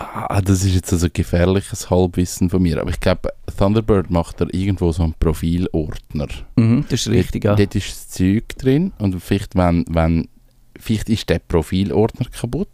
Ah, 0.00 0.40
das 0.40 0.64
ist 0.64 0.74
jetzt 0.74 0.92
also 0.94 1.08
gefährliches 1.12 1.90
Halbwissen 1.90 2.48
von 2.48 2.62
mir. 2.62 2.80
Aber 2.80 2.88
ich 2.88 3.00
glaube, 3.00 3.28
Thunderbird 3.58 4.10
macht 4.10 4.40
da 4.40 4.46
irgendwo 4.50 4.92
so 4.92 5.02
einen 5.02 5.14
Profilordner. 5.20 6.26
Mhm, 6.56 6.86
das 6.88 7.00
ist 7.00 7.08
richtig, 7.10 7.44
ja. 7.44 7.54
Dort 7.54 7.74
ist 7.74 7.90
das 7.90 8.08
Zeug 8.08 8.48
drin 8.56 8.92
und 8.98 9.20
vielleicht, 9.20 9.56
wenn, 9.56 9.84
wenn, 9.90 10.28
vielleicht 10.78 11.10
ist 11.10 11.28
der 11.28 11.38
Profilordner 11.38 12.26
kaputt 12.30 12.68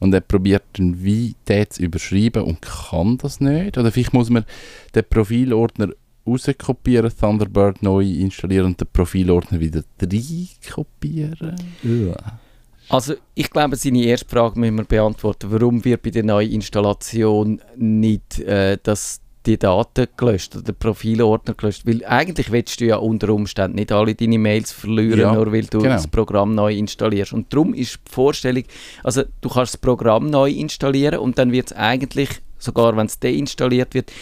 und 0.00 0.12
er 0.12 0.22
probiert 0.22 0.64
dann 0.72 1.04
wie 1.04 1.36
den 1.48 1.70
zu 1.70 1.82
überschreiben 1.84 2.42
und 2.42 2.60
kann 2.62 3.16
das 3.18 3.40
nicht. 3.40 3.78
Oder 3.78 3.92
vielleicht 3.92 4.12
muss 4.12 4.28
man 4.28 4.44
den 4.92 5.04
Profilordner 5.08 5.90
rauskopieren, 6.26 7.12
Thunderbird 7.16 7.80
neu 7.80 8.02
installieren 8.04 8.66
und 8.66 8.80
den 8.80 8.88
Profilordner 8.92 9.60
wieder 9.60 9.84
reinkopieren. 10.02 11.54
Ja. 11.84 12.40
Also 12.88 13.14
ich 13.34 13.50
glaube, 13.50 13.76
seine 13.76 14.02
erste 14.04 14.28
Frage 14.28 14.58
müssen 14.58 14.76
wir 14.76 14.84
beantworten. 14.84 15.50
Warum 15.50 15.84
wird 15.84 16.02
bei 16.02 16.10
der 16.10 16.24
neuen 16.24 16.50
Installation 16.50 17.60
nicht 17.76 18.40
äh, 18.40 18.78
das, 18.82 19.20
die 19.46 19.58
Daten 19.58 20.06
gelöscht 20.16 20.54
oder 20.54 20.64
der 20.64 20.72
Profilordner 20.74 21.54
gelöscht? 21.54 21.86
Weil 21.86 22.04
eigentlich 22.04 22.50
willst 22.52 22.80
du 22.80 22.86
ja 22.86 22.96
unter 22.96 23.30
Umständen 23.30 23.76
nicht 23.76 23.90
alle 23.92 24.14
deine 24.14 24.38
Mails 24.38 24.72
verlieren, 24.72 25.18
Ja, 25.20 25.32
nur 25.34 25.50
weil 25.52 25.64
du 25.64 25.78
genau. 25.78 25.94
das 25.94 26.06
Programm 26.08 26.54
neu 26.54 26.74
installierst. 26.74 27.32
Und 27.32 27.52
darum 27.52 27.74
ist 27.74 28.00
die 28.06 28.12
Vorstellung, 28.12 28.64
also 29.02 29.22
du 29.40 29.48
kannst 29.48 29.74
das 29.74 29.80
Programm 29.80 30.28
neu 30.30 30.50
installieren 30.50 31.18
und 31.20 31.38
dann 31.38 31.52
wird 31.52 31.70
es 31.70 31.76
eigentlich, 31.76 32.28
sogar 32.58 32.96
wenn 32.96 33.06
es 33.06 33.18
deinstalliert 33.18 33.94
wird, 33.94 34.12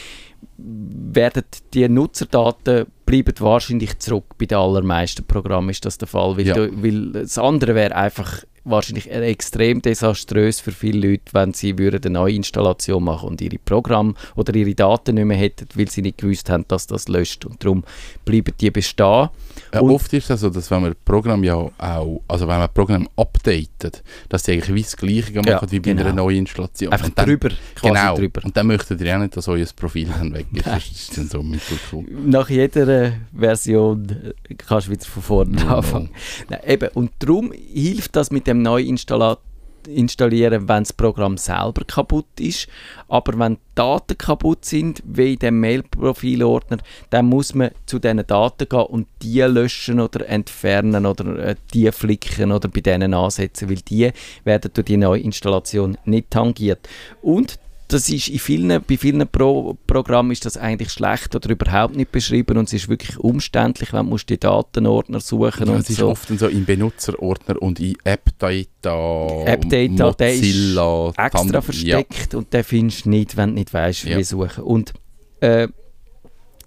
werden 0.56 1.44
die 1.74 1.88
Nutzerdaten 1.88 2.86
bleiben 3.06 3.34
wahrscheinlich 3.38 3.98
zurück. 3.98 4.24
Bei 4.38 4.46
den 4.46 4.58
allermeisten 4.58 5.24
Programmen 5.24 5.70
ist 5.70 5.84
das 5.84 5.98
der 5.98 6.08
Fall, 6.08 6.36
weil, 6.36 6.46
Ja. 6.46 6.54
du, 6.54 6.82
weil 6.82 7.12
das 7.12 7.38
andere 7.38 7.74
wäre 7.74 7.94
einfach 7.94 8.42
wahrscheinlich 8.64 9.10
extrem 9.10 9.82
desaströs 9.82 10.60
für 10.60 10.72
viele 10.72 11.10
Leute, 11.10 11.22
wenn 11.32 11.52
sie 11.52 11.78
würden 11.78 12.00
eine 12.04 12.18
Neuinstallation 12.20 13.02
machen 13.04 13.28
und 13.30 13.40
ihre 13.40 13.58
Programme 13.58 14.14
oder 14.36 14.54
ihre 14.54 14.74
Daten 14.74 15.14
nicht 15.16 15.24
mehr 15.24 15.36
hätten, 15.36 15.66
weil 15.74 15.90
sie 15.90 16.02
nicht 16.02 16.18
gewusst 16.18 16.48
haben, 16.50 16.64
dass 16.68 16.86
das 16.86 17.08
löscht. 17.08 17.44
Und 17.44 17.62
darum 17.64 17.84
bleiben 18.24 18.52
die 18.60 18.70
bestehen. 18.70 19.28
Ja, 19.74 19.80
Und- 19.80 19.90
oft 19.90 20.12
ist 20.12 20.30
es 20.30 20.40
so, 20.40 20.50
dass 20.50 20.70
wenn 20.70 20.82
man 20.82 20.94
Programm 21.04 21.42
ja 21.44 21.54
auch, 21.56 22.20
also 22.28 22.46
wenn 22.48 22.58
man 22.58 22.68
Programm 22.72 23.08
updatet, 23.16 24.02
dass 24.28 24.44
die 24.44 24.52
eigentlich 24.52 24.74
wie 24.74 24.82
das 24.82 24.96
Gleiche 24.96 25.32
machen 25.34 25.46
Ja, 25.48 25.70
wie 25.70 25.80
bei 25.80 25.90
einer 25.90 26.04
genau. 26.04 26.24
neuen 26.24 26.38
Installation. 26.38 26.92
Einfach 26.92 27.08
dann- 27.10 27.26
drüber, 27.26 27.48
Genau. 27.80 28.16
drüber. 28.16 28.40
Und 28.44 28.56
dann 28.56 28.66
möchtet 28.66 29.00
ihr 29.00 29.14
auch 29.16 29.20
nicht, 29.20 29.36
dass 29.36 29.48
euer 29.48 29.66
Profil 29.76 30.08
dann 30.08 30.32
weg 30.34 30.46
ist. 30.52 30.62
Das 30.72 30.86
ist 30.90 31.18
dann 31.18 31.28
so 31.28 31.42
mittelcool. 31.42 32.04
Nach 32.26 32.48
jeder 32.48 32.88
äh, 32.88 33.12
Version 33.36 34.08
äh, 34.48 34.54
kannst 34.54 34.86
du 34.88 34.92
wieder 34.92 35.04
von 35.04 35.22
vorne 35.22 35.56
Genau. 35.56 35.76
anfangen. 35.78 36.10
Nein, 36.48 36.60
eben, 36.66 36.88
und 36.94 37.10
darum 37.18 37.52
hilft 37.52 38.14
das 38.16 38.30
mit 38.30 38.46
dem 38.52 38.62
Neuinstallieren, 38.62 40.68
wenn 40.68 40.84
das 40.84 40.92
Programm 40.92 41.36
selber 41.36 41.84
kaputt 41.86 42.26
ist. 42.38 42.68
Aber 43.08 43.38
wenn 43.38 43.58
Daten 43.74 44.16
kaputt 44.16 44.64
sind, 44.64 45.02
wie 45.04 45.34
in 45.34 45.38
dem 45.38 45.60
Mail-Profilordner, 45.60 46.78
dann 47.10 47.26
muss 47.26 47.54
man 47.54 47.70
zu 47.86 47.98
diesen 47.98 48.26
Daten 48.26 48.68
gehen 48.68 48.80
und 48.80 49.08
die 49.22 49.40
löschen 49.40 50.00
oder 50.00 50.28
entfernen 50.28 51.06
oder 51.06 51.38
äh, 51.38 51.56
die 51.74 51.90
flicken 51.90 52.52
oder 52.52 52.68
bei 52.68 52.80
denen 52.80 53.14
ansetzen, 53.14 53.68
weil 53.68 53.76
die 53.76 54.12
werden 54.44 54.70
durch 54.72 54.86
die 54.86 54.96
Neuinstallation 54.96 55.98
nicht 56.04 56.30
tangiert. 56.30 56.88
Und 57.22 57.58
das 57.92 58.08
ist 58.08 58.28
in 58.28 58.38
vielen, 58.38 58.82
bei 58.82 58.96
vielen 58.96 59.26
Pro 59.28 59.76
Programmen 59.86 60.30
ist 60.32 60.44
das 60.46 60.56
eigentlich 60.56 60.90
schlecht 60.92 61.34
oder 61.34 61.50
überhaupt 61.50 61.94
nicht 61.96 62.10
beschrieben 62.12 62.56
und 62.58 62.64
es 62.68 62.72
ist 62.72 62.88
wirklich 62.88 63.18
umständlich, 63.18 63.92
wenn 63.92 64.08
du 64.10 64.16
die 64.16 64.38
Datenordner 64.38 65.20
suchen 65.20 65.66
Ja, 65.68 65.74
und 65.74 65.80
es 65.80 65.90
ist 65.90 65.98
so. 65.98 66.08
oft 66.08 66.28
so 66.38 66.48
im 66.48 66.64
Benutzerordner 66.64 67.60
und 67.60 67.78
in 67.80 67.94
AppData, 68.04 69.44
AppData, 69.46 70.12
der 70.12 70.34
ist 70.34 70.42
extra 70.44 71.28
Thund- 71.30 71.52
Ja. 71.52 71.60
versteckt 71.60 72.34
und 72.34 72.52
den 72.52 72.64
findest 72.64 73.04
du 73.04 73.10
nicht, 73.10 73.36
wenn 73.36 73.50
du 73.50 73.54
nicht 73.56 73.72
weißt, 73.72 74.04
Ja. 74.04 74.18
wie 74.18 74.24
suchen. 74.24 74.64
Und 74.64 74.92
äh, 75.40 75.68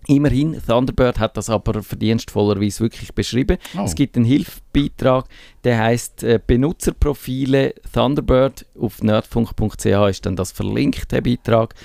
immerhin, 0.08 0.62
Thunderbird 0.66 1.20
hat 1.20 1.38
das 1.38 1.50
aber 1.50 1.84
verdienstvollerweise 1.84 2.82
wirklich 2.82 3.14
beschrieben. 3.14 3.58
Oh. 3.78 3.84
Es 3.84 3.96
gibt 3.96 4.16
einen 4.16 4.26
Hilfbeitrag, 4.26 5.26
der 5.64 5.80
heißt 5.80 6.24
äh, 6.24 6.40
Benutzerprofile 6.46 7.74
Thunderbird. 7.94 8.66
Auf 8.80 9.02
nerdfunk.ch 9.02 9.86
ist 9.86 10.26
dann 10.26 10.36
das 10.36 10.52
verlinkt, 10.52 11.12
der 11.12 11.22
Beitrag. 11.22 11.76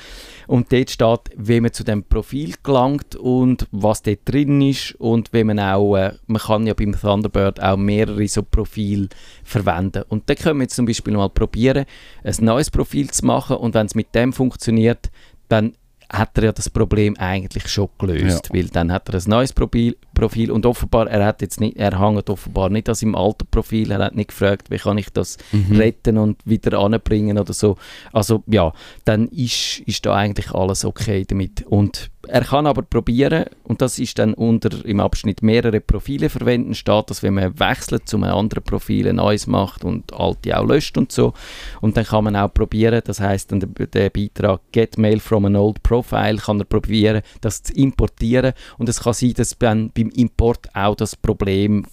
Und 0.46 0.72
dort 0.72 0.90
steht, 0.90 1.20
wie 1.36 1.60
man 1.60 1.72
zu 1.72 1.84
dem 1.84 2.02
Profil 2.02 2.54
gelangt 2.62 3.14
und 3.14 3.68
was 3.70 4.02
dort 4.02 4.20
drin 4.24 4.60
ist 4.62 4.94
und 4.96 5.32
wie 5.32 5.44
man 5.44 5.60
auch, 5.60 5.96
äh, 5.96 6.14
man 6.26 6.42
kann 6.42 6.66
ja 6.66 6.74
beim 6.74 6.98
Thunderbird 6.98 7.62
auch 7.62 7.76
mehrere 7.76 8.26
so 8.26 8.42
Profile 8.42 9.08
verwenden. 9.44 10.02
Und 10.08 10.28
dann 10.28 10.36
können 10.36 10.58
wir 10.58 10.64
jetzt 10.64 10.76
zum 10.76 10.86
Beispiel 10.86 11.14
mal 11.14 11.30
probieren, 11.30 11.84
ein 12.24 12.34
neues 12.40 12.70
Profil 12.70 13.10
zu 13.10 13.24
machen 13.26 13.56
und 13.56 13.74
wenn 13.74 13.86
es 13.86 13.94
mit 13.94 14.14
dem 14.14 14.32
funktioniert, 14.32 15.10
dann 15.48 15.74
hat 16.12 16.36
er 16.38 16.44
ja 16.44 16.52
das 16.52 16.68
Problem 16.68 17.16
eigentlich 17.18 17.68
schon 17.68 17.88
gelöst, 17.98 18.48
Ja. 18.48 18.54
weil 18.54 18.66
dann 18.68 18.90
hat 18.92 19.08
er 19.08 19.14
ein 19.14 19.22
neues 19.26 19.52
Profil, 19.52 19.96
Profil 20.12 20.50
und 20.50 20.66
offenbar, 20.66 21.08
er 21.08 21.24
hat 21.24 21.40
jetzt 21.40 21.60
nicht, 21.60 21.76
er 21.76 21.98
hängt 22.00 22.28
offenbar 22.28 22.68
nicht 22.68 22.88
an 22.88 22.94
seinem 22.96 23.14
alten 23.14 23.46
Profil, 23.50 23.90
er 23.92 24.00
hat 24.00 24.14
nicht 24.16 24.28
gefragt, 24.30 24.70
wie 24.70 24.76
kann 24.78 24.98
ich 24.98 25.10
das 25.10 25.38
Mhm. 25.52 25.76
retten 25.76 26.18
und 26.18 26.40
wieder 26.44 26.78
anbringen 26.78 27.38
oder 27.38 27.52
so. 27.52 27.76
Also 28.12 28.42
ja, 28.48 28.72
dann 29.04 29.28
ist, 29.28 29.80
ist 29.86 30.04
da 30.04 30.14
eigentlich 30.14 30.50
alles 30.52 30.84
okay 30.84 31.24
damit. 31.26 31.64
Und 31.66 32.10
er 32.30 32.44
kann 32.44 32.66
aber 32.66 32.82
probieren, 32.82 33.46
und 33.64 33.82
das 33.82 33.98
ist 33.98 34.18
dann 34.18 34.34
unter 34.34 34.84
im 34.84 35.00
Abschnitt 35.00 35.42
mehrere 35.42 35.80
Profile 35.80 36.28
verwenden, 36.28 36.74
steht 36.74 37.10
das, 37.10 37.22
wenn 37.22 37.34
man 37.34 37.58
wechselt 37.58 38.08
zu 38.08 38.16
einem 38.16 38.32
anderen 38.32 38.62
Profil, 38.62 39.08
ein 39.08 39.16
neues 39.16 39.46
macht 39.46 39.84
und 39.84 40.12
alte 40.12 40.58
auch 40.58 40.66
löscht 40.66 40.96
und 40.96 41.10
so. 41.10 41.34
Und 41.80 41.96
dann 41.96 42.04
kann 42.04 42.24
man 42.24 42.36
auch 42.36 42.52
probieren, 42.52 43.02
das 43.04 43.20
heißt 43.20 43.52
dann 43.52 43.60
der, 43.60 43.86
der 43.86 44.10
Beitrag 44.10 44.60
Get 44.72 44.96
Mail 44.96 45.18
from 45.20 45.44
an 45.44 45.56
Old 45.56 45.82
Profile, 45.82 46.36
kann 46.36 46.60
er 46.60 46.64
probieren, 46.64 47.22
das 47.40 47.62
zu 47.62 47.74
importieren. 47.74 48.52
Und 48.78 48.88
es 48.88 49.00
kann 49.00 49.14
sein, 49.14 49.34
dass 49.34 49.58
dann 49.58 49.90
beim 49.90 50.10
Import 50.10 50.68
auch 50.74 50.94
das 50.94 51.16
Problem 51.16 51.84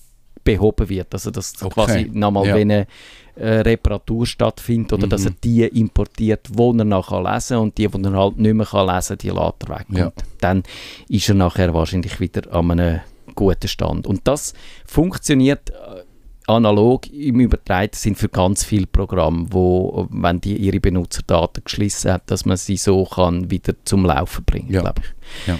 behoben 0.55 0.89
wird. 0.89 1.13
Also 1.13 1.29
dass 1.31 1.53
Okay. 1.61 1.73
quasi 1.73 2.09
nochmal 2.13 2.47
Ja. 2.47 2.55
wenn 2.55 2.71
eine 2.71 2.87
äh, 3.35 3.59
Reparatur 3.61 4.25
stattfindet 4.25 4.93
oder 4.93 5.05
dass 5.07 5.21
Mhm. 5.21 5.27
er 5.27 5.33
die 5.43 5.63
importiert, 5.79 6.47
die 6.49 6.61
er 6.79 6.83
nachher 6.85 7.21
lesen 7.21 7.53
kann 7.55 7.63
und 7.63 7.77
die, 7.77 7.87
die 7.87 8.03
er 8.03 8.13
halt 8.13 8.37
nicht 8.39 8.53
mehr 8.55 8.65
kann 8.65 8.87
lesen 8.87 9.09
kann, 9.09 9.17
die 9.19 9.29
lässt 9.29 9.63
er 9.67 9.69
weg. 9.77 9.85
Ja. 9.91 10.05
Und 10.07 10.13
dann 10.41 10.63
ist 11.07 11.29
er 11.29 11.35
nachher 11.35 11.71
wahrscheinlich 11.73 12.19
wieder 12.19 12.51
an 12.51 12.71
einem 12.71 12.99
guten 13.35 13.67
Stand. 13.67 14.07
Und 14.07 14.21
das 14.27 14.53
funktioniert 14.87 15.69
äh, 15.69 16.03
analog 16.47 17.07
im 17.11 17.39
Übertreten 17.41 17.95
sind 17.97 18.17
für 18.17 18.29
ganz 18.29 18.63
viele 18.63 18.87
Programme, 18.87 19.47
wo, 19.51 20.07
wenn 20.09 20.39
die 20.41 20.55
ihre 20.55 20.79
Benutzerdaten 20.79 21.63
geschlossen 21.63 22.13
hat, 22.13 22.31
dass 22.31 22.45
man 22.45 22.55
sie 22.57 22.77
so 22.77 23.03
kann 23.05 23.51
wieder 23.51 23.73
zum 23.83 24.05
Laufen 24.05 24.45
bringen, 24.45 24.71
Ja. 24.71 24.81
glaube 24.81 25.01
ich. 25.03 25.47
Ja. 25.47 25.59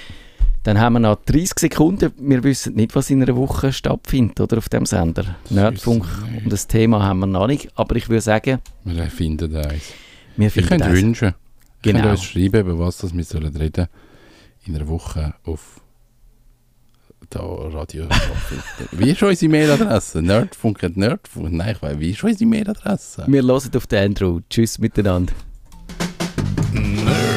Dann 0.67 0.81
haben 0.81 0.93
wir 0.93 0.99
noch 0.99 1.15
30 1.23 1.59
Sekunden. 1.59 2.11
Wir 2.17 2.43
wissen 2.43 2.75
nicht, 2.75 2.93
was 2.93 3.09
in 3.09 3.21
einer 3.23 3.37
Woche 3.37 3.71
stattfindet, 3.71 4.41
oder 4.41 4.57
auf 4.57 4.67
dem 4.67 4.85
Sender. 4.85 5.37
Nerdfunk. 5.49 6.03
nicht. 6.29 6.43
Und 6.43 6.51
das 6.51 6.67
Thema 6.67 7.01
haben 7.01 7.19
wir 7.19 7.25
noch 7.25 7.47
nicht. 7.47 7.69
Aber 7.75 7.95
ich 7.95 8.09
würde 8.09 8.19
sagen, 8.19 8.59
Wir 8.83 9.05
finden 9.05 9.55
eins. 9.55 9.93
wir 10.35 10.51
finden 10.51 10.67
könnt 10.67 10.81
das. 10.81 10.91
wünschen. 10.91 11.33
Genau. 11.81 11.99
könnt 12.01 12.11
uns 12.11 12.23
schreiben, 12.25 12.59
über 12.59 12.79
was 12.79 12.97
das 12.97 13.15
wir 13.15 13.23
sollen 13.23 13.55
reden 13.55 13.87
in 14.65 14.75
einer 14.75 14.89
Woche 14.89 15.35
auf 15.45 15.79
da 17.29 17.39
Radio. 17.39 18.09
wie 18.91 19.11
ist 19.11 19.23
unsere 19.23 19.49
Mailadresse? 19.49 20.21
Nerdfunk 20.21 20.97
Nerdfunk? 20.97 21.49
Nein, 21.53 21.75
ich 21.77 21.81
weiß, 21.81 21.97
wie 21.97 22.09
ist 22.09 22.21
unsere 22.25 22.49
Mailadresse? 22.49 23.23
Wir 23.25 23.41
hören 23.41 23.71
auf 23.73 23.87
den 23.87 24.03
Andrew. 24.03 24.41
Tschüss 24.49 24.79
miteinander. 24.79 25.31
Nerdfunk. 26.73 27.36